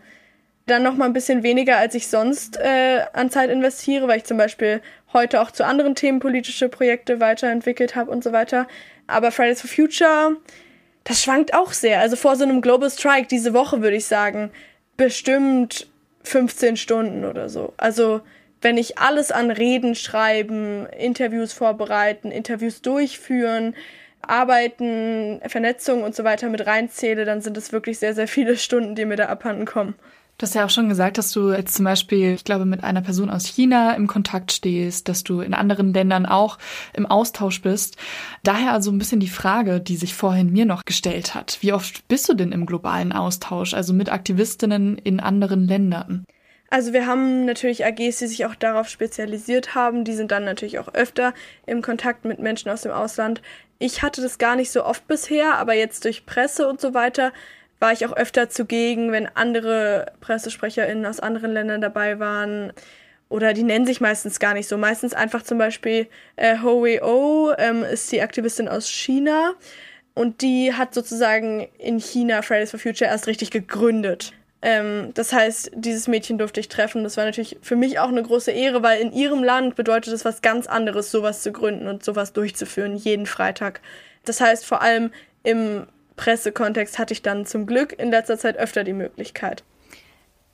dann 0.67 0.83
noch 0.83 0.97
mal 0.97 1.07
ein 1.07 1.13
bisschen 1.13 1.43
weniger, 1.43 1.77
als 1.77 1.95
ich 1.95 2.07
sonst 2.07 2.57
äh, 2.59 3.01
an 3.13 3.31
Zeit 3.31 3.51
investiere, 3.51 4.07
weil 4.09 4.19
ich 4.19 4.25
zum 4.25 4.39
Beispiel 4.39 4.81
heute 5.13 5.41
auch 5.41 5.51
zu 5.51 5.65
anderen 5.65 5.95
Themen 5.95 6.21
politische 6.21 6.69
Projekte 6.69 7.21
weiterentwickelt 7.21 7.97
habe 7.97 8.11
und 8.11 8.23
so 8.23 8.33
weiter. 8.33 8.69
Aber 9.07 9.33
Fridays 9.33 9.61
for 9.61 9.69
Future, 9.69 10.37
das 11.05 11.23
schwankt 11.23 11.55
auch 11.55 11.73
sehr. 11.73 12.01
Also 12.01 12.17
vor 12.17 12.37
so 12.37 12.45
einem 12.45 12.61
Global 12.61 12.91
Strike 12.91 13.27
diese 13.29 13.55
Woche 13.55 13.83
würde 13.83 13.97
ich 13.97 14.07
sagen, 14.07 14.51
bestimmt 14.97 15.89
15 16.23 16.77
Stunden 16.77 17.25
oder 17.25 17.49
so. 17.49 17.75
Also 17.77 18.21
wenn 18.61 18.79
ich 18.79 18.99
alles 18.99 19.33
an 19.33 19.51
Reden 19.51 19.97
schreiben, 19.97 20.87
Interviews 20.97 21.53
vorbereiten, 21.53 22.31
Interviews 22.31 22.81
durchführen, 22.81 23.75
Arbeiten, 24.23 25.41
Vernetzung 25.49 26.05
und 26.05 26.15
so 26.15 26.23
weiter 26.23 26.49
mit 26.49 26.65
reinzähle, 26.65 27.25
dann 27.25 27.41
sind 27.41 27.57
es 27.57 27.73
wirklich 27.73 27.99
sehr, 27.99 28.15
sehr 28.15 28.29
viele 28.29 28.57
Stunden, 28.57 28.95
die 28.95 29.05
mir 29.05 29.17
da 29.17 29.27
abhanden 29.27 29.65
kommen. 29.65 29.97
Du 30.43 30.47
hast 30.47 30.57
ja 30.57 30.65
auch 30.65 30.71
schon 30.71 30.89
gesagt, 30.89 31.19
dass 31.19 31.31
du 31.31 31.53
jetzt 31.53 31.77
zum 31.77 31.85
Beispiel, 31.85 32.33
ich 32.33 32.43
glaube, 32.43 32.65
mit 32.65 32.83
einer 32.83 33.01
Person 33.01 33.31
aus 33.31 33.47
China 33.47 33.95
im 33.95 34.09
Kontakt 34.09 34.51
stehst, 34.51 35.09
dass 35.09 35.23
du 35.23 35.41
in 35.41 35.55
anderen 35.55 35.95
Ländern 35.95 36.27
auch 36.27 36.59
im 36.95 37.07
Austausch 37.07 37.63
bist. 37.63 37.97
Daher 38.43 38.73
also 38.73 38.91
ein 38.91 38.99
bisschen 38.99 39.21
die 39.21 39.29
Frage, 39.29 39.81
die 39.81 39.95
sich 39.95 40.15
vorhin 40.15 40.51
mir 40.51 40.65
noch 40.65 40.85
gestellt 40.85 41.37
hat. 41.37 41.59
Wie 41.61 41.73
oft 41.73 42.09
bist 42.09 42.29
du 42.29 42.35
denn 42.35 42.51
im 42.51 42.67
globalen 42.67 43.13
Austausch, 43.13 43.73
also 43.73 43.93
mit 43.93 44.11
Aktivistinnen 44.11 44.99
in 44.99 45.21
anderen 45.21 45.69
Ländern? 45.69 46.25
Also 46.71 46.93
wir 46.93 47.07
haben 47.07 47.45
natürlich 47.45 47.87
AGs, 47.87 48.19
die 48.19 48.27
sich 48.27 48.45
auch 48.45 48.57
darauf 48.57 48.89
spezialisiert 48.89 49.77
haben. 49.77 50.03
Die 50.03 50.15
sind 50.15 50.33
dann 50.33 50.45
natürlich 50.45 50.81
auch 50.81 50.93
öfter 50.93 51.35
im 51.67 51.83
Kontakt 51.83 52.25
mit 52.25 52.41
Menschen 52.41 52.69
aus 52.69 52.83
dem 52.83 52.91
Ausland. 52.91 53.43
Ich 53.79 54.03
hatte 54.03 54.21
das 54.21 54.39
gar 54.39 54.57
nicht 54.57 54.73
so 54.73 54.85
oft 54.85 55.07
bisher, 55.07 55.57
aber 55.59 55.75
jetzt 55.75 56.05
durch 56.05 56.27
Presse 56.27 56.69
und 56.69 56.81
so 56.81 56.95
weiter 56.95 57.33
war 57.83 57.93
ich 57.93 58.07
auch 58.07 58.17
öfter 58.17 58.49
zugegen, 58.49 59.11
wenn 59.13 59.27
andere 59.27 60.13
PressesprecherInnen 60.21 61.05
aus 61.05 61.21
anderen 61.21 61.53
Ländern 61.53 61.81
dabei 61.81 62.21
waren. 62.21 62.73
Oder 63.29 63.55
die 63.55 63.65
nennen 63.65 63.87
sich 63.87 64.01
meistens 64.01 64.39
gar 64.39 64.55
nicht 64.55 64.69
so. 64.69 64.79
Meistens 64.79 65.15
einfach 65.15 65.43
zum 65.43 65.59
Beispiel 65.59 66.07
äh, 66.37 66.59
Ho 66.63 66.83
Wei 66.83 67.03
O 67.03 67.53
ähm, 67.59 67.83
ist 67.83 68.13
die 68.13 68.23
Aktivistin 68.23 68.69
aus 68.69 68.89
China. 68.89 69.55
Und 70.15 70.43
die 70.43 70.73
hat 70.73 70.95
sozusagen 70.95 71.69
in 71.79 71.99
China 71.99 72.43
Fridays 72.43 72.71
for 72.71 72.79
Future 72.79 73.11
erst 73.11 73.27
richtig 73.27 73.51
gegründet. 73.51 74.33
Ähm, 74.61 75.11
das 75.15 75.33
heißt, 75.33 75.73
dieses 75.75 76.07
Mädchen 76.07 76.39
durfte 76.39 76.61
ich 76.61 76.69
treffen. 76.69 77.03
Das 77.03 77.17
war 77.17 77.25
natürlich 77.25 77.59
für 77.63 77.75
mich 77.75 77.99
auch 77.99 78.09
eine 78.09 78.23
große 78.23 78.53
Ehre, 78.53 78.85
weil 78.85 79.01
in 79.01 79.13
ihrem 79.13 79.43
Land 79.43 79.75
bedeutet 79.75 80.13
es 80.15 80.25
was 80.25 80.41
ganz 80.41 80.69
anderes, 80.69 81.11
sowas 81.11 81.43
zu 81.43 81.51
gründen 81.51 81.89
und 81.89 82.05
sowas 82.05 82.33
durchzuführen, 82.33 82.95
jeden 82.95 83.27
Freitag. 83.27 83.81
Das 84.25 84.41
heißt, 84.41 84.65
vor 84.65 84.83
allem 84.83 85.11
im 85.43 85.89
Pressekontext 86.17 86.99
hatte 86.99 87.15
ich 87.15 87.23
dann 87.23 87.47
zum 87.47 87.67
Glück 87.67 87.99
in 87.99 88.11
letzter 88.11 88.39
Zeit 88.39 88.57
öfter 88.57 88.85
die 88.85 88.93
Möglichkeit. 88.93 89.65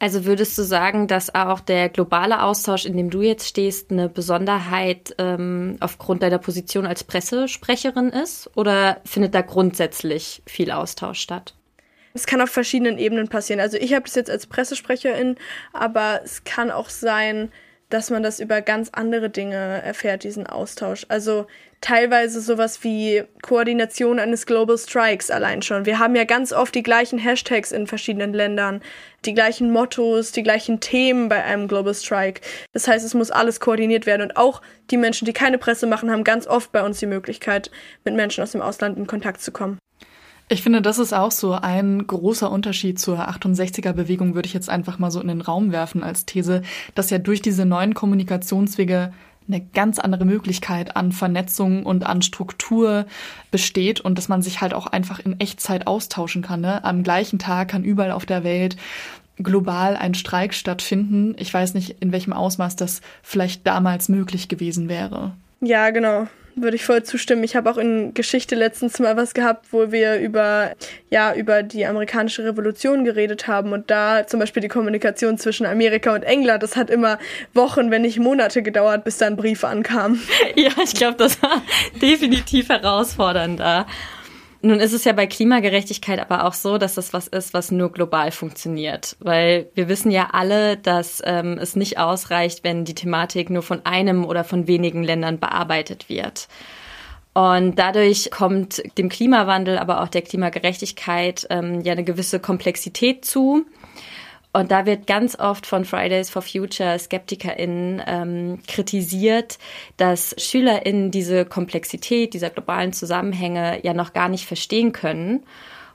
Also 0.01 0.25
würdest 0.25 0.57
du 0.57 0.63
sagen, 0.63 1.09
dass 1.09 1.35
auch 1.35 1.59
der 1.59 1.89
globale 1.89 2.43
Austausch, 2.43 2.85
in 2.85 2.97
dem 2.97 3.11
du 3.11 3.21
jetzt 3.21 3.49
stehst, 3.49 3.91
eine 3.91 4.09
Besonderheit 4.09 5.15
ähm, 5.19 5.77
aufgrund 5.81 6.23
deiner 6.23 6.39
Position 6.39 6.87
als 6.87 7.03
Pressesprecherin 7.03 8.11
ist? 8.11 8.49
Oder 8.55 9.01
findet 9.05 9.35
da 9.35 9.41
grundsätzlich 9.41 10.43
viel 10.47 10.71
Austausch 10.71 11.19
statt? 11.19 11.55
Es 12.15 12.27
kann 12.27 12.41
auf 12.41 12.51
verschiedenen 12.51 12.99
Ebenen 12.99 13.29
passieren. 13.29 13.61
Also 13.61 13.77
ich 13.77 13.93
habe 13.93 14.05
das 14.05 14.15
jetzt 14.15 14.31
als 14.31 14.47
Pressesprecherin, 14.47 15.37
aber 15.73 16.21
es 16.25 16.45
kann 16.45 16.71
auch 16.71 16.91
sein, 16.91 17.51
dass 17.91 18.11
man 18.11 18.23
das 18.23 18.39
über 18.39 18.61
ganz 18.61 18.91
andere 18.93 19.31
Dinge 19.31 19.83
erfährt, 19.83 20.23
diesen 20.23 20.47
Austausch. 20.47 21.07
Also 21.09 21.47
teilweise 21.81 22.41
sowas 22.41 22.83
wie 22.83 23.23
Koordination 23.43 24.19
eines 24.19 24.47
Global 24.47 24.77
Strikes 24.77 25.31
allein 25.31 25.63
schon. 25.63 25.87
Wir 25.87 25.99
haben 25.99 26.17
ja 26.17 26.25
ganz 26.25 26.53
oft 26.53 26.75
die 26.75 26.83
gleichen 26.83 27.19
Hashtags 27.19 27.73
in 27.73 27.87
verschiedenen 27.87 28.33
Ländern, 28.33 28.81
die 29.25 29.35
gleichen 29.35 29.71
Mottos, 29.71 30.33
die 30.33 30.43
gleichen 30.43 30.81
Themen 30.81 31.29
bei 31.29 31.43
einem 31.43 31.69
Global 31.69 31.95
Strike. 31.95 32.41
Das 32.73 32.89
heißt, 32.89 33.05
es 33.05 33.15
muss 33.15 33.31
alles 33.31 33.61
koordiniert 33.61 34.07
werden 34.07 34.23
und 34.23 34.37
auch 34.37 34.63
die 34.91 34.97
Menschen, 34.97 35.27
die 35.27 35.33
keine 35.33 35.59
Presse 35.59 35.87
machen, 35.87 36.11
haben 36.11 36.25
ganz 36.25 36.47
oft 36.47 36.73
bei 36.73 36.85
uns 36.85 36.99
die 36.99 37.07
Möglichkeit, 37.07 37.71
mit 38.05 38.15
Menschen 38.15 38.43
aus 38.43 38.53
dem 38.53 38.63
Ausland 38.63 38.99
in 38.99 39.07
Kontakt 39.07 39.41
zu 39.41 39.53
kommen. 39.53 39.79
Ich 40.51 40.63
finde, 40.63 40.81
das 40.81 40.99
ist 40.99 41.13
auch 41.13 41.31
so 41.31 41.53
ein 41.53 42.07
großer 42.07 42.51
Unterschied 42.51 42.99
zur 42.99 43.19
68er-Bewegung, 43.29 44.35
würde 44.35 44.47
ich 44.47 44.55
jetzt 44.55 44.71
einfach 44.71 44.99
mal 44.99 45.11
so 45.11 45.21
in 45.21 45.29
den 45.29 45.43
Raum 45.43 45.73
werfen 45.73 46.03
als 46.03 46.25
These, 46.25 46.63
dass 46.95 47.11
ja 47.11 47.19
durch 47.19 47.43
diese 47.43 47.67
neuen 47.67 47.93
Kommunikationswege 47.93 49.13
eine 49.49 49.61
ganz 49.61 49.99
andere 49.99 50.25
Möglichkeit 50.25 50.97
an 50.97 51.13
Vernetzung 51.13 51.85
und 51.85 52.05
an 52.05 52.23
Struktur 52.23 53.07
besteht 53.51 54.01
und 54.01 54.19
dass 54.19 54.29
man 54.29 54.43
sich 54.43 54.61
halt 54.61 54.75
auch 54.75 54.87
einfach 54.87 55.19
in 55.19 55.41
Echtzeit 55.41 55.87
austauschen 55.87 56.43
kann. 56.43 56.61
Ne? 56.61 56.85
Am 56.85 57.03
gleichen 57.03 57.39
Tag 57.39 57.69
kann 57.69 57.85
überall 57.85 58.13
auf 58.13 58.27
der 58.27 58.45
Welt 58.45 58.77
global 59.37 59.97
ein 59.97 60.15
Streik 60.15 60.53
stattfinden. 60.53 61.35
Ich 61.39 61.53
weiß 61.53 61.75
nicht, 61.75 61.97
in 62.01 62.13
welchem 62.13 62.33
Ausmaß 62.33 62.77
das 62.77 63.01
vielleicht 63.23 63.67
damals 63.67 64.09
möglich 64.09 64.49
gewesen 64.49 64.89
wäre. 64.89 65.33
Ja, 65.61 65.91
genau 65.91 66.27
würde 66.63 66.77
ich 66.77 66.85
voll 66.85 67.03
zustimmen. 67.03 67.45
Ich 67.45 67.57
habe 67.57 67.71
auch 67.71 67.79
in 67.79 68.15
Geschichte 68.15 68.55
letztens 68.55 68.99
mal 68.99 69.17
was 69.17 69.35
gehabt, 69.35 69.67
wo 69.73 69.93
wir 69.93 70.17
über, 70.17 70.73
ja, 71.11 71.35
über 71.35 71.63
die 71.63 71.87
amerikanische 71.87 72.45
Revolution 72.45 73.05
geredet 73.05 73.47
haben 73.47 73.73
und 73.73 73.91
da 73.91 74.27
zum 74.27 74.41
Beispiel 74.41 74.61
die 74.61 74.69
Kommunikation 74.69 75.39
zwischen 75.39 75.67
Amerika 75.67 76.15
und 76.15 76.23
England, 76.23 76.63
das 76.63 76.77
hat 76.77 76.91
immer 76.91 77.19
Wochen, 77.55 77.91
wenn 77.91 78.03
nicht 78.03 78.19
Monate 78.19 78.63
gedauert, 78.63 79.05
bis 79.05 79.19
da 79.19 79.27
ein 79.27 79.37
Brief 79.37 79.65
ankam. 79.65 80.21
Ja, 80.55 80.71
ich 80.83 80.95
glaube, 80.95 81.17
das 81.17 81.41
war 81.43 81.63
definitiv 82.01 82.69
herausfordernder. 82.69 83.87
Nun 84.61 84.81
ist 84.81 84.93
es 84.93 85.05
ja 85.05 85.13
bei 85.13 85.27
Klimagerechtigkeit 85.27 86.19
aber 86.19 86.45
auch 86.45 86.53
so, 86.53 86.79
dass 86.79 86.95
das 86.95 87.13
was 87.13 87.29
ist, 87.29 87.55
was 87.55 87.71
nur 87.71 87.93
global 87.93 88.33
funktioniert. 88.33 89.17
Weil 89.21 89.71
wir 89.75 89.89
wissen 89.89 90.11
ja 90.11 90.31
alle, 90.33 90.77
dass 90.77 91.23
ähm, 91.25 91.59
es 91.59 91.77
nicht 91.77 91.99
ausreicht, 91.99 92.65
wenn 92.65 92.85
die 92.85 92.95
Thematik 92.95 93.51
nur 93.51 93.63
von 93.63 93.87
einem 93.87 94.25
oder 94.25 94.43
von 94.43 94.67
wenigen 94.67 95.05
Ländern 95.05 95.39
bearbeitet 95.39 96.09
wird. 96.09 96.49
Und 97.35 97.79
dadurch 97.79 98.33
kommt 98.33 98.83
dem 98.99 99.09
Klimawandel, 99.09 99.79
aber 99.79 100.03
auch 100.03 100.09
der 100.09 100.23
Klimagerechtigkeit 100.23 101.47
ähm, 101.51 101.83
ja 101.83 101.93
eine 101.93 102.03
gewisse 102.03 102.41
Komplexität 102.41 103.25
zu. 103.25 103.65
Und 104.53 104.71
da 104.71 104.87
wird 104.87 105.07
ganz 105.07 105.39
oft 105.39 105.67
von 105.67 105.85
Fridays 105.85 106.31
for 106.31 106.43
Future 106.43 106.99
SkeptikerInnen 106.99 108.03
ähm, 108.07 108.59
kritisiert, 108.67 109.59
dass 109.99 110.35
SchülerInnen 110.39 111.11
diese 111.11 111.45
Komplexität 111.45 112.33
dieser 112.35 112.51
globalen 112.51 112.93
Zusammenhänge 112.93 113.85
ja 113.85 113.93
noch 113.93 114.15
gar 114.15 114.29
nicht 114.29 114.47
verstehen 114.47 114.93
können 114.93 115.45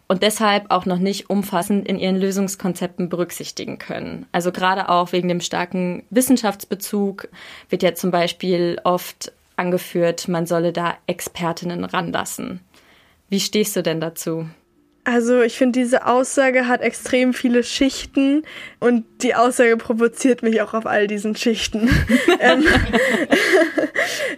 und 0.08 0.22
deshalb 0.22 0.70
auch 0.70 0.86
noch 0.86 1.00
nicht 1.00 1.30
umfassend 1.30 1.88
in 1.88 1.98
ihren 1.98 2.18
Lösungskonzepten 2.18 3.10
berücksichtigen 3.10 3.80
können. 3.80 4.28
Also 4.32 4.52
gerade 4.52 4.89
auch 4.89 5.12
wegen 5.12 5.28
dem 5.28 5.42
starken 5.42 6.04
Wissenschaftsbezug 6.12 7.30
wird 7.70 7.82
ja 7.82 7.96
zum 7.96 8.12
Beispiel 8.12 8.80
oft 8.84 9.32
angeführt, 9.56 10.28
man 10.28 10.46
solle 10.46 10.74
da 10.74 10.96
Expertinnen 11.08 11.86
ranlassen. 11.86 12.60
Wie 13.30 13.39
stehst 13.39 13.76
du 13.76 13.82
denn 13.82 14.00
dazu? 14.00 14.48
Also 15.06 15.42
ich 15.42 15.58
finde, 15.58 15.80
diese 15.80 16.06
Aussage 16.06 16.68
hat 16.68 16.82
extrem 16.82 17.34
viele 17.34 17.63
Schichten 17.63 18.44
und 18.80 19.06
die 19.22 19.36
Aussage 19.36 19.76
provoziert 19.76 20.44
mich 20.44 20.62
auch 20.62 20.74
auf 20.74 20.86
all 20.86 21.08
diesen 21.08 21.36
Schichten. 21.36 21.89
Ähm, 22.39 22.66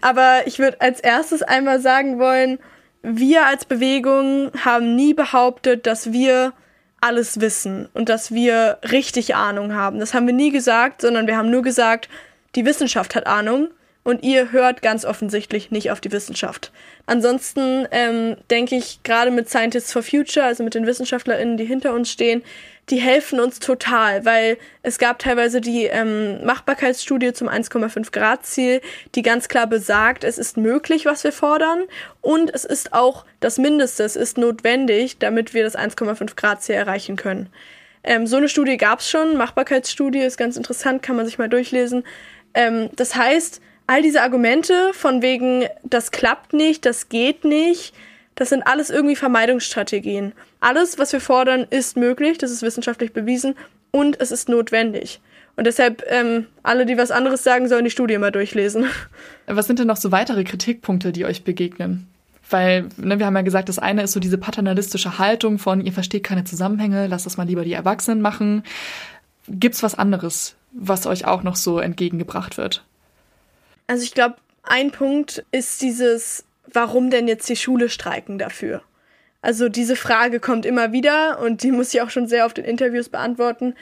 aber 0.02 0.42
ich 0.46 0.60
würde 0.60 0.80
als 0.82 1.00
erstes 1.00 1.42
einmal 1.42 1.80
sagen 1.80 2.20
wollen, 2.20 2.60
wir 3.02 3.46
als 3.46 3.66
Bewegung 3.66 4.52
haben 4.64 4.96
nie 4.96 5.14
behauptet, 5.14 5.88
dass 5.88 6.12
wir 6.12 6.54
alles 7.02 7.40
wissen 7.40 7.88
und 7.94 8.10
dass 8.10 8.32
wir 8.32 8.80
richtig 8.92 9.36
Ahnung 9.36 9.74
haben. 9.74 10.00
Das 10.00 10.14
haben 10.14 10.28
wir 10.28 10.34
nie 10.34 10.52
gesagt, 10.52 11.02
sondern 11.02 11.28
wir 11.28 11.38
haben 11.38 11.50
nur 11.50 11.62
gesagt, 11.62 12.10
die 12.56 12.66
Wissenschaft 12.66 13.16
hat 13.16 13.28
Ahnung 13.28 13.70
und 14.06 14.24
ihr 14.24 14.52
hört 14.52 14.84
ganz 14.84 15.04
offensichtlich 15.04 15.72
nicht 15.72 15.90
auf 15.92 16.00
die 16.00 16.12
Wissenschaft. 16.12 16.72
Ansonsten 17.08 17.88
ähm, 17.90 18.38
denke 18.52 18.76
ich 18.76 19.02
gerade 19.04 19.32
mit 19.32 19.50
Scientists 19.50 19.92
for 19.92 20.04
Future, 20.04 20.46
also 20.46 20.64
mit 20.64 20.76
den 20.76 20.86
WissenschaftlerInnen, 20.86 21.58
die 21.58 21.66
hinter 21.66 21.92
uns 21.92 22.12
stehen, 22.12 22.44
die 22.92 22.98
helfen 22.98 23.40
uns 23.40 23.58
total, 23.58 24.24
weil 24.24 24.60
es 24.84 25.00
gab 25.00 25.18
teilweise 25.18 25.60
die 25.60 25.86
ähm, 25.86 26.46
Machbarkeitsstudie 26.46 27.34
zum 27.34 27.50
1,5 27.50 28.12
Grad 28.12 28.46
Ziel, 28.46 28.80
die 29.16 29.24
ganz 29.24 29.48
klar 29.48 29.66
besagt, 29.66 30.24
es 30.24 30.38
ist 30.38 30.56
möglich, 30.56 31.08
was 31.08 31.24
wir 31.24 31.32
fordern 31.32 31.80
und 32.22 32.54
es 32.54 32.64
ist 32.64 32.94
auch 32.94 33.26
das 33.40 33.58
Mindeste, 33.58 34.04
es 34.04 34.16
ist 34.16 34.38
notwendig, 34.38 35.18
damit 35.18 35.56
wir 35.56 35.64
das 35.64 35.76
1,5 35.76 36.36
Grad 36.36 36.62
Ziel 36.62 36.76
erreichen 36.76 37.16
können. 37.16 37.50
Ähm, 38.04 38.28
so 38.28 38.38
eine 38.38 38.50
Studie 38.50 38.78
gab 38.78 39.00
es 39.00 39.10
schon, 39.10 39.36
Machbarkeitsstudie 39.36 40.20
ist 40.20 40.38
ganz 40.38 40.58
interessant, 40.58 41.02
kann 41.02 41.16
man 41.16 41.26
sich 41.26 41.40
mal 41.40 41.50
durchlesen. 41.50 42.04
Ähm, 42.54 42.92
das 42.96 43.16
heißt, 43.16 43.62
all 43.88 44.02
diese 44.02 44.22
Argumente 44.22 44.92
von 44.94 45.22
wegen, 45.22 45.66
das 45.84 46.12
klappt 46.12 46.54
nicht, 46.54 46.86
das 46.86 47.10
geht 47.10 47.44
nicht, 47.44 47.94
das 48.36 48.50
sind 48.50 48.64
alles 48.64 48.90
irgendwie 48.90 49.16
Vermeidungsstrategien. 49.16 50.34
Alles, 50.60 50.98
was 50.98 51.14
wir 51.14 51.22
fordern, 51.22 51.66
ist 51.70 51.96
möglich, 51.96 52.38
das 52.38 52.52
ist 52.52 52.62
wissenschaftlich 52.62 53.14
bewiesen 53.14 53.56
und 53.92 54.20
es 54.20 54.32
ist 54.32 54.50
notwendig. 54.50 55.22
Und 55.56 55.68
deshalb, 55.68 56.04
ähm, 56.10 56.48
alle, 56.64 56.86
die 56.86 56.98
was 56.98 57.12
anderes 57.12 57.44
sagen, 57.44 57.70
sollen 57.70 57.86
die 57.86 57.92
Studie 57.92 58.18
mal 58.18 58.32
durchlesen. 58.32 58.88
Was 59.48 59.68
sind 59.68 59.80
denn 59.80 59.88
noch 59.88 59.96
so 59.96 60.12
weitere 60.12 60.44
Kritikpunkte, 60.44 61.14
die 61.14 61.24
euch 61.24 61.46
begegnen? 61.46 62.08
Weil, 62.50 62.90
ne, 62.98 63.20
wir 63.20 63.26
haben 63.26 63.38
ja 63.38 63.42
gesagt, 63.42 63.70
das 63.70 63.80
eine 63.80 64.04
ist 64.04 64.12
so 64.12 64.20
diese 64.20 64.38
paternalistische 64.38 65.18
Haltung 65.18 65.58
von, 65.58 65.80
ihr 65.80 65.94
versteht 65.94 66.24
keine 66.24 66.44
Zusammenhänge, 66.44 67.08
lasst 67.08 67.26
das 67.26 67.38
mal 67.38 67.48
lieber 67.48 67.64
die 67.64 67.72
Erwachsenen 67.72 68.22
machen. 68.22 68.64
Gibt's 69.48 69.82
was 69.82 69.96
anderes, 69.96 70.56
was 70.74 71.08
euch 71.08 71.26
auch 71.26 71.42
noch 71.42 71.56
so 71.56 71.80
entgegengebracht 71.80 72.58
wird? 72.58 72.84
Also 73.88 74.04
ich 74.04 74.14
glaube, 74.14 74.36
ein 74.64 74.92
Punkt 74.92 75.46
ist 75.52 75.82
dieses, 75.82 76.46
warum 76.72 77.10
denn 77.10 77.28
jetzt 77.28 77.48
die 77.50 77.56
Schule 77.56 77.90
streiken 77.90 78.38
dafür? 78.38 78.82
Also 79.42 79.70
diese 79.70 79.96
Frage 79.96 80.40
kommt 80.40 80.66
immer 80.66 80.92
wieder 80.92 81.40
und 81.40 81.62
die 81.62 81.72
muss 81.72 81.94
ich 81.94 82.02
auch 82.02 82.10
schon 82.10 82.28
sehr 82.28 82.46
oft 82.46 82.58
in 82.58 82.66
Interviews 82.66 83.10
beantworten. 83.10 83.76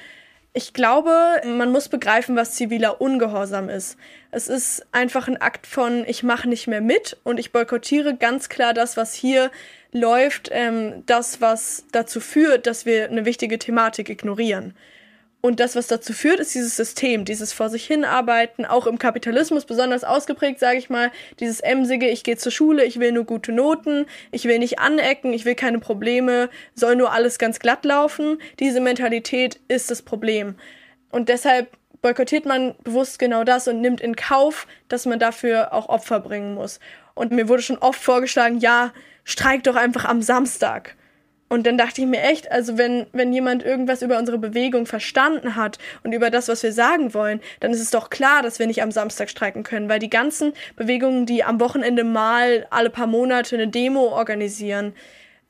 Ich 0.52 0.74
glaube, 0.74 1.42
man 1.46 1.72
muss 1.72 1.88
begreifen, 1.88 2.36
was 2.36 2.54
ziviler 2.54 3.02
Ungehorsam 3.02 3.70
ist. 3.70 3.98
Es 4.30 4.50
ist 4.50 4.86
einfach 4.92 5.28
ein 5.28 5.42
Akt 5.42 5.66
von, 5.66 6.04
ich 6.06 6.22
mache 6.22 6.50
nicht 6.50 6.68
mehr 6.68 6.82
mit 6.82 7.18
und 7.24 7.39
ich 7.39 7.52
boykottiere 7.52 8.16
ganz 8.16 8.50
klar 8.50 8.74
das, 8.74 8.98
was 8.98 9.13
hier 9.13 9.52
läuft, 9.94 10.50
ähm, 10.52 11.04
das, 11.06 11.39
was 11.39 11.86
dazu 11.92 12.20
führt, 12.20 12.68
dass 12.68 12.86
wir 12.86 13.06
eine 13.06 13.26
wichtige 13.26 13.58
Thematik 13.58 14.10
ignorieren. 14.10 14.76
Und 15.45 15.60
das, 15.60 15.75
was 15.75 15.88
dazu 15.88 16.13
führt, 16.13 16.39
ist 16.39 16.56
dieses 16.56 16.77
System, 16.77 17.25
dieses 17.25 17.51
vor 17.51 17.67
sich 17.67 17.86
hinarbeiten, 17.86 18.63
auch 18.65 18.88
im 18.88 18.97
Kapitalismus 18.97 19.65
besonders 19.65 20.06
ausgeprägt, 20.06 20.58
sage 20.58 20.77
ich 20.77 20.89
mal, 20.89 21.12
dieses 21.41 21.60
emsige, 21.60 22.08
ich 22.08 22.23
gehe 22.23 22.38
zur 22.38 22.53
Schule, 22.53 22.86
ich 22.86 22.97
will 22.97 23.12
nur 23.12 23.25
gute 23.25 23.51
Noten, 23.51 24.06
ich 24.32 24.45
will 24.45 24.58
nicht 24.58 24.79
anecken, 24.79 25.34
ich 25.34 25.43
will 25.43 25.56
keine 25.56 25.79
Probleme, 25.79 26.49
soll 26.75 26.95
nur 26.95 27.12
alles 27.12 27.39
ganz 27.39 27.60
glatt 27.60 27.84
laufen. 27.84 28.38
Diese 28.62 28.79
Mentalität 28.79 29.60
ist 29.67 29.91
das 29.91 30.01
Problem. 30.01 30.56
Und 31.12 31.27
deshalb 31.27 31.67
boykottiert 32.01 32.45
man 32.45 32.75
bewusst 32.86 33.19
genau 33.19 33.43
das 33.43 33.67
und 33.67 33.82
nimmt 33.82 33.99
in 33.99 34.15
Kauf, 34.15 34.65
dass 34.88 35.06
man 35.06 35.19
dafür 35.19 35.73
auch 35.73 35.89
Opfer 35.89 36.21
bringen 36.21 36.53
muss. 36.53 36.79
Und 37.15 37.34
mir 37.34 37.49
wurde 37.49 37.63
schon 37.63 37.79
oft 37.79 38.01
vorgeschlagen, 38.01 38.60
ja, 38.60 38.93
streik 39.25 39.63
doch 39.63 39.75
einfach 39.75 40.06
am 40.06 40.21
Samstag. 40.21 40.96
Und 41.54 41.67
dann 41.67 41.77
dachte 41.77 42.01
ich 42.01 42.08
mir 42.08 42.19
echt, 42.19 42.51
also 42.51 42.79
wenn, 42.79 43.06
wenn 43.13 43.31
jemand 43.31 43.62
irgendwas 43.62 44.01
über 44.01 44.17
unsere 44.17 44.39
Bewegung 44.39 44.87
verstanden 44.87 45.56
hat 45.56 45.77
und 46.04 46.12
über 46.12 46.31
das, 46.31 46.47
was 46.47 46.63
wir 46.63 46.73
sagen 46.73 47.13
wollen, 47.13 47.41
dann 47.60 47.69
ist 47.69 47.79
es 47.79 47.91
doch 47.91 48.10
klar, 48.10 48.41
dass 48.41 48.58
wir 48.58 48.65
nicht 48.65 48.81
am 48.81 48.89
Samstag 48.89 49.29
streiken 49.29 49.62
können, 49.62 49.87
weil 49.87 49.99
die 49.99 50.10
ganzen 50.10 50.54
Bewegungen, 50.77 51.27
die 51.27 51.43
am 51.43 51.60
Wochenende 51.60 52.04
mal 52.04 52.65
alle 52.71 52.89
paar 52.89 53.06
Monate 53.06 53.56
eine 53.56 53.67
Demo 53.67 54.08
organisieren, 54.08 54.95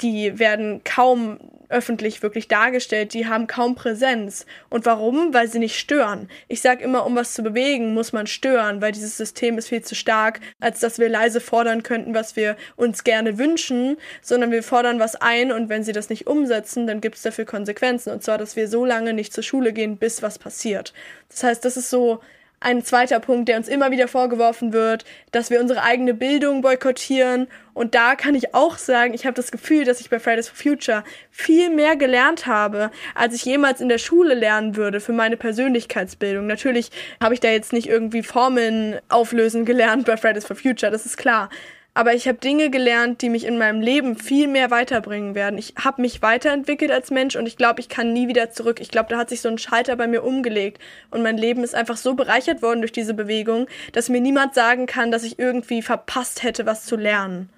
die 0.02 0.38
werden 0.40 0.84
kaum 0.84 1.40
öffentlich 1.74 2.24
wirklich 2.24 2.48
dargestellt, 2.48 3.14
die 3.14 3.28
haben 3.28 3.48
kaum 3.48 3.76
Präsenz. 3.76 4.46
Und 4.70 4.86
warum? 4.86 5.34
Weil 5.34 5.50
sie 5.50 5.60
nicht 5.60 5.78
stören. 5.78 6.30
Ich 6.48 6.62
sage 6.62 6.84
immer, 6.84 7.06
um 7.06 7.16
was 7.16 7.34
zu 7.34 7.44
bewegen, 7.44 7.94
muss 7.94 8.14
man 8.14 8.28
stören, 8.28 8.82
weil 8.82 8.92
dieses 8.92 9.18
System 9.18 9.58
ist 9.58 9.70
viel 9.70 9.82
zu 9.82 9.96
stark, 9.96 10.40
als 10.60 10.80
dass 10.80 11.00
wir 11.00 11.10
leise 11.10 11.42
fordern 11.42 11.84
könnten, 11.84 12.14
was 12.14 12.36
wir 12.36 12.56
uns 12.76 13.04
gerne 13.04 13.38
wünschen, 13.38 13.98
sondern 14.22 14.52
wir 14.52 14.64
fordern 14.64 15.00
was 15.00 15.16
ein 15.16 15.52
und 15.52 15.70
wenn 15.70 15.84
sie 15.84 15.92
das 15.92 16.10
nicht 16.10 16.28
umsetzen, 16.28 16.88
dann 16.88 17.02
gibt 17.02 17.16
es 17.16 17.24
dafür 17.24 17.46
Konsequenzen. 17.46 18.12
Und 18.14 18.24
zwar, 18.24 18.38
dass 18.38 18.56
wir 18.56 18.68
so 18.68 18.86
lange 18.86 19.14
nicht 19.14 19.34
zur 19.34 19.44
Schule 19.44 19.74
gehen, 19.74 19.98
bis 19.98 20.22
was 20.22 20.40
passiert. 20.40 20.94
Das 21.30 21.44
heißt, 21.44 21.66
das 21.66 21.78
ist 21.78 21.90
so 21.90 22.22
ein 22.64 22.84
zweiter 22.84 23.20
Punkt, 23.20 23.50
der 23.50 23.58
uns 23.58 23.68
immer 23.68 23.92
wieder 23.92 24.08
vorgeworfen 24.08 24.74
wird, 24.74 25.04
dass 25.32 25.50
wir 25.50 25.60
unsere 25.60 25.84
eigene 25.84 26.14
Bildung 26.14 26.62
boykottieren. 26.62 27.48
Und 27.74 27.94
da 27.94 28.16
kann 28.16 28.36
ich 28.36 28.56
auch 28.56 28.78
sagen, 28.78 29.14
ich 29.14 29.26
habe 29.26 29.36
das 29.36 29.52
Gefühl, 29.52 29.84
dass 29.84 30.00
ich 30.00 30.10
bei 30.10 30.20
Fridays 30.20 30.48
for 30.48 30.58
Future 30.58 31.04
viel 31.30 31.70
mehr 31.70 31.96
gelernt 31.96 32.48
habe, 32.48 32.90
als 33.16 33.36
ich 33.36 33.44
jemals 33.44 33.82
in 33.82 33.90
der 33.90 33.98
Schule 33.98 34.34
lernen 34.34 34.76
würde 34.76 35.02
für 35.02 35.14
meine 35.14 35.38
Persönlichkeitsbildung. 35.38 36.48
Natürlich 36.48 36.90
habe 37.22 37.34
ich 37.34 37.42
da 37.42 37.50
jetzt 37.50 37.74
nicht 37.74 37.88
irgendwie 37.88 38.24
Formeln 38.24 39.00
auflösen 39.10 39.66
gelernt 39.66 40.06
bei 40.06 40.16
Fridays 40.16 40.46
for 40.46 40.56
Future, 40.56 40.92
das 40.92 41.06
ist 41.06 41.18
klar 41.18 41.50
aber 41.96 42.14
ich 42.16 42.28
habe 42.28 42.40
Dinge 42.40 42.72
gelernt, 42.72 43.22
die 43.22 43.30
mich 43.30 43.46
in 43.46 43.58
meinem 43.58 43.82
Leben 43.82 44.18
viel 44.18 44.48
mehr 44.48 44.72
weiterbringen 44.72 45.36
werden. 45.36 45.60
Ich 45.60 45.76
habe 45.78 46.02
mich 46.02 46.22
weiterentwickelt 46.24 46.92
als 46.92 47.12
Mensch 47.12 47.36
und 47.36 47.46
ich 47.46 47.56
glaube, 47.56 47.82
ich 47.82 47.90
kann 47.90 48.14
nie 48.14 48.28
wieder 48.28 48.50
zurück. 48.50 48.80
Ich 48.80 48.90
glaube, 48.90 49.10
da 49.10 49.18
hat 49.18 49.30
sich 49.30 49.42
so 49.42 49.50
ein 49.50 49.60
Schalter 49.60 49.96
bei 49.96 50.08
mir 50.08 50.24
umgelegt 50.24 50.82
und 51.12 51.22
mein 51.22 51.38
Leben 51.38 51.64
ist 51.64 51.76
einfach 51.76 51.98
so 51.98 52.16
bereichert 52.16 52.64
worden 52.64 52.82
durch 52.82 52.92
diese 52.92 53.14
Bewegung, 53.14 53.68
dass 53.92 54.10
mir 54.10 54.22
niemand 54.22 54.56
sagen 54.56 54.88
kann, 54.88 55.12
dass 55.12 55.24
ich 55.24 55.38
irgendwie 55.38 55.84
verpasst 55.84 56.42
hätte, 56.42 56.66
was 56.66 56.86
zu 56.86 56.96
lernen. 56.96 57.50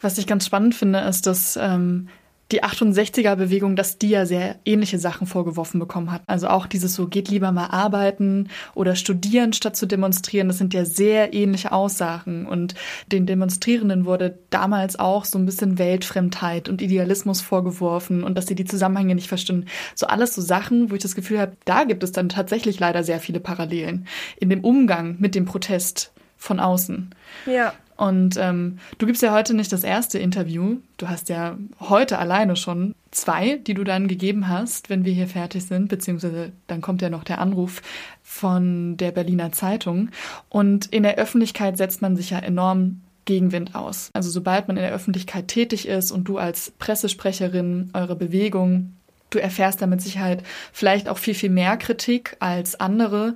Was 0.00 0.18
ich 0.18 0.26
ganz 0.26 0.46
spannend 0.46 0.74
finde, 0.74 1.00
ist, 1.00 1.26
dass 1.26 1.56
ähm, 1.56 2.08
die 2.52 2.62
68er-Bewegung, 2.62 3.74
dass 3.74 3.98
die 3.98 4.10
ja 4.10 4.24
sehr 4.24 4.56
ähnliche 4.64 4.98
Sachen 4.98 5.26
vorgeworfen 5.26 5.80
bekommen 5.80 6.12
hat. 6.12 6.22
Also 6.26 6.48
auch 6.48 6.66
dieses 6.66 6.94
so, 6.94 7.08
geht 7.08 7.28
lieber 7.28 7.50
mal 7.50 7.66
arbeiten 7.66 8.48
oder 8.74 8.94
studieren, 8.94 9.52
statt 9.52 9.76
zu 9.76 9.86
demonstrieren. 9.86 10.46
Das 10.46 10.58
sind 10.58 10.72
ja 10.72 10.84
sehr 10.84 11.34
ähnliche 11.34 11.72
Aussagen. 11.72 12.46
Und 12.46 12.74
den 13.10 13.26
Demonstrierenden 13.26 14.04
wurde 14.04 14.38
damals 14.50 14.98
auch 14.98 15.24
so 15.24 15.38
ein 15.38 15.46
bisschen 15.46 15.78
Weltfremdheit 15.78 16.68
und 16.68 16.82
Idealismus 16.82 17.40
vorgeworfen 17.40 18.22
und 18.22 18.36
dass 18.36 18.46
sie 18.46 18.54
die 18.54 18.64
Zusammenhänge 18.64 19.16
nicht 19.16 19.28
verstehen. 19.28 19.66
So 19.96 20.06
alles 20.06 20.34
so 20.34 20.40
Sachen, 20.40 20.90
wo 20.90 20.94
ich 20.94 21.02
das 21.02 21.16
Gefühl 21.16 21.40
habe, 21.40 21.56
da 21.64 21.84
gibt 21.84 22.04
es 22.04 22.12
dann 22.12 22.28
tatsächlich 22.28 22.78
leider 22.78 23.02
sehr 23.02 23.18
viele 23.18 23.40
Parallelen 23.40 24.06
in 24.38 24.50
dem 24.50 24.62
Umgang 24.62 25.16
mit 25.18 25.34
dem 25.34 25.46
Protest 25.46 26.12
von 26.36 26.60
außen. 26.60 27.10
Ja. 27.46 27.72
Und 27.96 28.36
ähm, 28.36 28.78
du 28.98 29.06
gibst 29.06 29.22
ja 29.22 29.32
heute 29.32 29.54
nicht 29.54 29.72
das 29.72 29.84
erste 29.84 30.18
Interview. 30.18 30.76
Du 30.98 31.08
hast 31.08 31.28
ja 31.28 31.56
heute 31.80 32.18
alleine 32.18 32.56
schon 32.56 32.94
zwei, 33.10 33.56
die 33.56 33.74
du 33.74 33.84
dann 33.84 34.08
gegeben 34.08 34.48
hast, 34.48 34.90
wenn 34.90 35.04
wir 35.04 35.12
hier 35.12 35.28
fertig 35.28 35.64
sind, 35.64 35.88
beziehungsweise 35.88 36.52
dann 36.66 36.82
kommt 36.82 37.02
ja 37.02 37.08
noch 37.08 37.24
der 37.24 37.40
Anruf 37.40 37.80
von 38.22 38.96
der 38.96 39.12
Berliner 39.12 39.52
Zeitung. 39.52 40.10
Und 40.48 40.86
in 40.86 41.02
der 41.02 41.16
Öffentlichkeit 41.16 41.78
setzt 41.78 42.02
man 42.02 42.16
sich 42.16 42.30
ja 42.30 42.38
enorm 42.38 43.00
Gegenwind 43.24 43.74
aus. 43.74 44.10
Also 44.12 44.30
sobald 44.30 44.68
man 44.68 44.76
in 44.76 44.82
der 44.82 44.92
Öffentlichkeit 44.92 45.48
tätig 45.48 45.88
ist 45.88 46.12
und 46.12 46.24
du 46.24 46.38
als 46.38 46.72
Pressesprecherin 46.78 47.90
eure 47.92 48.16
Bewegung 48.16 48.92
Du 49.30 49.40
erfährst 49.40 49.82
da 49.82 49.86
mit 49.86 50.00
Sicherheit 50.00 50.44
vielleicht 50.72 51.08
auch 51.08 51.18
viel, 51.18 51.34
viel 51.34 51.50
mehr 51.50 51.76
Kritik 51.76 52.36
als 52.38 52.78
andere. 52.78 53.34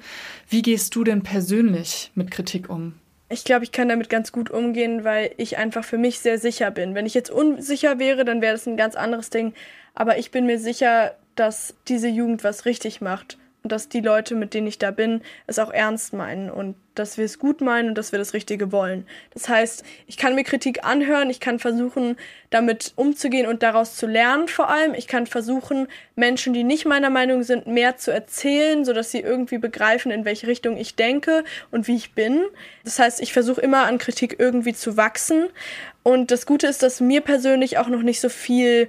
Wie 0.48 0.62
gehst 0.62 0.94
du 0.94 1.02
denn 1.02 1.22
persönlich 1.22 2.12
mit 2.14 2.30
Kritik 2.30 2.70
um? 2.70 2.94
Ich 3.32 3.44
glaube, 3.44 3.64
ich 3.64 3.70
kann 3.70 3.88
damit 3.88 4.10
ganz 4.10 4.32
gut 4.32 4.50
umgehen, 4.50 5.04
weil 5.04 5.30
ich 5.36 5.56
einfach 5.56 5.84
für 5.84 5.98
mich 5.98 6.18
sehr 6.18 6.38
sicher 6.38 6.70
bin. 6.72 6.96
Wenn 6.96 7.06
ich 7.06 7.14
jetzt 7.14 7.30
unsicher 7.30 8.00
wäre, 8.00 8.24
dann 8.24 8.42
wäre 8.42 8.54
das 8.54 8.66
ein 8.66 8.76
ganz 8.76 8.96
anderes 8.96 9.30
Ding. 9.30 9.54
Aber 9.94 10.18
ich 10.18 10.32
bin 10.32 10.46
mir 10.46 10.58
sicher, 10.58 11.14
dass 11.36 11.74
diese 11.86 12.08
Jugend 12.08 12.42
was 12.42 12.64
richtig 12.64 13.00
macht 13.00 13.38
dass 13.62 13.88
die 13.88 14.00
Leute, 14.00 14.34
mit 14.34 14.54
denen 14.54 14.66
ich 14.66 14.78
da 14.78 14.90
bin, 14.90 15.20
es 15.46 15.58
auch 15.58 15.70
ernst 15.70 16.12
meinen 16.12 16.50
und 16.50 16.76
dass 16.94 17.18
wir 17.18 17.24
es 17.24 17.38
gut 17.38 17.60
meinen 17.60 17.90
und 17.90 17.94
dass 17.98 18.12
wir 18.12 18.18
das 18.18 18.34
Richtige 18.34 18.72
wollen. 18.72 19.06
Das 19.32 19.48
heißt, 19.48 19.84
ich 20.06 20.16
kann 20.16 20.34
mir 20.34 20.44
Kritik 20.44 20.84
anhören, 20.84 21.30
ich 21.30 21.40
kann 21.40 21.58
versuchen, 21.58 22.16
damit 22.50 22.92
umzugehen 22.96 23.46
und 23.46 23.62
daraus 23.62 23.96
zu 23.96 24.06
lernen 24.06 24.48
vor 24.48 24.68
allem. 24.68 24.94
Ich 24.94 25.06
kann 25.06 25.26
versuchen, 25.26 25.88
Menschen, 26.16 26.52
die 26.52 26.64
nicht 26.64 26.86
meiner 26.86 27.10
Meinung 27.10 27.42
sind, 27.42 27.66
mehr 27.66 27.96
zu 27.96 28.10
erzählen, 28.10 28.84
sodass 28.84 29.10
sie 29.10 29.20
irgendwie 29.20 29.58
begreifen, 29.58 30.10
in 30.10 30.24
welche 30.24 30.46
Richtung 30.46 30.76
ich 30.76 30.96
denke 30.96 31.44
und 31.70 31.86
wie 31.86 31.96
ich 31.96 32.14
bin. 32.14 32.42
Das 32.84 32.98
heißt, 32.98 33.20
ich 33.20 33.32
versuche 33.32 33.60
immer 33.60 33.84
an 33.86 33.98
Kritik 33.98 34.36
irgendwie 34.38 34.74
zu 34.74 34.96
wachsen. 34.96 35.46
Und 36.02 36.30
das 36.30 36.44
Gute 36.46 36.66
ist, 36.66 36.82
dass 36.82 37.00
mir 37.00 37.20
persönlich 37.20 37.78
auch 37.78 37.88
noch 37.88 38.02
nicht 38.02 38.20
so 38.20 38.28
viel 38.28 38.88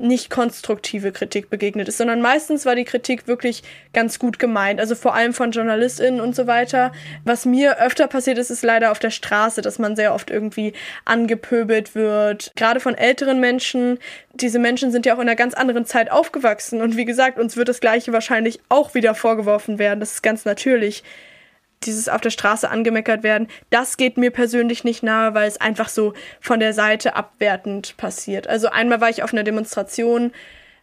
nicht 0.00 0.30
konstruktive 0.30 1.12
Kritik 1.12 1.50
begegnet 1.50 1.88
ist, 1.88 1.98
sondern 1.98 2.20
meistens 2.20 2.66
war 2.66 2.74
die 2.74 2.84
Kritik 2.84 3.28
wirklich 3.28 3.62
ganz 3.92 4.18
gut 4.18 4.38
gemeint, 4.38 4.80
also 4.80 4.94
vor 4.94 5.14
allem 5.14 5.32
von 5.32 5.52
JournalistInnen 5.52 6.20
und 6.20 6.34
so 6.34 6.46
weiter. 6.46 6.92
Was 7.24 7.44
mir 7.44 7.80
öfter 7.80 8.06
passiert 8.08 8.38
ist, 8.38 8.50
ist 8.50 8.64
leider 8.64 8.90
auf 8.90 8.98
der 8.98 9.10
Straße, 9.10 9.62
dass 9.62 9.78
man 9.78 9.96
sehr 9.96 10.14
oft 10.14 10.30
irgendwie 10.30 10.72
angepöbelt 11.04 11.94
wird, 11.94 12.52
gerade 12.56 12.80
von 12.80 12.94
älteren 12.94 13.40
Menschen. 13.40 13.98
Diese 14.32 14.58
Menschen 14.58 14.90
sind 14.90 15.06
ja 15.06 15.14
auch 15.14 15.20
in 15.20 15.28
einer 15.28 15.36
ganz 15.36 15.54
anderen 15.54 15.84
Zeit 15.84 16.10
aufgewachsen. 16.10 16.80
Und 16.80 16.96
wie 16.96 17.04
gesagt, 17.04 17.38
uns 17.38 17.56
wird 17.56 17.68
das 17.68 17.80
Gleiche 17.80 18.12
wahrscheinlich 18.12 18.60
auch 18.68 18.94
wieder 18.94 19.14
vorgeworfen 19.14 19.78
werden, 19.78 20.00
das 20.00 20.12
ist 20.12 20.22
ganz 20.22 20.44
natürlich 20.44 21.04
dieses 21.84 22.08
auf 22.08 22.20
der 22.20 22.30
Straße 22.30 22.70
angemeckert 22.70 23.22
werden, 23.22 23.48
das 23.70 23.96
geht 23.96 24.16
mir 24.16 24.30
persönlich 24.30 24.84
nicht 24.84 25.02
nahe, 25.02 25.34
weil 25.34 25.48
es 25.48 25.60
einfach 25.60 25.88
so 25.88 26.12
von 26.40 26.60
der 26.60 26.74
Seite 26.74 27.16
abwertend 27.16 27.96
passiert. 27.96 28.46
Also 28.46 28.68
einmal 28.68 29.00
war 29.00 29.08
ich 29.08 29.22
auf 29.22 29.32
einer 29.32 29.44
Demonstration 29.44 30.32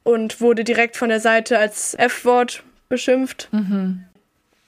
und 0.04 0.42
wurde 0.42 0.64
direkt 0.64 0.98
von 0.98 1.10
der 1.10 1.20
Seite 1.20 1.60
als 1.60 1.94
F-Wort 1.94 2.64
beschimpft. 2.90 3.50
Mhm. 3.52 4.06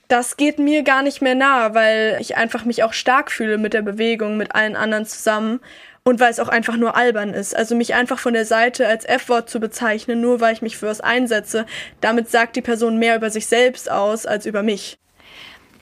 Das 0.07 0.37
geht 0.37 0.59
mir 0.59 0.83
gar 0.83 1.03
nicht 1.03 1.21
mehr 1.21 1.35
nahe, 1.35 1.73
weil 1.75 2.17
ich 2.19 2.35
einfach 2.35 2.65
mich 2.65 2.83
auch 2.83 2.93
stark 2.93 3.31
fühle 3.31 3.57
mit 3.57 3.73
der 3.73 3.83
Bewegung, 3.83 4.37
mit 4.37 4.55
allen 4.55 4.75
anderen 4.75 5.05
zusammen 5.05 5.59
und 6.03 6.19
weil 6.19 6.31
es 6.31 6.39
auch 6.39 6.47
einfach 6.47 6.77
nur 6.77 6.95
albern 6.95 7.33
ist. 7.33 7.55
Also 7.55 7.75
mich 7.75 7.93
einfach 7.93 8.19
von 8.19 8.33
der 8.33 8.45
Seite 8.45 8.87
als 8.87 9.05
F-Wort 9.05 9.49
zu 9.49 9.59
bezeichnen, 9.59 10.21
nur 10.21 10.41
weil 10.41 10.53
ich 10.53 10.61
mich 10.61 10.77
für 10.77 10.87
was 10.87 11.01
einsetze, 11.01 11.65
damit 12.01 12.29
sagt 12.29 12.55
die 12.55 12.61
Person 12.61 12.97
mehr 12.97 13.15
über 13.15 13.29
sich 13.29 13.47
selbst 13.47 13.89
aus 13.89 14.25
als 14.25 14.45
über 14.45 14.63
mich. 14.63 14.97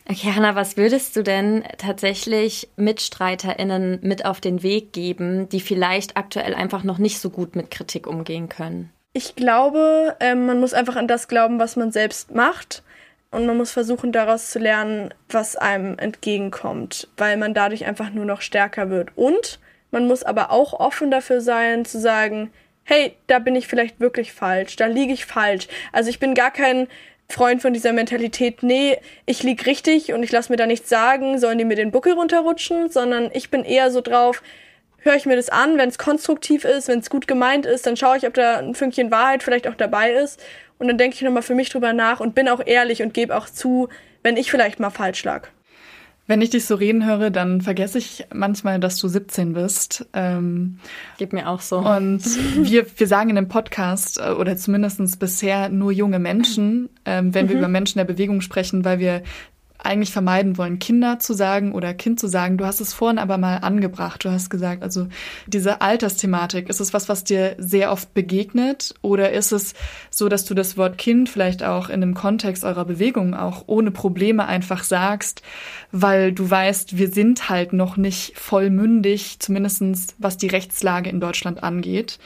Okay, 0.10 0.32
Hanna, 0.34 0.55
was 0.55 0.78
würdest 0.78 1.18
du 1.18 1.24
denn 1.24 1.66
tatsächlich 1.78 2.70
MitstreiterInnen 2.78 3.99
mit 4.01 4.24
auf 4.26 4.39
den 4.39 4.64
Weg 4.64 4.93
geben, 4.93 5.49
die 5.49 5.60
vielleicht 5.60 6.16
aktuell 6.16 6.53
einfach 6.53 6.84
noch 6.84 6.97
nicht 6.97 7.20
so 7.20 7.30
gut 7.30 7.58
mit 7.58 7.72
Kritik 7.72 8.08
umgehen 8.08 8.47
können? 8.47 8.89
Ich 9.12 9.36
glaube, 9.36 10.16
ähm, 10.22 10.45
man 10.45 10.62
muss 10.62 10.74
einfach 10.74 10.95
an 10.95 11.08
das 11.08 11.28
glauben, 11.28 11.60
was 11.60 11.76
man 11.76 11.91
selbst 11.91 12.34
macht. 12.34 12.84
Und 13.32 13.45
man 13.45 13.58
muss 13.58 13.72
versuchen, 13.72 14.14
daraus 14.14 14.51
zu 14.51 14.60
lernen, 14.60 15.14
was 15.28 15.58
einem 15.58 15.99
entgegenkommt, 15.99 17.10
weil 17.18 17.36
man 17.36 17.53
dadurch 17.53 17.86
einfach 17.86 18.10
nur 18.10 18.24
noch 18.24 18.39
stärker 18.39 18.89
wird. 18.89 19.10
Und 19.18 19.60
man 19.91 20.08
muss 20.08 20.24
aber 20.24 20.51
auch 20.51 20.74
offen 20.74 21.12
dafür 21.12 21.41
sein, 21.41 21.84
zu 21.84 21.99
sagen, 21.99 22.51
hey, 22.84 23.18
da 23.28 23.39
bin 23.39 23.55
ich 23.55 23.68
vielleicht 23.68 23.99
wirklich 23.99 24.32
falsch, 24.32 24.78
da 24.78 24.86
liege 24.86 25.12
ich 25.12 25.26
falsch. 25.26 25.68
Also 25.91 26.10
ich 26.10 26.20
bin 26.20 26.34
gar 26.34 26.51
kein 26.51 26.88
Freund 27.30 27.61
von 27.61 27.73
dieser 27.73 27.91
Mentalität, 27.91 28.63
nee, 28.63 28.97
ich 29.25 29.43
lieg 29.43 29.65
richtig 29.65 30.13
und 30.13 30.23
ich 30.23 30.32
lass 30.32 30.49
mir 30.49 30.55
da 30.55 30.65
nichts 30.65 30.89
sagen, 30.89 31.39
sollen 31.39 31.57
die 31.57 31.65
mir 31.65 31.75
den 31.75 31.91
Buckel 31.91 32.13
runterrutschen, 32.13 32.89
sondern 32.89 33.30
ich 33.34 33.49
bin 33.49 33.65
eher 33.65 33.91
so 33.91 33.99
drauf, 34.01 34.41
höre 34.99 35.15
ich 35.15 35.25
mir 35.25 35.36
das 35.36 35.49
an, 35.49 35.78
wenn 35.78 35.89
es 35.89 35.97
konstruktiv 35.97 36.63
ist, 36.63 36.88
wenn 36.88 36.99
es 36.99 37.09
gut 37.09 37.28
gemeint 37.28 37.65
ist, 37.65 37.86
dann 37.86 37.97
schaue 37.97 38.17
ich, 38.17 38.25
ob 38.25 38.34
da 38.34 38.57
ein 38.57 38.75
Fünkchen 38.75 39.11
Wahrheit 39.11 39.43
vielleicht 39.43 39.67
auch 39.67 39.75
dabei 39.75 40.11
ist 40.11 40.41
und 40.78 40.88
dann 40.88 40.97
denke 40.97 41.15
ich 41.15 41.21
nochmal 41.21 41.43
für 41.43 41.55
mich 41.55 41.69
drüber 41.69 41.91
nach 41.91 42.21
und 42.21 42.34
bin 42.34 42.47
auch 42.47 42.61
ehrlich 42.65 43.01
und 43.03 43.13
gebe 43.13 43.36
auch 43.36 43.49
zu, 43.49 43.89
wenn 44.23 44.38
ich 44.38 44.49
vielleicht 44.49 44.80
mal 44.80 44.89
falsch 44.89 45.23
lag. 45.23 45.49
Wenn 46.28 46.41
ich 46.41 46.49
dich 46.49 46.65
so 46.65 46.75
reden 46.75 47.05
höre, 47.05 47.30
dann 47.30 47.61
vergesse 47.61 47.97
ich 47.97 48.25
manchmal, 48.34 48.82
dass 48.82 48.97
du 48.97 49.07
17 49.07 49.53
bist. 49.53 50.05
Ähm, 50.11 50.78
Geht 51.17 51.32
mir 51.32 51.47
auch 51.47 51.61
so. 51.61 51.78
Und 51.80 52.21
wir, 52.69 52.86
wir 52.97 53.07
sagen 53.07 53.30
in 53.30 53.38
dem 53.38 53.47
Podcast, 53.47 54.19
äh, 54.19 54.32
oder 54.32 54.57
zumindest 54.57 55.19
bisher 55.19 55.69
nur 55.69 55.93
junge 55.93 56.19
Menschen, 56.19 56.89
ähm, 57.05 57.34
wenn 57.34 57.45
mhm. 57.45 57.49
wir 57.49 57.57
über 57.59 57.67
Menschen 57.69 57.99
der 57.99 58.05
Bewegung 58.05 58.41
sprechen, 58.41 58.84
weil 58.84 58.99
wir 58.99 59.23
eigentlich 59.80 60.11
vermeiden 60.11 60.57
wollen, 60.57 60.80
Kinder 60.80 61.19
zu 61.19 61.34
sagen 61.34 61.71
oder 61.71 61.93
Kind 61.93 62.19
zu 62.19 62.28
sagen. 62.28 62.57
Du 62.57 62.65
hast 62.65 62.82
es 62.82 62.93
vorhin 62.93 63.19
aber 63.19 63.38
mal 63.38 63.57
angebracht. 63.57 64.23
Du 64.25 64.30
hast 64.30 64.49
gesagt, 64.49 64.84
also 64.84 65.07
diese 65.45 65.82
Altersthematik, 65.82 66.69
ist 66.69 66.80
es 66.80 66.93
was, 66.93 67.09
was 67.09 67.23
dir 67.23 67.55
sehr 67.59 67.91
oft 67.91 68.13
begegnet? 68.13 68.95
Oder 69.01 69.32
ist 69.32 69.51
es 69.51 69.73
so, 70.09 70.30
dass 70.30 70.45
du 70.45 70.53
das 70.53 70.78
Wort 70.78 70.97
Kind 70.97 71.30
vielleicht 71.30 71.63
auch 71.63 71.89
in 71.89 72.01
dem 72.01 72.15
Kontext 72.15 72.63
eurer 72.63 72.86
Bewegung 72.86 73.34
auch 73.34 73.63
ohne 73.67 73.91
Probleme 73.91 74.45
einfach 74.47 74.84
sagst, 74.84 75.41
weil 75.91 76.32
du 76.32 76.49
weißt, 76.49 76.97
wir 76.97 77.09
sind 77.09 77.49
halt 77.49 77.73
noch 77.73 77.97
nicht 77.97 78.38
vollmündig, 78.38 79.39
zumindestens 79.39 80.15
was 80.17 80.38
die 80.38 80.47
Rechtslage 80.47 81.09
in 81.09 81.19
Deutschland 81.19 81.63
angeht, 81.63 82.19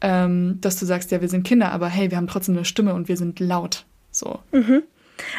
ähm, 0.00 0.58
dass 0.60 0.78
du 0.78 0.86
sagst, 0.86 1.10
ja, 1.10 1.20
wir 1.20 1.28
sind 1.28 1.44
Kinder, 1.44 1.72
aber 1.72 1.88
hey, 1.88 2.10
wir 2.10 2.16
haben 2.16 2.26
trotzdem 2.26 2.56
eine 2.56 2.64
Stimme 2.64 2.94
und 2.94 3.08
wir 3.08 3.16
sind 3.16 3.40
laut. 3.40 3.84
So. 4.10 4.40
Mhm. 4.52 4.82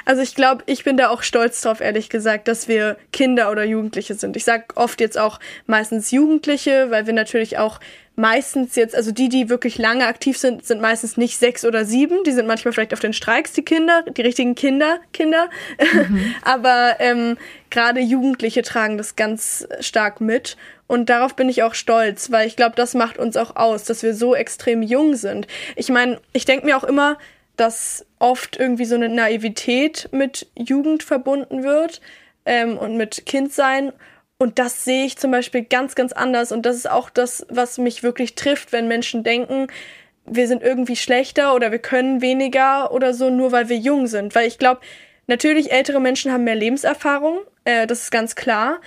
Also 0.06 0.22
ich 0.22 0.36
glaube, 0.36 0.64
ich 0.66 0.84
bin 0.84 0.98
da 0.98 1.10
auch 1.10 1.24
stolz 1.24 1.62
drauf, 1.62 1.82
ehrlich 1.82 2.10
gesagt, 2.10 2.48
dass 2.48 2.68
wir 2.68 2.98
Kinder 3.12 3.52
oder 3.52 3.64
Jugendliche 3.64 4.16
sind. 4.16 4.36
Ich 4.36 4.44
sage 4.44 4.66
oft 4.76 5.02
jetzt 5.02 5.18
auch 5.18 5.40
meistens 5.66 6.12
Jugendliche, 6.12 6.92
weil 6.92 7.06
wir 7.06 7.14
natürlich 7.14 7.58
auch 7.58 7.80
meistens 8.18 8.76
jetzt, 8.76 8.96
also 8.96 9.12
die, 9.12 9.30
die 9.30 9.48
wirklich 9.48 9.78
lange 9.78 10.08
aktiv 10.08 10.40
sind, 10.40 10.66
sind 10.66 10.82
meistens 10.82 11.18
nicht 11.18 11.38
sechs 11.38 11.64
oder 11.64 11.86
sieben. 11.86 12.24
Die 12.26 12.32
sind 12.32 12.48
manchmal 12.48 12.74
vielleicht 12.74 12.94
auf 12.94 13.00
den 13.00 13.14
Streiks, 13.14 13.54
die 13.54 13.62
Kinder, 13.62 14.04
die 14.10 14.22
richtigen 14.24 14.56
Kinder, 14.56 15.00
Kinder. 15.14 15.50
Mhm. 15.80 16.36
Aber 16.42 16.96
ähm, 17.00 17.38
gerade 17.70 18.02
Jugendliche 18.02 18.64
tragen 18.64 18.98
das 18.98 19.16
ganz 19.16 19.68
stark 19.80 20.20
mit. 20.20 20.58
Und 20.88 21.10
darauf 21.10 21.36
bin 21.36 21.48
ich 21.48 21.62
auch 21.62 21.76
stolz, 21.76 22.32
weil 22.32 22.48
ich 22.48 22.56
glaube, 22.56 22.76
das 22.76 22.96
macht 22.96 23.20
uns 23.20 23.38
auch 23.38 23.56
aus, 23.56 23.84
dass 23.84 24.02
wir 24.02 24.16
so 24.16 24.34
extrem 24.34 24.82
jung 24.82 25.16
sind. 25.16 25.46
Ich 25.76 25.90
meine, 25.90 26.20
ich 26.34 26.46
denke 26.46 26.66
mir 26.66 26.76
auch 26.76 26.86
immer, 26.86 27.18
dass 27.58 28.06
oft 28.20 28.58
irgendwie 28.58 28.86
so 28.86 28.96
eine 28.96 29.10
Naivität 29.10 30.10
mit 30.12 30.48
Jugend 30.56 31.04
verbunden 31.04 31.64
wird 31.64 32.02
ähm, 32.46 32.78
und 32.78 32.98
mit 32.98 33.26
Kindsein. 33.26 33.92
Und 34.38 34.60
das 34.60 34.86
sehe 34.86 35.06
ich 35.06 35.18
zum 35.18 35.32
Beispiel 35.32 35.64
ganz, 35.64 35.96
ganz 35.96 36.14
anders. 36.14 36.52
Und 36.52 36.66
das 36.66 36.76
ist 36.76 36.90
auch 36.90 37.10
das, 37.10 37.46
was 37.50 37.78
mich 37.78 38.04
wirklich 38.04 38.36
trifft, 38.36 38.72
wenn 38.72 38.88
Menschen 38.88 39.24
denken, 39.24 39.68
wir 40.26 40.48
sind 40.48 40.62
irgendwie 40.62 40.96
schlechter 40.96 41.56
oder 41.56 41.72
wir 41.72 41.80
können 41.80 42.22
weniger 42.22 42.92
oder 42.92 43.14
so, 43.14 43.30
nur 43.30 43.52
weil 43.52 43.70
wir 43.70 43.78
jung 43.78 44.08
sind. 44.08 44.36
Weil 44.36 44.48
ich 44.48 44.60
glaube, 44.60 44.82
natürlich 45.26 45.72
ältere 45.72 46.00
Menschen 46.00 46.32
haben 46.32 46.44
mehr 46.44 46.56
Lebenserfahrung, 46.56 47.40
äh, 47.64 47.88
das 47.88 48.04
ist 48.04 48.12
ganz 48.12 48.36
klar. 48.36 48.80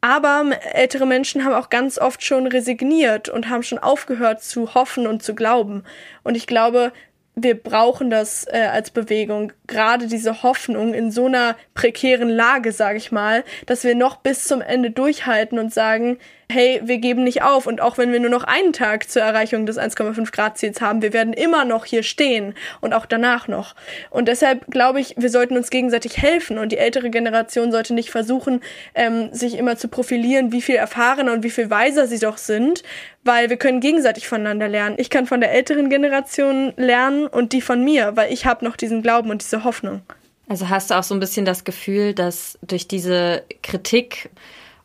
Aber 0.00 0.44
ältere 0.72 1.06
Menschen 1.06 1.44
haben 1.44 1.54
auch 1.54 1.70
ganz 1.70 1.98
oft 1.98 2.22
schon 2.22 2.46
resigniert 2.46 3.28
und 3.28 3.48
haben 3.48 3.62
schon 3.62 3.78
aufgehört 3.78 4.42
zu 4.42 4.74
hoffen 4.74 5.06
und 5.06 5.22
zu 5.22 5.34
glauben. 5.34 5.84
Und 6.22 6.36
ich 6.36 6.46
glaube, 6.46 6.92
wir 7.38 7.54
brauchen 7.54 8.08
das 8.08 8.46
äh, 8.48 8.66
als 8.72 8.90
Bewegung, 8.90 9.52
gerade 9.66 10.06
diese 10.06 10.42
Hoffnung 10.42 10.94
in 10.94 11.10
so 11.10 11.26
einer 11.26 11.54
prekären 11.74 12.30
Lage, 12.30 12.72
sage 12.72 12.96
ich 12.96 13.12
mal, 13.12 13.44
dass 13.66 13.84
wir 13.84 13.94
noch 13.94 14.16
bis 14.16 14.44
zum 14.44 14.62
Ende 14.62 14.90
durchhalten 14.90 15.58
und 15.58 15.72
sagen, 15.72 16.16
hey, 16.50 16.80
wir 16.84 16.98
geben 16.98 17.24
nicht 17.24 17.42
auf 17.42 17.66
und 17.66 17.80
auch 17.80 17.98
wenn 17.98 18.12
wir 18.12 18.20
nur 18.20 18.30
noch 18.30 18.44
einen 18.44 18.72
Tag 18.72 19.10
zur 19.10 19.22
Erreichung 19.22 19.66
des 19.66 19.78
1,5 19.78 20.30
Grad 20.30 20.58
Ziels 20.58 20.80
haben, 20.80 21.02
wir 21.02 21.12
werden 21.12 21.32
immer 21.32 21.64
noch 21.64 21.84
hier 21.84 22.02
stehen 22.02 22.54
und 22.80 22.92
auch 22.92 23.06
danach 23.06 23.48
noch. 23.48 23.74
Und 24.10 24.28
deshalb 24.28 24.70
glaube 24.70 25.00
ich, 25.00 25.14
wir 25.16 25.30
sollten 25.30 25.56
uns 25.56 25.70
gegenseitig 25.70 26.18
helfen 26.18 26.58
und 26.58 26.70
die 26.70 26.78
ältere 26.78 27.10
Generation 27.10 27.72
sollte 27.72 27.94
nicht 27.94 28.10
versuchen, 28.10 28.60
ähm, 28.94 29.32
sich 29.32 29.58
immer 29.58 29.76
zu 29.76 29.88
profilieren, 29.88 30.52
wie 30.52 30.62
viel 30.62 30.76
erfahrener 30.76 31.32
und 31.32 31.42
wie 31.42 31.50
viel 31.50 31.68
weiser 31.68 32.06
sie 32.06 32.18
doch 32.18 32.38
sind, 32.38 32.84
weil 33.24 33.50
wir 33.50 33.56
können 33.56 33.80
gegenseitig 33.80 34.28
voneinander 34.28 34.68
lernen. 34.68 34.96
Ich 34.98 35.10
kann 35.10 35.26
von 35.26 35.40
der 35.40 35.52
älteren 35.52 35.90
Generation 35.90 36.72
lernen 36.76 37.26
und 37.26 37.52
die 37.52 37.60
von 37.60 37.82
mir, 37.82 38.14
weil 38.14 38.32
ich 38.32 38.46
habe 38.46 38.64
noch 38.64 38.76
diesen 38.76 39.02
Glauben 39.02 39.30
und 39.30 39.42
diese 39.42 39.64
Hoffnung. 39.64 40.02
Also 40.48 40.68
hast 40.68 40.90
du 40.90 40.94
auch 40.94 41.02
so 41.02 41.14
ein 41.14 41.20
bisschen 41.20 41.44
das 41.44 41.64
Gefühl, 41.64 42.14
dass 42.14 42.56
durch 42.62 42.86
diese 42.86 43.42
Kritik 43.62 44.30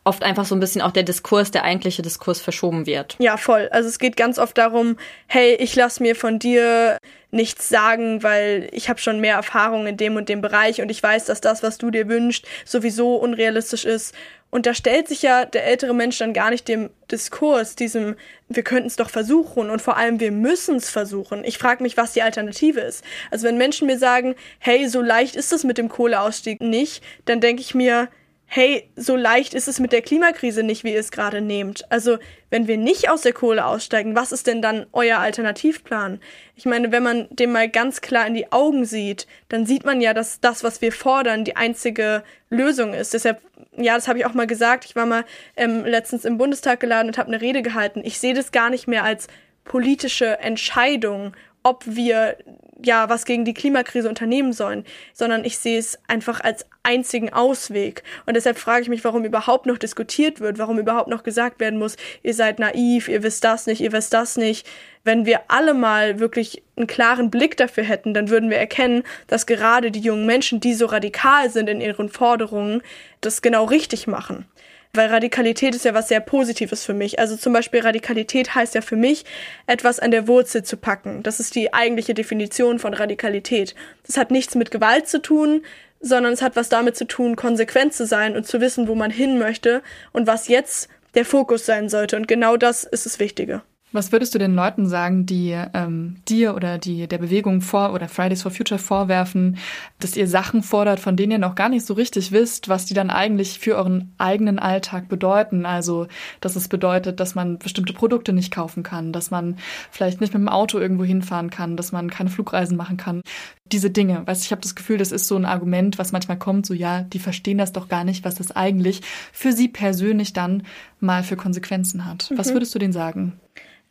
oft 0.03 0.23
einfach 0.23 0.45
so 0.45 0.55
ein 0.55 0.59
bisschen 0.59 0.81
auch 0.81 0.91
der 0.91 1.03
Diskurs, 1.03 1.51
der 1.51 1.63
eigentliche 1.63 2.01
Diskurs 2.01 2.41
verschoben 2.41 2.85
wird. 2.85 3.15
Ja, 3.19 3.37
voll. 3.37 3.69
Also 3.71 3.87
es 3.87 3.99
geht 3.99 4.17
ganz 4.17 4.39
oft 4.39 4.57
darum, 4.57 4.97
hey, 5.27 5.55
ich 5.55 5.75
lass 5.75 5.99
mir 5.99 6.15
von 6.15 6.39
dir 6.39 6.97
nichts 7.29 7.69
sagen, 7.69 8.23
weil 8.23 8.67
ich 8.71 8.89
habe 8.89 8.99
schon 8.99 9.19
mehr 9.19 9.35
Erfahrung 9.35 9.87
in 9.87 9.97
dem 9.97 10.15
und 10.15 10.27
dem 10.27 10.41
Bereich 10.41 10.81
und 10.81 10.89
ich 10.89 11.01
weiß, 11.01 11.25
dass 11.25 11.39
das, 11.39 11.63
was 11.63 11.77
du 11.77 11.91
dir 11.91 12.09
wünschst, 12.09 12.45
sowieso 12.65 13.15
unrealistisch 13.15 13.85
ist. 13.85 14.15
Und 14.49 14.65
da 14.65 14.73
stellt 14.73 15.07
sich 15.07 15.21
ja 15.21 15.45
der 15.45 15.65
ältere 15.65 15.93
Mensch 15.93 16.17
dann 16.17 16.33
gar 16.33 16.49
nicht 16.49 16.67
dem 16.67 16.89
Diskurs, 17.09 17.75
diesem, 17.75 18.17
wir 18.49 18.63
könnten 18.63 18.87
es 18.87 18.97
doch 18.97 19.09
versuchen 19.09 19.69
und 19.69 19.81
vor 19.81 19.95
allem, 19.95 20.19
wir 20.19 20.31
müssen 20.31 20.75
es 20.75 20.89
versuchen. 20.89 21.45
Ich 21.45 21.57
frage 21.57 21.81
mich, 21.81 21.95
was 21.95 22.11
die 22.11 22.21
Alternative 22.21 22.81
ist. 22.81 23.01
Also 23.29 23.47
wenn 23.47 23.57
Menschen 23.57 23.87
mir 23.87 23.97
sagen, 23.97 24.35
hey, 24.59 24.89
so 24.89 25.01
leicht 25.01 25.37
ist 25.37 25.53
es 25.53 25.63
mit 25.63 25.77
dem 25.77 25.87
Kohleausstieg 25.87 26.59
nicht, 26.59 27.01
dann 27.23 27.39
denke 27.39 27.61
ich 27.61 27.73
mir, 27.73 28.09
hey, 28.53 28.89
so 28.97 29.15
leicht 29.15 29.53
ist 29.53 29.69
es 29.69 29.79
mit 29.79 29.93
der 29.93 30.01
Klimakrise 30.01 30.61
nicht, 30.61 30.83
wie 30.83 30.91
ihr 30.91 30.99
es 30.99 31.11
gerade 31.11 31.39
nehmt. 31.39 31.89
Also, 31.89 32.17
wenn 32.49 32.67
wir 32.67 32.75
nicht 32.75 33.09
aus 33.09 33.21
der 33.21 33.31
Kohle 33.31 33.65
aussteigen, 33.65 34.13
was 34.13 34.33
ist 34.33 34.45
denn 34.45 34.61
dann 34.61 34.87
euer 34.91 35.19
Alternativplan? 35.19 36.19
Ich 36.57 36.65
meine, 36.65 36.91
wenn 36.91 37.01
man 37.01 37.27
dem 37.29 37.53
mal 37.53 37.69
ganz 37.69 38.01
klar 38.01 38.27
in 38.27 38.33
die 38.33 38.51
Augen 38.51 38.83
sieht, 38.83 39.25
dann 39.47 39.65
sieht 39.65 39.85
man 39.85 40.01
ja, 40.01 40.13
dass 40.13 40.41
das, 40.41 40.65
was 40.65 40.81
wir 40.81 40.91
fordern, 40.91 41.45
die 41.45 41.55
einzige 41.55 42.23
Lösung 42.49 42.93
ist. 42.93 43.13
Deshalb, 43.13 43.39
ja, 43.77 43.95
das 43.95 44.09
habe 44.09 44.19
ich 44.19 44.25
auch 44.25 44.33
mal 44.33 44.47
gesagt. 44.47 44.83
Ich 44.83 44.97
war 44.97 45.05
mal 45.05 45.23
ähm, 45.55 45.85
letztens 45.85 46.25
im 46.25 46.37
Bundestag 46.37 46.81
geladen 46.81 47.07
und 47.07 47.17
habe 47.17 47.29
eine 47.29 47.39
Rede 47.39 47.61
gehalten. 47.61 48.01
Ich 48.03 48.19
sehe 48.19 48.33
das 48.33 48.51
gar 48.51 48.69
nicht 48.69 48.85
mehr 48.85 49.05
als 49.05 49.27
politische 49.63 50.39
Entscheidung, 50.39 51.31
ob 51.63 51.83
wir 51.85 52.37
ja 52.83 53.09
was 53.09 53.25
gegen 53.25 53.45
die 53.45 53.53
Klimakrise 53.53 54.09
unternehmen 54.09 54.53
sollen, 54.53 54.85
sondern 55.13 55.45
ich 55.45 55.57
sehe 55.57 55.77
es 55.77 55.99
einfach 56.07 56.41
als 56.41 56.65
einzigen 56.83 57.31
Ausweg. 57.31 58.03
Und 58.25 58.35
deshalb 58.35 58.57
frage 58.57 58.81
ich 58.81 58.89
mich, 58.89 59.03
warum 59.03 59.23
überhaupt 59.23 59.65
noch 59.65 59.77
diskutiert 59.77 60.39
wird, 60.39 60.57
warum 60.57 60.79
überhaupt 60.79 61.09
noch 61.09 61.23
gesagt 61.23 61.59
werden 61.59 61.77
muss, 61.77 61.95
ihr 62.23 62.33
seid 62.33 62.59
naiv, 62.59 63.07
ihr 63.07 63.23
wisst 63.23 63.43
das 63.43 63.67
nicht, 63.67 63.81
ihr 63.81 63.91
wisst 63.91 64.13
das 64.13 64.37
nicht. 64.37 64.67
Wenn 65.03 65.25
wir 65.25 65.41
alle 65.47 65.73
mal 65.73 66.19
wirklich 66.19 66.63
einen 66.75 66.87
klaren 66.87 67.29
Blick 67.29 67.57
dafür 67.57 67.83
hätten, 67.83 68.13
dann 68.13 68.29
würden 68.29 68.49
wir 68.49 68.57
erkennen, 68.57 69.03
dass 69.27 69.45
gerade 69.45 69.91
die 69.91 69.99
jungen 69.99 70.25
Menschen, 70.25 70.59
die 70.59 70.73
so 70.73 70.87
radikal 70.87 71.49
sind 71.49 71.69
in 71.69 71.81
ihren 71.81 72.09
Forderungen, 72.09 72.81
das 73.19 73.41
genau 73.41 73.65
richtig 73.65 74.07
machen. 74.07 74.45
Weil 74.93 75.09
Radikalität 75.09 75.73
ist 75.73 75.85
ja 75.85 75.93
was 75.93 76.09
sehr 76.09 76.19
Positives 76.19 76.83
für 76.83 76.93
mich. 76.93 77.17
Also 77.19 77.37
zum 77.37 77.53
Beispiel 77.53 77.81
Radikalität 77.81 78.55
heißt 78.55 78.75
ja 78.75 78.81
für 78.81 78.97
mich, 78.97 79.23
etwas 79.65 79.99
an 79.99 80.11
der 80.11 80.27
Wurzel 80.27 80.63
zu 80.63 80.75
packen. 80.75 81.23
Das 81.23 81.39
ist 81.39 81.55
die 81.55 81.73
eigentliche 81.73 82.13
Definition 82.13 82.77
von 82.77 82.93
Radikalität. 82.93 83.73
Das 84.05 84.17
hat 84.17 84.31
nichts 84.31 84.55
mit 84.55 84.69
Gewalt 84.69 85.07
zu 85.07 85.21
tun, 85.21 85.63
sondern 86.01 86.33
es 86.33 86.41
hat 86.41 86.55
was 86.55 86.67
damit 86.67 86.97
zu 86.97 87.05
tun, 87.05 87.35
konsequent 87.35 87.93
zu 87.93 88.05
sein 88.05 88.35
und 88.35 88.45
zu 88.45 88.59
wissen, 88.59 88.87
wo 88.87 88.95
man 88.95 89.11
hin 89.11 89.37
möchte 89.37 89.81
und 90.11 90.27
was 90.27 90.47
jetzt 90.47 90.89
der 91.13 91.25
Fokus 91.25 91.65
sein 91.65 91.87
sollte. 91.89 92.17
Und 92.17 92.27
genau 92.27 92.57
das 92.57 92.83
ist 92.83 93.05
das 93.05 93.19
Wichtige. 93.19 93.61
Was 93.93 94.13
würdest 94.13 94.33
du 94.33 94.39
den 94.39 94.55
Leuten 94.55 94.87
sagen, 94.87 95.25
die 95.25 95.57
ähm, 95.73 96.15
dir 96.27 96.55
oder 96.55 96.77
die 96.77 97.07
der 97.07 97.17
Bewegung 97.17 97.59
vor 97.59 97.93
oder 97.93 98.07
Fridays 98.07 98.41
for 98.41 98.51
Future 98.51 98.79
vorwerfen, 98.79 99.57
dass 99.99 100.15
ihr 100.15 100.27
Sachen 100.27 100.63
fordert, 100.63 101.01
von 101.01 101.17
denen 101.17 101.33
ihr 101.33 101.39
noch 101.39 101.55
gar 101.55 101.67
nicht 101.67 101.85
so 101.85 101.93
richtig 101.93 102.31
wisst, 102.31 102.69
was 102.69 102.85
die 102.85 102.93
dann 102.93 103.09
eigentlich 103.09 103.59
für 103.59 103.75
euren 103.75 104.13
eigenen 104.17 104.59
Alltag 104.59 105.09
bedeuten? 105.09 105.65
Also, 105.65 106.07
dass 106.39 106.55
es 106.55 106.69
bedeutet, 106.69 107.19
dass 107.19 107.35
man 107.35 107.59
bestimmte 107.59 107.91
Produkte 107.91 108.31
nicht 108.31 108.53
kaufen 108.53 108.83
kann, 108.83 109.11
dass 109.11 109.29
man 109.29 109.57
vielleicht 109.91 110.21
nicht 110.21 110.33
mit 110.33 110.41
dem 110.41 110.49
Auto 110.49 110.79
irgendwo 110.79 111.03
hinfahren 111.03 111.49
kann, 111.49 111.75
dass 111.75 111.91
man 111.91 112.09
keine 112.09 112.29
Flugreisen 112.29 112.77
machen 112.77 112.95
kann. 112.95 113.21
Diese 113.65 113.89
Dinge, 113.89 114.25
weißt 114.25 114.45
ich 114.45 114.51
habe 114.51 114.61
das 114.61 114.75
Gefühl, 114.75 114.97
das 114.97 115.11
ist 115.11 115.27
so 115.27 115.35
ein 115.35 115.45
Argument, 115.45 115.97
was 115.97 116.11
manchmal 116.13 116.37
kommt, 116.37 116.65
so 116.65 116.73
ja, 116.73 117.01
die 117.03 117.19
verstehen 117.19 117.57
das 117.57 117.73
doch 117.73 117.89
gar 117.89 118.05
nicht, 118.05 118.23
was 118.23 118.35
das 118.35 118.51
eigentlich 118.55 119.01
für 119.33 119.51
sie 119.51 119.67
persönlich 119.67 120.33
dann 120.33 120.63
mal 121.01 121.23
für 121.23 121.35
Konsequenzen 121.35 122.05
hat. 122.05 122.29
Mhm. 122.31 122.37
Was 122.37 122.53
würdest 122.53 122.73
du 122.73 122.79
denen 122.79 122.93
sagen? 122.93 123.39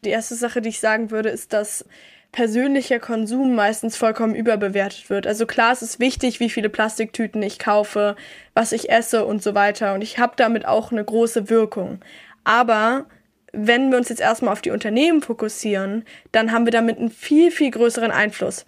Die 0.04 0.10
erste 0.10 0.34
Sache, 0.34 0.60
die 0.60 0.70
ich 0.70 0.80
sagen 0.80 1.10
würde, 1.10 1.28
ist, 1.28 1.52
dass 1.52 1.84
persönlicher 2.32 3.00
Konsum 3.00 3.54
meistens 3.54 3.96
vollkommen 3.96 4.34
überbewertet 4.34 5.10
wird. 5.10 5.26
Also 5.26 5.46
klar, 5.46 5.72
es 5.72 5.82
ist 5.82 5.98
wichtig, 5.98 6.40
wie 6.40 6.50
viele 6.50 6.68
Plastiktüten 6.68 7.42
ich 7.42 7.58
kaufe, 7.58 8.16
was 8.54 8.72
ich 8.72 8.90
esse 8.90 9.24
und 9.24 9.42
so 9.42 9.54
weiter. 9.54 9.94
Und 9.94 10.02
ich 10.02 10.18
habe 10.18 10.34
damit 10.36 10.66
auch 10.66 10.92
eine 10.92 11.04
große 11.04 11.50
Wirkung. 11.50 12.00
Aber 12.44 13.06
wenn 13.52 13.90
wir 13.90 13.98
uns 13.98 14.08
jetzt 14.08 14.20
erstmal 14.20 14.52
auf 14.52 14.62
die 14.62 14.70
Unternehmen 14.70 15.22
fokussieren, 15.22 16.04
dann 16.30 16.52
haben 16.52 16.66
wir 16.66 16.72
damit 16.72 16.98
einen 16.98 17.10
viel, 17.10 17.50
viel 17.50 17.70
größeren 17.70 18.12
Einfluss. 18.12 18.64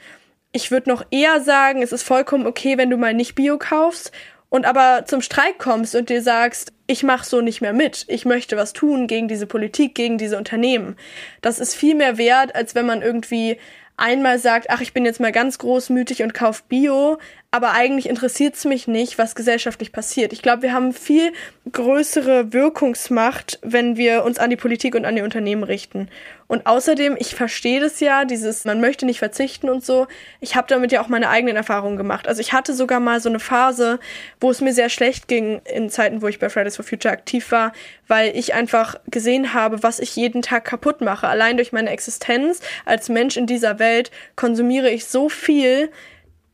Ich 0.50 0.70
würde 0.70 0.90
noch 0.90 1.06
eher 1.10 1.40
sagen, 1.40 1.82
es 1.82 1.92
ist 1.92 2.02
vollkommen 2.02 2.46
okay, 2.46 2.76
wenn 2.76 2.90
du 2.90 2.96
mal 2.96 3.14
nicht 3.14 3.36
Bio 3.36 3.58
kaufst 3.58 4.12
und 4.52 4.66
aber 4.66 5.06
zum 5.06 5.22
Streik 5.22 5.58
kommst 5.58 5.94
und 5.94 6.10
dir 6.10 6.20
sagst, 6.20 6.74
ich 6.86 7.02
mache 7.02 7.24
so 7.24 7.40
nicht 7.40 7.62
mehr 7.62 7.72
mit, 7.72 8.04
ich 8.08 8.26
möchte 8.26 8.58
was 8.58 8.74
tun 8.74 9.06
gegen 9.06 9.26
diese 9.26 9.46
Politik, 9.46 9.94
gegen 9.94 10.18
diese 10.18 10.36
Unternehmen. 10.36 10.96
Das 11.40 11.58
ist 11.58 11.74
viel 11.74 11.94
mehr 11.94 12.18
wert, 12.18 12.54
als 12.54 12.74
wenn 12.74 12.84
man 12.84 13.00
irgendwie 13.00 13.56
einmal 13.96 14.38
sagt, 14.38 14.68
ach, 14.68 14.82
ich 14.82 14.92
bin 14.92 15.06
jetzt 15.06 15.20
mal 15.20 15.32
ganz 15.32 15.56
großmütig 15.56 16.22
und 16.22 16.34
kauf 16.34 16.64
Bio, 16.64 17.16
aber 17.54 17.72
eigentlich 17.72 18.08
interessiert 18.08 18.54
es 18.54 18.64
mich 18.64 18.88
nicht, 18.88 19.18
was 19.18 19.34
gesellschaftlich 19.34 19.92
passiert. 19.92 20.32
Ich 20.32 20.40
glaube, 20.40 20.62
wir 20.62 20.72
haben 20.72 20.94
viel 20.94 21.34
größere 21.70 22.54
Wirkungsmacht, 22.54 23.58
wenn 23.62 23.98
wir 23.98 24.24
uns 24.24 24.38
an 24.38 24.48
die 24.48 24.56
Politik 24.56 24.94
und 24.94 25.04
an 25.04 25.16
die 25.16 25.20
Unternehmen 25.20 25.62
richten. 25.62 26.08
Und 26.46 26.66
außerdem, 26.66 27.14
ich 27.18 27.34
verstehe 27.34 27.78
das 27.78 28.00
ja, 28.00 28.24
dieses, 28.24 28.64
man 28.64 28.80
möchte 28.80 29.04
nicht 29.04 29.18
verzichten 29.18 29.68
und 29.68 29.84
so. 29.84 30.06
Ich 30.40 30.56
habe 30.56 30.66
damit 30.68 30.92
ja 30.92 31.02
auch 31.02 31.08
meine 31.08 31.28
eigenen 31.28 31.56
Erfahrungen 31.56 31.98
gemacht. 31.98 32.26
Also 32.26 32.40
ich 32.40 32.54
hatte 32.54 32.72
sogar 32.72 33.00
mal 33.00 33.20
so 33.20 33.28
eine 33.28 33.38
Phase, 33.38 34.00
wo 34.40 34.50
es 34.50 34.62
mir 34.62 34.72
sehr 34.72 34.88
schlecht 34.88 35.28
ging 35.28 35.60
in 35.66 35.90
Zeiten, 35.90 36.22
wo 36.22 36.28
ich 36.28 36.38
bei 36.38 36.48
Fridays 36.48 36.76
for 36.76 36.86
Future 36.86 37.12
aktiv 37.12 37.52
war, 37.52 37.72
weil 38.08 38.34
ich 38.34 38.54
einfach 38.54 38.96
gesehen 39.10 39.52
habe, 39.52 39.82
was 39.82 39.98
ich 39.98 40.16
jeden 40.16 40.40
Tag 40.40 40.64
kaputt 40.64 41.02
mache. 41.02 41.28
Allein 41.28 41.58
durch 41.58 41.72
meine 41.72 41.90
Existenz 41.90 42.60
als 42.86 43.10
Mensch 43.10 43.36
in 43.36 43.46
dieser 43.46 43.78
Welt 43.78 44.10
konsumiere 44.36 44.88
ich 44.88 45.04
so 45.04 45.28
viel, 45.28 45.90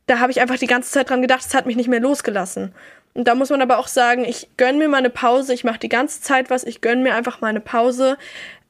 da 0.09 0.19
habe 0.19 0.31
ich 0.31 0.41
einfach 0.41 0.57
die 0.57 0.67
ganze 0.67 0.91
Zeit 0.91 1.09
dran 1.09 1.21
gedacht, 1.21 1.45
es 1.45 1.53
hat 1.53 1.65
mich 1.65 1.75
nicht 1.75 1.87
mehr 1.87 1.99
losgelassen. 1.99 2.73
Und 3.13 3.27
da 3.27 3.35
muss 3.35 3.49
man 3.49 3.61
aber 3.61 3.77
auch 3.77 3.87
sagen, 3.87 4.25
ich 4.25 4.49
gönne 4.57 4.77
mir 4.77 4.87
mal 4.87 4.97
eine 4.97 5.09
Pause, 5.09 5.53
ich 5.53 5.63
mache 5.63 5.79
die 5.79 5.89
ganze 5.89 6.21
Zeit 6.21 6.49
was, 6.49 6.63
ich 6.63 6.81
gönne 6.81 7.03
mir 7.03 7.15
einfach 7.15 7.41
mal 7.41 7.47
eine 7.47 7.59
Pause, 7.59 8.17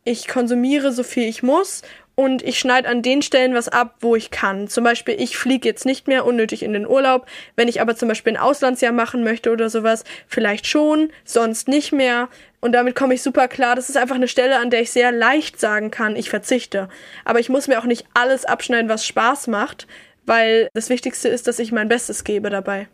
ich 0.03 0.27
konsumiere 0.27 0.91
so 0.91 1.03
viel 1.03 1.27
ich 1.27 1.43
muss 1.43 1.81
und 2.15 2.41
ich 2.41 2.59
schneide 2.59 2.89
an 2.89 3.01
den 3.01 3.21
Stellen 3.21 3.53
was 3.53 3.69
ab, 3.69 3.95
wo 4.01 4.13
ich 4.13 4.29
kann. 4.29 4.67
Zum 4.67 4.83
Beispiel, 4.83 5.15
ich 5.17 5.37
fliege 5.37 5.69
jetzt 5.69 5.85
nicht 5.85 6.09
mehr 6.09 6.25
unnötig 6.25 6.63
in 6.63 6.73
den 6.73 6.85
Urlaub. 6.85 7.25
Wenn 7.55 7.69
ich 7.69 7.79
aber 7.79 7.95
zum 7.95 8.09
Beispiel 8.09 8.33
ein 8.33 8.41
Auslandsjahr 8.41 8.91
machen 8.91 9.23
möchte 9.23 9.51
oder 9.51 9.69
sowas, 9.69 10.03
vielleicht 10.27 10.67
schon, 10.67 11.11
sonst 11.23 11.69
nicht 11.69 11.93
mehr. 11.93 12.27
Und 12.59 12.73
damit 12.73 12.95
komme 12.95 13.13
ich 13.13 13.21
super 13.21 13.47
klar. 13.47 13.77
Das 13.77 13.87
ist 13.87 13.95
einfach 13.95 14.15
eine 14.15 14.27
Stelle, 14.27 14.57
an 14.57 14.69
der 14.69 14.81
ich 14.81 14.91
sehr 14.91 15.13
leicht 15.13 15.61
sagen 15.61 15.91
kann, 15.91 16.17
ich 16.17 16.29
verzichte. 16.29 16.89
Aber 17.23 17.39
ich 17.39 17.47
muss 17.47 17.69
mir 17.69 17.79
auch 17.79 17.85
nicht 17.85 18.05
alles 18.13 18.43
abschneiden, 18.43 18.89
was 18.89 19.05
Spaß 19.05 19.47
macht, 19.47 19.87
weil 20.25 20.69
das 20.73 20.89
Wichtigste 20.89 21.27
ist, 21.27 21.47
dass 21.47 21.59
ich 21.59 21.71
mein 21.71 21.89
Bestes 21.89 22.23
gebe 22.23 22.49
dabei. 22.49 22.87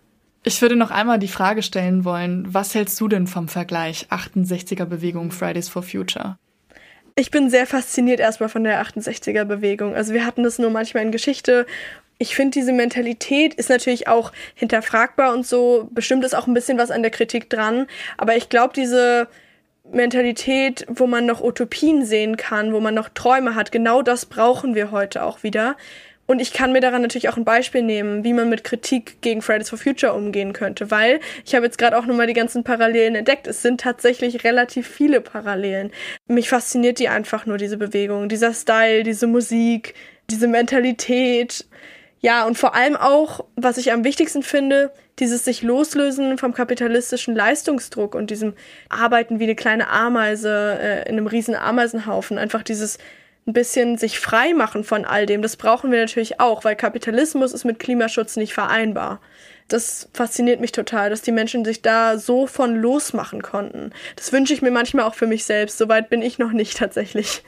Ich 0.44 0.62
würde 0.62 0.76
noch 0.76 0.92
einmal 0.92 1.18
die 1.18 1.28
Frage 1.28 1.64
stellen 1.64 2.06
wollen, 2.06 2.46
was 2.54 2.76
hältst 2.76 3.02
du 3.02 3.08
denn 3.08 3.26
vom 3.26 3.48
Vergleich 3.48 4.08
68er 4.12 4.86
Bewegung 4.86 5.32
Fridays 5.32 5.70
for 5.70 5.82
Future? 5.82 6.38
Ich 7.16 7.32
bin 7.32 7.50
sehr 7.50 7.66
fasziniert 7.66 8.20
erstmal 8.20 8.50
von 8.50 8.64
der 8.64 8.80
68er 8.86 9.46
Bewegung. 9.46 9.96
Also 9.96 10.14
wir 10.14 10.26
hatten 10.26 10.44
das 10.44 10.60
nur 10.60 10.70
manchmal 10.70 11.04
in 11.04 11.12
Geschichte. 11.12 11.66
Ich 12.18 12.36
finde, 12.36 12.52
diese 12.52 12.74
Mentalität 12.74 13.56
ist 13.56 13.70
natürlich 13.70 14.08
auch 14.08 14.32
hinterfragbar 14.54 15.34
und 15.34 15.48
so. 15.48 15.90
Bestimmt 15.92 16.24
ist 16.24 16.36
auch 16.36 16.46
ein 16.46 16.54
bisschen 16.54 16.78
was 16.78 16.92
an 16.92 17.02
der 17.02 17.12
Kritik 17.12 17.50
dran. 17.50 17.88
Aber 18.18 18.36
ich 18.36 18.50
glaube, 18.50 18.74
diese 18.76 19.28
Mentalität, 19.92 20.86
wo 20.90 21.08
man 21.08 21.26
noch 21.26 21.42
Utopien 21.42 22.06
sehen 22.06 22.38
kann, 22.38 22.74
wo 22.74 22.80
man 22.80 22.94
noch 22.94 23.10
Träume 23.10 23.56
hat, 23.56 23.72
genau 23.72 24.02
das 24.02 24.26
brauchen 24.26 24.76
wir 24.76 24.92
heute 24.92 25.24
auch 25.24 25.42
wieder. 25.42 25.76
Und 26.28 26.42
ich 26.42 26.54
kann 26.54 26.72
mir 26.72 26.82
daran 26.82 27.04
natürlich 27.04 27.30
auch 27.30 27.38
ein 27.38 27.46
Beispiel 27.46 27.84
nehmen, 27.84 28.24
wie 28.24 28.34
man 28.34 28.50
mit 28.50 28.64
Kritik 28.64 29.22
gegen 29.22 29.42
Fridays 29.42 29.70
for 29.70 29.78
Future 29.78 30.14
umgehen 30.14 30.54
könnte, 30.54 30.90
weil 30.90 31.20
ich 31.46 31.54
habe 31.54 31.66
jetzt 31.66 31.78
gerade 31.78 31.98
auch 31.98 32.06
nochmal 32.06 32.26
die 32.26 32.34
ganzen 32.34 32.64
Parallelen 32.64 33.16
entdeckt. 33.16 33.46
Es 33.46 33.62
sind 33.62 33.82
tatsächlich 33.82 34.44
relativ 34.44 34.88
viele 34.88 35.22
Parallelen. 35.22 35.92
Mich 36.28 36.50
fasziniert 36.50 36.98
die 36.98 37.10
einfach 37.10 37.46
nur, 37.46 37.58
diese 37.58 37.78
Bewegung, 37.78 38.28
dieser 38.28 38.54
Style, 38.54 39.04
diese 39.04 39.28
Musik, 39.28 39.94
diese 40.32 40.48
Mentalität. 40.48 41.66
Ja, 42.22 42.46
und 42.46 42.58
vor 42.58 42.74
allem 42.74 42.96
auch, 42.96 43.46
was 43.56 43.78
ich 43.78 43.92
am 43.92 44.04
wichtigsten 44.04 44.42
finde, 44.42 44.92
dieses 45.20 45.46
sich 45.46 45.62
loslösen 45.62 46.40
vom 46.40 46.54
kapitalistischen 46.54 47.36
Leistungsdruck 47.36 48.16
und 48.16 48.32
diesem 48.32 48.54
Arbeiten 48.90 49.40
wie 49.40 49.44
eine 49.44 49.56
kleine 49.56 49.90
Ameise 49.90 50.78
äh, 50.82 51.02
in 51.08 51.18
einem 51.18 51.28
riesen 51.28 51.56
Ameisenhaufen. 51.56 52.40
Einfach 52.40 52.64
dieses 52.64 52.98
ein 53.48 53.54
bisschen 53.54 53.98
sich 53.98 54.20
frei 54.20 54.54
machen 54.54 54.84
von 54.84 55.06
all 55.06 55.26
dem. 55.26 55.42
Das 55.42 55.56
brauchen 55.56 55.92
wir 55.92 56.00
natürlich 56.00 56.40
auch, 56.40 56.64
weil 56.64 56.76
Kapitalismus 56.76 57.54
ist 57.54 57.64
mit 57.64 57.80
Klimaschutz 57.80 58.38
nicht 58.38 58.54
vereinbar. 58.54 59.22
Das 59.68 60.10
fasziniert 60.14 60.62
mich 60.62 60.72
total, 60.72 61.10
dass 61.10 61.22
die 61.22 61.32
Menschen 61.32 61.66
sich 61.66 61.82
da 61.82 62.18
so 62.18 62.48
von 62.48 62.76
losmachen 62.76 63.42
konnten. 63.42 63.92
Das 64.16 64.32
wünsche 64.32 64.54
ich 64.54 64.62
mir 64.62 64.72
manchmal 64.72 65.06
auch 65.06 65.16
für 65.16 65.28
mich 65.28 65.46
selbst. 65.46 65.78
Soweit 65.78 66.10
bin 66.10 66.22
ich 66.22 66.40
noch 66.40 66.52
nicht 66.52 66.78
tatsächlich. 66.78 67.44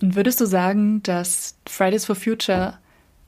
Und 0.00 0.14
würdest 0.14 0.40
du 0.40 0.46
sagen, 0.46 1.02
dass 1.02 1.56
Fridays 1.68 2.04
for 2.04 2.16
Future 2.16 2.78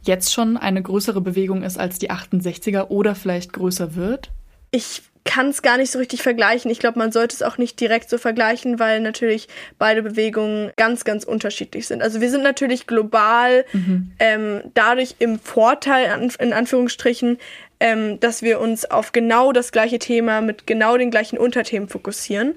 jetzt 0.03 0.33
schon 0.33 0.57
eine 0.57 0.83
größere 0.83 1.21
Bewegung 1.21 1.63
ist 1.63 1.79
als 1.79 1.99
die 1.99 2.11
68er 2.11 2.89
oder 2.89 3.15
vielleicht 3.15 3.53
größer 3.53 3.95
wird? 3.95 4.31
Ich 4.71 5.03
kann 5.29 5.51
es 5.51 5.61
gar 5.61 5.77
nicht 5.77 5.91
so 5.91 5.99
richtig 5.99 6.23
vergleichen. 6.23 6.71
Ich 6.71 6.79
glaube, 6.79 6.99
man 6.99 7.13
sollte 7.13 7.37
es 7.37 7.43
auch 7.43 7.59
nicht 7.59 7.79
direkt 7.81 8.09
so 8.09 8.17
vergleichen, 8.17 8.79
weil 8.79 9.01
natürlich 9.01 9.47
beide 9.79 10.03
Bewegungen 10.03 10.73
ganz, 10.77 11.05
ganz 11.05 11.23
unterschiedlich 11.23 11.87
sind. 11.87 12.03
Also 12.03 12.23
wir 12.23 12.31
sind 12.31 12.43
natürlich 12.43 12.87
global 12.87 13.67
mhm. 13.75 14.13
ähm, 14.21 14.63
dadurch 14.73 15.17
im 15.19 15.39
Vorteil, 15.39 16.31
in 16.39 16.55
Anführungsstrichen, 16.55 17.37
ähm, 17.79 18.19
dass 18.21 18.41
wir 18.41 18.59
uns 18.59 18.91
auf 18.91 19.13
genau 19.13 19.53
das 19.53 19.71
gleiche 19.71 19.99
Thema 19.99 20.41
mit 20.41 20.67
genau 20.67 20.97
den 20.97 21.11
gleichen 21.11 21.37
Unterthemen 21.37 21.91
fokussieren. 21.91 22.55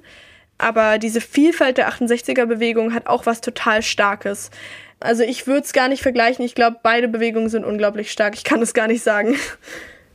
Aber 0.57 0.97
diese 0.97 1.19
Vielfalt 1.19 1.77
der 1.77 1.89
68er-Bewegung 1.91 2.93
hat 2.93 3.07
auch 3.07 3.25
was 3.25 3.41
total 3.41 3.81
Starkes. 3.81 4.49
Also 5.01 5.23
ich 5.23 5.45
würde 5.45 5.65
es 5.65 5.73
gar 5.73 5.89
nicht 5.89 6.03
vergleichen. 6.03 6.45
Ich 6.45 6.55
glaube, 6.55 6.77
beide 6.81 7.09
Bewegungen 7.09 7.49
sind 7.49 7.65
unglaublich 7.65 8.13
stark. 8.13 8.35
Ich 8.35 8.45
kann 8.45 8.61
es 8.61 8.73
gar 8.73 8.87
nicht 8.87 9.03
sagen. 9.03 9.35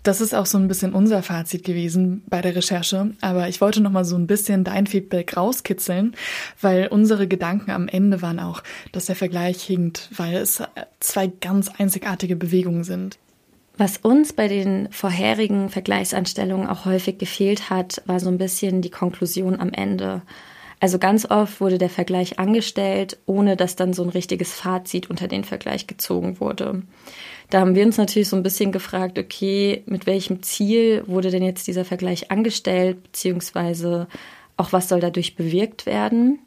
Das 0.07 0.21
ist 0.21 0.37
auch 0.37 0.47
so 0.47 0.57
ein 0.57 0.69
bisschen 0.69 0.95
unser 0.95 1.21
Fazit 1.21 1.65
gewesen 1.65 2.23
bei 2.29 2.41
der 2.41 2.55
Recherche. 2.55 3.11
Aber 3.23 3.49
ich 3.49 3.61
wollte 3.61 3.81
noch 3.81 3.91
mal 3.91 4.05
so 4.05 4.15
ein 4.15 4.29
bisschen 4.29 4.63
dein 4.63 4.87
Feedback 4.87 5.37
rauskitzeln, 5.37 6.15
weil 6.61 6.87
unsere 6.87 7.27
Gedanken 7.27 7.73
am 7.73 7.89
Ende 7.89 8.23
waren 8.23 8.39
auch, 8.39 8.63
dass 8.93 9.07
der 9.07 9.17
Vergleich 9.17 9.65
hinkt, 9.65 10.09
weil 10.17 10.37
es 10.37 10.63
zwei 11.01 11.27
ganz 11.27 11.69
einzigartige 11.77 12.37
Bewegungen 12.37 12.85
sind. 12.85 13.19
Was 13.79 13.97
uns 13.97 14.33
bei 14.33 14.47
den 14.47 14.87
vorherigen 14.93 15.71
Vergleichsanstellungen 15.71 16.69
auch 16.69 16.85
häufig 16.85 17.19
gefehlt 17.19 17.69
hat, 17.69 18.01
war 18.07 18.21
so 18.21 18.29
ein 18.29 18.39
bisschen 18.39 18.83
die 18.83 18.91
Konklusion 18.91 19.59
am 19.59 19.73
Ende. 19.73 20.23
Also 20.79 21.01
ganz 21.01 21.29
oft 21.29 21.61
wurde 21.61 21.79
der 21.79 21.91
Vergleich 21.91 22.39
angestellt, 22.39 23.19
ohne 23.27 23.57
dass 23.57 23.75
dann 23.75 23.93
so 23.93 24.05
ein 24.05 24.11
richtiges 24.11 24.53
Fazit 24.53 25.11
unter 25.11 25.27
den 25.27 25.43
Vergleich 25.43 25.89
gezogen 25.89 26.39
wurde. 26.39 26.83
Da 27.51 27.61
haben 27.61 27.75
wir 27.75 27.85
uns 27.85 27.97
natürlich 27.97 28.29
so 28.29 28.37
ein 28.37 28.43
bisschen 28.43 28.73
gefragt, 28.73 29.19
okay, 29.19 29.83
mit 29.87 30.07
welchem 30.07 30.43
Ziel 30.43 31.05
wurde 31.07 31.31
denn 31.31 31.43
jetzt 31.43 31.67
dieser 31.67 31.85
Vergleich 31.85 32.31
angestellt, 32.31 33.03
beziehungsweise 33.05 34.09
auch 34.57 34.73
was 34.73 34.89
soll 34.89 35.01
dadurch 35.01 35.37
bewirkt 35.37 35.87
werden? 35.87 36.41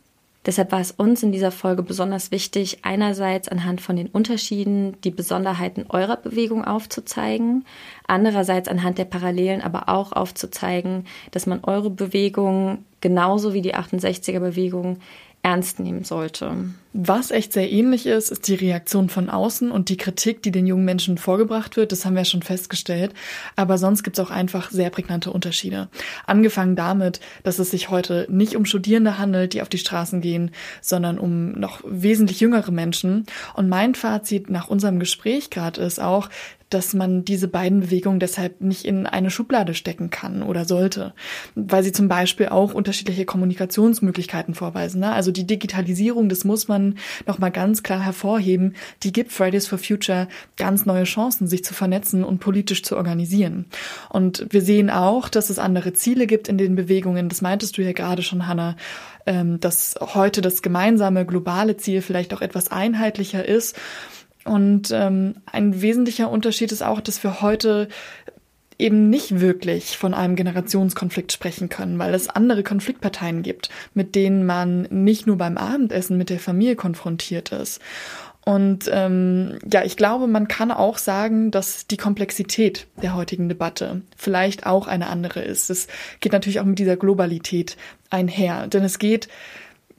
Deshalb 0.45 0.71
war 0.71 0.79
es 0.79 0.91
uns 0.91 1.21
in 1.21 1.33
dieser 1.33 1.51
Folge 1.51 1.83
besonders 1.83 2.31
wichtig, 2.31 2.79
einerseits 2.83 3.49
anhand 3.49 3.81
von 3.81 3.97
den 3.97 4.07
Unterschieden 4.07 4.95
die 5.03 5.11
Besonderheiten 5.11 5.85
eurer 5.89 6.15
Bewegung 6.15 6.63
aufzuzeigen, 6.63 7.65
andererseits 8.07 8.69
anhand 8.69 8.97
der 8.97 9.05
Parallelen 9.05 9.61
aber 9.61 9.89
auch 9.89 10.13
aufzuzeigen, 10.13 11.05
dass 11.31 11.45
man 11.45 11.63
eure 11.63 11.89
Bewegung 11.89 12.85
genauso 13.01 13.53
wie 13.53 13.61
die 13.61 13.75
68er 13.75 14.39
Bewegung 14.39 14.99
ernst 15.41 15.79
nehmen 15.79 16.03
sollte. 16.03 16.53
Was 16.91 17.31
echt 17.31 17.53
sehr 17.53 17.71
ähnlich 17.71 18.07
ist, 18.07 18.31
ist 18.31 18.47
die 18.47 18.55
Reaktion 18.55 19.09
von 19.09 19.29
außen 19.29 19.71
und 19.71 19.89
die 19.89 19.97
Kritik, 19.97 20.41
die 20.41 20.51
den 20.51 20.65
jungen 20.65 20.85
Menschen 20.85 21.17
vorgebracht 21.17 21.77
wird. 21.77 21.91
Das 21.91 22.03
haben 22.03 22.15
wir 22.15 22.25
schon 22.25 22.41
festgestellt. 22.41 23.13
Aber 23.55 23.77
sonst 23.77 24.03
gibt 24.03 24.17
es 24.17 24.25
auch 24.25 24.31
einfach 24.31 24.71
sehr 24.71 24.89
prägnante 24.89 25.31
Unterschiede. 25.31 25.87
Angefangen 26.25 26.75
damit, 26.75 27.19
dass 27.43 27.59
es 27.59 27.71
sich 27.71 27.89
heute 27.89 28.25
nicht 28.29 28.55
um 28.55 28.65
Studierende 28.65 29.19
handelt, 29.19 29.53
die 29.53 29.61
auf 29.61 29.69
die 29.69 29.77
Straßen 29.77 30.19
gehen, 30.19 30.51
sondern 30.81 31.19
um 31.19 31.51
noch 31.51 31.81
wesentlich 31.85 32.39
jüngere 32.39 32.71
Menschen. 32.71 33.25
Und 33.53 33.69
mein 33.69 33.93
Fazit 33.93 34.49
nach 34.49 34.67
unserem 34.67 34.99
Gespräch 34.99 35.51
gerade 35.51 35.81
ist 35.81 36.01
auch, 36.01 36.27
dass 36.69 36.93
man 36.93 37.25
diese 37.25 37.47
beiden 37.47 37.79
Bewegungen 37.81 38.19
deshalb 38.19 38.61
nicht 38.61 38.85
in 38.85 39.07
eine 39.07 39.31
Schublade 39.31 39.73
stecken 39.73 40.09
kann 40.09 40.43
oder 40.43 40.65
sollte, 40.65 41.13
weil 41.55 41.83
sie 41.83 41.91
zum 41.91 42.07
Beispiel 42.07 42.49
auch 42.49 42.73
unterschiedliche 42.73 43.25
Kommunikationsmöglichkeiten 43.25 44.53
vorweisen. 44.53 45.01
Ne? 45.01 45.11
Also 45.11 45.31
die 45.31 45.47
Digitalisierung, 45.47 46.29
das 46.29 46.43
muss 46.43 46.67
man 46.67 46.95
nochmal 47.25 47.51
ganz 47.51 47.83
klar 47.83 48.03
hervorheben, 48.03 48.75
die 49.03 49.11
gibt 49.11 49.31
Fridays 49.31 49.67
for 49.67 49.77
Future 49.77 50.27
ganz 50.57 50.85
neue 50.85 51.05
Chancen, 51.05 51.47
sich 51.47 51.63
zu 51.63 51.73
vernetzen 51.73 52.23
und 52.23 52.39
politisch 52.39 52.83
zu 52.83 52.97
organisieren. 52.97 53.65
Und 54.09 54.45
wir 54.49 54.61
sehen 54.61 54.89
auch, 54.89 55.29
dass 55.29 55.49
es 55.49 55.59
andere 55.59 55.93
Ziele 55.93 56.27
gibt 56.27 56.47
in 56.47 56.57
den 56.57 56.75
Bewegungen. 56.75 57.29
Das 57.29 57.41
meintest 57.41 57.77
du 57.77 57.81
ja 57.81 57.93
gerade 57.93 58.21
schon, 58.21 58.47
Hannah 58.47 58.75
ähm, 59.25 59.59
dass 59.59 59.95
heute 60.01 60.41
das 60.41 60.61
gemeinsame 60.61 61.25
globale 61.25 61.77
Ziel 61.77 62.01
vielleicht 62.01 62.33
auch 62.33 62.41
etwas 62.41 62.71
einheitlicher 62.71 63.45
ist 63.45 63.75
und 64.45 64.91
ähm, 64.91 65.35
ein 65.45 65.81
wesentlicher 65.81 66.29
Unterschied 66.29 66.71
ist 66.71 66.83
auch, 66.83 67.01
dass 67.01 67.23
wir 67.23 67.41
heute 67.41 67.87
eben 68.79 69.09
nicht 69.09 69.41
wirklich 69.41 69.97
von 69.97 70.13
einem 70.13 70.37
Generationskonflikt 70.37 71.33
sprechen 71.33 71.67
können, 71.67 71.99
weil 71.99 72.13
es 72.13 72.29
andere 72.29 72.63
Konfliktparteien 72.63 73.43
gibt, 73.43 73.69
mit 73.93 74.15
denen 74.15 74.45
man 74.45 74.83
nicht 74.89 75.27
nur 75.27 75.37
beim 75.37 75.57
Abendessen 75.57 76.17
mit 76.17 76.29
der 76.29 76.39
Familie 76.39 76.77
konfrontiert 76.77 77.51
ist. 77.51 77.81
Und 78.45 78.89
ähm, 78.91 79.59
ja, 79.71 79.83
ich 79.83 79.97
glaube, 79.97 80.27
man 80.27 80.47
kann 80.47 80.71
auch 80.71 80.97
sagen, 80.97 81.51
dass 81.51 81.87
die 81.87 81.97
Komplexität 81.97 82.87
der 83.01 83.13
heutigen 83.13 83.49
Debatte 83.49 84.01
vielleicht 84.15 84.65
auch 84.65 84.87
eine 84.87 85.07
andere 85.07 85.41
ist. 85.41 85.69
Es 85.69 85.87
geht 86.21 86.31
natürlich 86.31 86.61
auch 86.61 86.65
mit 86.65 86.79
dieser 86.79 86.95
Globalität 86.95 87.75
einher, 88.09 88.67
denn 88.67 88.83
es 88.83 88.97
geht 88.97 89.27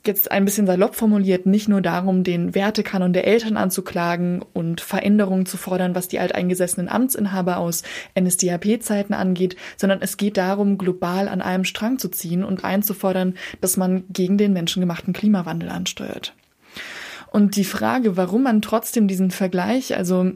jetzt 0.07 0.31
ein 0.31 0.45
bisschen 0.45 0.67
salopp 0.67 0.95
formuliert, 0.95 1.47
nicht 1.47 1.69
nur 1.69 1.81
darum, 1.81 2.25
den 2.25 2.55
Wertekanon 2.55 3.13
der 3.13 3.27
Eltern 3.27 3.57
anzuklagen 3.57 4.45
und 4.53 4.81
Veränderungen 4.81 5.47
zu 5.47 5.57
fordern, 5.57 5.95
was 5.95 6.09
die 6.09 6.19
alteingesessenen 6.19 6.89
Amtsinhaber 6.89 7.59
aus 7.59 7.83
NSDAP-Zeiten 8.19 9.15
angeht, 9.15 9.57
sondern 9.77 10.01
es 10.03 10.17
geht 10.17 10.37
darum, 10.37 10.79
global 10.79 11.29
an 11.29 11.43
einem 11.43 11.65
Strang 11.65 11.99
zu 11.99 12.09
ziehen 12.09 12.45
und 12.45 12.65
einzufordern, 12.65 13.35
dass 13.61 13.77
man 13.77 14.05
gegen 14.11 14.39
den 14.39 14.53
menschengemachten 14.53 15.13
Klimawandel 15.13 15.69
ansteuert. 15.69 16.35
Und 17.31 17.57
die 17.57 17.65
Frage, 17.65 18.17
warum 18.17 18.43
man 18.43 18.63
trotzdem 18.63 19.07
diesen 19.07 19.31
Vergleich, 19.31 19.97
also, 19.97 20.33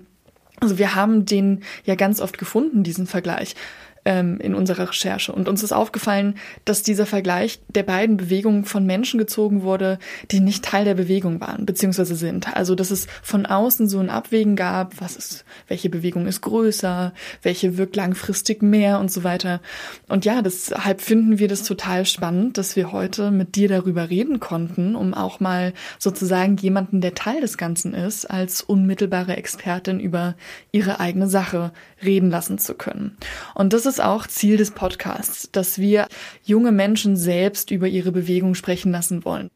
also 0.61 0.79
wir 0.79 0.95
haben 0.95 1.25
den 1.25 1.63
ja 1.85 1.97
ganz 1.97 2.21
oft 2.21 2.39
gefunden, 2.39 2.83
diesen 2.85 3.07
Vergleich 3.07 3.57
ähm, 4.05 4.39
in 4.41 4.55
unserer 4.55 4.89
Recherche. 4.89 5.33
Und 5.33 5.49
uns 5.49 5.63
ist 5.63 5.73
aufgefallen, 5.73 6.37
dass 6.65 6.83
dieser 6.83 7.07
Vergleich 7.07 7.61
der 7.69 7.83
beiden 7.83 8.17
Bewegungen 8.17 8.65
von 8.65 8.87
Menschen 8.87 9.19
gezogen 9.19 9.63
wurde, 9.63 9.99
die 10.31 10.41
nicht 10.41 10.65
Teil 10.65 10.85
der 10.85 10.95
Bewegung 10.95 11.41
waren, 11.41 11.67
beziehungsweise 11.67 12.17
sind. 12.17 12.55
Also, 12.57 12.75
dass 12.75 12.91
es 12.91 13.07
von 13.23 13.47
außen 13.47 13.89
so 13.89 13.99
ein 13.99 14.11
Abwägen 14.11 14.57
gab, 14.57 15.01
was 15.01 15.17
ist, 15.17 15.45
welche 15.69 15.91
Bewegung 15.91 16.27
ist 16.27 16.43
größer, 16.43 17.13
welche 17.43 17.79
wirkt 17.79 17.97
langfristig 17.97 18.63
mehr 18.63 18.99
und 19.01 19.11
so 19.11 19.25
weiter. 19.25 19.61
Und 20.09 20.25
ja, 20.25 20.43
deshalb 20.43 21.01
finden 21.01 21.39
wir 21.39 21.49
das 21.49 21.63
total 21.63 22.07
spannend, 22.07 22.59
dass 22.59 22.77
wir 22.77 22.93
heute 22.93 23.31
mit 23.31 23.57
dir 23.57 23.69
darüber 23.69 24.11
reden 24.11 24.41
konnten, 24.41 24.95
um 24.97 25.15
auch 25.15 25.41
mal 25.41 25.73
sozusagen 25.99 26.57
jemanden, 26.57 27.01
der 27.01 27.15
Teil 27.15 27.41
des 27.41 27.59
Ganzen 27.59 27.95
ist, 27.95 28.31
als 28.31 28.63
unmittelbare 28.63 29.37
Expertin 29.37 30.01
über 30.01 30.35
ihre 30.73 31.01
eigene 31.01 31.29
Sache 31.29 31.73
reden 32.05 32.31
lassen 32.31 32.59
zu 32.59 32.75
können. 32.75 33.17
Und 33.55 33.73
das 33.73 33.87
ist 33.87 33.94
auch 34.01 34.27
Ziel 34.27 34.57
des 34.57 34.71
Podcasts, 34.71 35.49
dass 35.53 35.79
wir 35.79 36.07
junge 36.43 36.73
Menschen 36.73 37.17
selbst 37.17 37.71
über 37.71 37.87
ihre 37.87 38.13
Bewegung 38.13 38.55
sprechen 38.55 38.93
lassen 38.93 39.25
wollen. 39.25 39.51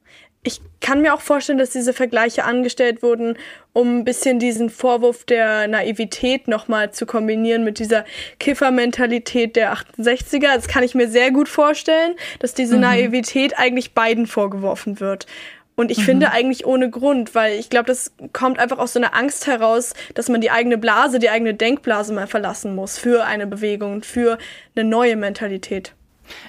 Ich 0.44 0.60
kann 0.80 1.02
mir 1.02 1.14
auch 1.14 1.20
vorstellen, 1.20 1.58
dass 1.58 1.70
diese 1.70 1.92
Vergleiche 1.92 2.44
angestellt 2.44 3.02
wurden, 3.02 3.36
um 3.72 3.98
ein 3.98 4.04
bisschen 4.04 4.38
diesen 4.38 4.70
Vorwurf 4.70 5.24
der 5.24 5.66
Naivität 5.66 6.46
nochmal 6.46 6.92
zu 6.92 7.06
kombinieren 7.06 7.64
mit 7.64 7.80
dieser 7.80 8.04
Kiffermentalität 8.38 9.56
der 9.56 9.74
68er. 9.74 10.54
Das 10.54 10.68
kann 10.68 10.84
ich 10.84 10.94
mir 10.94 11.08
sehr 11.08 11.32
gut 11.32 11.48
vorstellen, 11.48 12.14
dass 12.38 12.54
diese 12.54 12.76
mhm. 12.76 12.82
Naivität 12.82 13.58
eigentlich 13.58 13.94
beiden 13.94 14.26
vorgeworfen 14.26 15.00
wird. 15.00 15.26
Und 15.78 15.92
ich 15.92 15.98
mhm. 15.98 16.02
finde 16.02 16.32
eigentlich 16.32 16.66
ohne 16.66 16.90
Grund, 16.90 17.36
weil 17.36 17.56
ich 17.56 17.70
glaube, 17.70 17.86
das 17.86 18.10
kommt 18.32 18.58
einfach 18.58 18.78
aus 18.78 18.94
so 18.94 18.98
einer 18.98 19.14
Angst 19.14 19.46
heraus, 19.46 19.94
dass 20.14 20.28
man 20.28 20.40
die 20.40 20.50
eigene 20.50 20.76
Blase, 20.76 21.20
die 21.20 21.30
eigene 21.30 21.54
Denkblase 21.54 22.12
mal 22.12 22.26
verlassen 22.26 22.74
muss 22.74 22.98
für 22.98 23.24
eine 23.24 23.46
Bewegung, 23.46 24.02
für 24.02 24.38
eine 24.74 24.84
neue 24.84 25.14
Mentalität. 25.14 25.94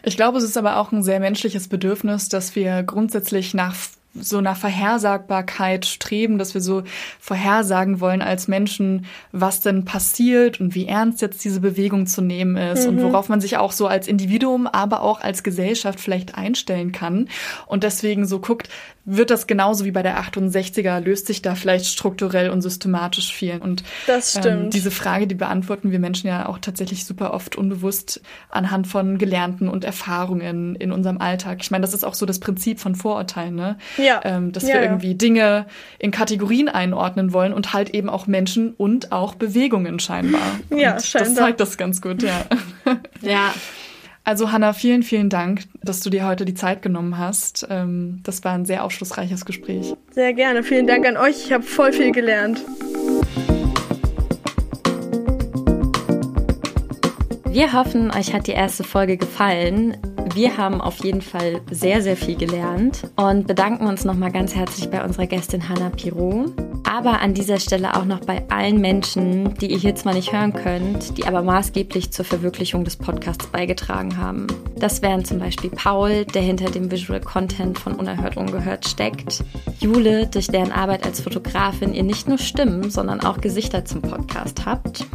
Ich 0.01 0.17
glaube, 0.17 0.39
es 0.39 0.43
ist 0.43 0.57
aber 0.57 0.77
auch 0.77 0.91
ein 0.91 1.03
sehr 1.03 1.19
menschliches 1.19 1.67
Bedürfnis, 1.67 2.27
dass 2.27 2.55
wir 2.55 2.82
grundsätzlich 2.82 3.53
nach 3.53 3.75
so 4.16 4.41
nach 4.41 4.57
Vorhersagbarkeit 4.57 5.86
streben, 5.86 6.38
dass 6.38 6.53
wir 6.53 6.62
so 6.62 6.84
vorhersagen 7.20 7.99
wollen 7.99 8.22
als 8.22 8.47
Menschen, 8.47 9.05
was 9.32 9.62
denn 9.62 9.86
passiert 9.86 10.60
und 10.60 10.76
wie 10.76 10.88
ernst 10.88 11.22
jetzt 11.22 11.43
diese 11.43 11.60
Bewegung 11.60 12.07
zu 12.07 12.22
nehmen 12.22 12.57
ist 12.57 12.84
mhm. 12.84 12.89
und 12.89 13.03
worauf 13.03 13.30
man 13.30 13.39
sich 13.39 13.57
auch 13.57 13.72
so 13.72 13.88
als 13.88 14.07
Individuum, 14.07 14.68
aber 14.68 15.01
auch 15.01 15.22
als 15.22 15.43
Gesellschaft 15.43 15.99
vielleicht 15.99 16.36
einstellen 16.36 16.91
kann. 16.91 17.30
Und 17.68 17.84
deswegen 17.84 18.26
so 18.26 18.39
guckt, 18.39 18.70
wird 19.05 19.32
das 19.32 19.47
genauso 19.47 19.86
wie 19.86 19.91
bei 19.91 20.03
der 20.03 20.22
68er, 20.22 20.99
löst 20.99 21.28
sich 21.28 21.41
da 21.41 21.55
vielleicht 21.55 21.86
strukturell 21.88 22.49
und 22.49 22.62
systematisch 22.62 23.34
viel. 23.34 23.57
Und 23.57 23.84
das 24.05 24.36
ähm, 24.36 24.41
stimmt. 24.41 24.64
Ähm, 24.66 24.70
diese 24.70 24.91
Frage, 24.91 25.26
die 25.26 25.36
beantworten 25.36 25.91
wir 25.91 25.99
Menschen 25.99 26.28
ja 26.28 26.47
auch 26.47 26.60
tatsächlich 26.60 27.05
super 27.05 27.34
oft 27.34 27.55
unbewusst 27.55 28.22
anhand 28.49 28.88
von 28.88 29.18
Gelernten 29.18 29.68
und 29.68 29.84
Erfahrungen 29.84 30.76
in 30.76 30.91
unserem 30.91 31.20
Alltag. 31.20 31.60
Ich 31.62 31.72
meine, 31.72 31.82
das 31.82 31.93
ist 31.93 32.03
auch 32.03 32.14
so 32.14 32.26
das 32.26 32.39
Prinzip 32.39 32.80
von 32.80 32.93
Vorurteilen, 32.93 33.55
ne? 33.55 33.78
Ja. 34.00 34.22
Ähm, 34.24 34.52
dass 34.52 34.64
ja, 34.64 34.76
wir 34.76 34.82
irgendwie 34.84 35.16
Dinge 35.16 35.66
in 36.00 36.12
Kategorien 36.12 36.70
einordnen 36.70 37.34
wollen 37.34 37.54
und 37.54 37.74
halt 37.74 37.91
eben 37.91 38.10
auch 38.10 38.28
Menschen 38.28 38.74
und 38.74 39.12
auch 39.12 39.36
Bewegungen 39.36 40.00
scheinbar. 40.00 40.41
Ja, 40.70 40.93
und 40.93 41.02
scheinbar. 41.02 41.30
Das 41.30 41.36
zeigt 41.36 41.60
das 41.60 41.78
ganz 41.78 42.02
gut, 42.02 42.24
ja. 42.24 42.45
ja. 43.22 43.54
Also 44.24 44.52
Hanna, 44.52 44.74
vielen, 44.74 45.04
vielen 45.04 45.30
Dank, 45.30 45.64
dass 45.82 46.02
du 46.02 46.10
dir 46.10 46.26
heute 46.26 46.45
die 46.45 46.54
Zeit 46.54 46.82
genommen 46.82 47.18
hast. 47.18 47.68
Ähm, 47.70 48.20
das 48.24 48.43
war 48.43 48.54
ein 48.54 48.66
sehr 48.66 48.84
aufschlussreiches 48.84 49.45
Gespräch. 49.45 49.93
Sehr 50.12 50.34
gerne. 50.34 50.64
Vielen 50.64 50.88
Dank 50.88 51.08
an 51.08 51.18
euch. 51.18 51.45
Ich 51.45 51.52
habe 51.52 51.64
voll 51.64 51.91
viel 51.91 52.12
gelernt. 52.12 52.64
Wir 57.60 57.74
hoffen, 57.74 58.10
euch 58.12 58.34
hat 58.34 58.47
die 58.47 58.53
erste 58.53 58.86
Folge 58.86 59.18
gefallen. 59.18 59.97
Wir 60.34 60.55
haben 60.55 60.80
auf 60.80 61.03
jeden 61.03 61.22
Fall 61.22 61.60
sehr, 61.70 62.01
sehr 62.01 62.16
viel 62.16 62.38
gelernt 62.38 63.01
und 63.18 63.47
bedanken 63.47 63.86
uns 63.86 64.05
nochmal 64.05 64.32
ganz 64.32 64.55
herzlich 64.55 64.89
bei 64.89 65.03
unserer 65.03 65.28
Gästin 65.28 65.68
Hanna 65.68 65.89
Pirot. 65.89 66.53
Aber 66.89 67.20
an 67.20 67.34
dieser 67.34 67.60
Stelle 67.60 67.97
auch 67.97 68.05
noch 68.05 68.22
bei 68.22 68.47
allen 68.49 68.80
Menschen, 68.80 69.55
die 69.55 69.72
ihr 69.72 69.78
hier 69.78 69.93
zwar 69.93 70.14
nicht 70.14 70.32
hören 70.32 70.53
könnt, 70.53 71.18
die 71.18 71.26
aber 71.26 71.41
maßgeblich 71.41 72.12
zur 72.12 72.24
Verwirklichung 72.24 72.86
des 72.86 72.95
Podcasts 72.95 73.47
beigetragen 73.47 74.16
haben. 74.16 74.47
Das 74.78 75.01
wären 75.01 75.26
zum 75.26 75.39
Beispiel 75.39 75.70
Paul, 75.70 76.24
der 76.24 76.43
hinter 76.43 76.72
dem 76.72 76.89
Visual 76.89 77.20
Content 77.20 77.78
von 77.78 77.95
Unerhört 77.95 78.38
Ungehört 78.38 78.88
steckt, 78.88 79.43
Jule, 79.82 80.28
durch 80.28 80.47
deren 80.47 80.72
Arbeit 80.72 81.05
als 81.05 81.20
Fotografin 81.20 81.93
ihr 81.93 82.03
nicht 82.03 82.30
nur 82.30 82.38
Stimmen, 82.38 82.89
sondern 82.89 83.20
auch 83.20 83.41
Gesichter 83.41 83.84
zum 83.84 84.01
Podcast 84.01 84.66
habt, 84.66 85.05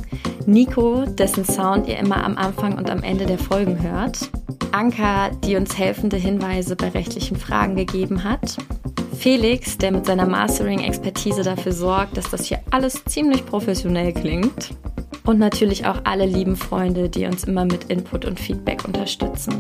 Nico, 0.47 1.07
dessen 1.07 1.45
Sound 1.45 1.89
ihr 1.89 1.99
immer 1.99 2.23
am 2.35 2.47
Anfang 2.47 2.77
und 2.77 2.91
am 2.91 3.03
Ende 3.03 3.27
der 3.27 3.39
Folgen 3.39 3.81
hört, 3.83 4.31
Anka, 4.73 5.31
die 5.31 5.57
uns 5.57 5.79
helfende 5.79 6.17
Hinweise 6.17 6.75
bei 6.75 6.89
rechtlichen 6.89 7.37
Fragen 7.37 7.77
gegeben 7.77 8.25
hat, 8.25 8.57
Felix, 9.17 9.79
der 9.79 9.93
mit 9.93 10.07
seiner 10.07 10.27
Mastering-Expertise 10.27 11.43
dafür 11.43 11.73
sorgt, 11.73 12.17
dass 12.17 12.31
das 12.31 12.47
hier 12.47 12.61
alles 12.71 13.05
ziemlich 13.05 13.47
professionell 13.47 14.13
klingt. 14.13 14.71
Und 15.25 15.39
natürlich 15.39 15.87
auch 15.87 16.01
alle 16.05 16.27
lieben 16.27 16.57
Freunde, 16.57 17.09
die 17.09 17.25
uns 17.25 17.45
immer 17.45 17.65
mit 17.65 17.85
Input 17.85 18.27
und 18.27 18.39
Feedback 18.39 18.85
unterstützen. 18.85 19.55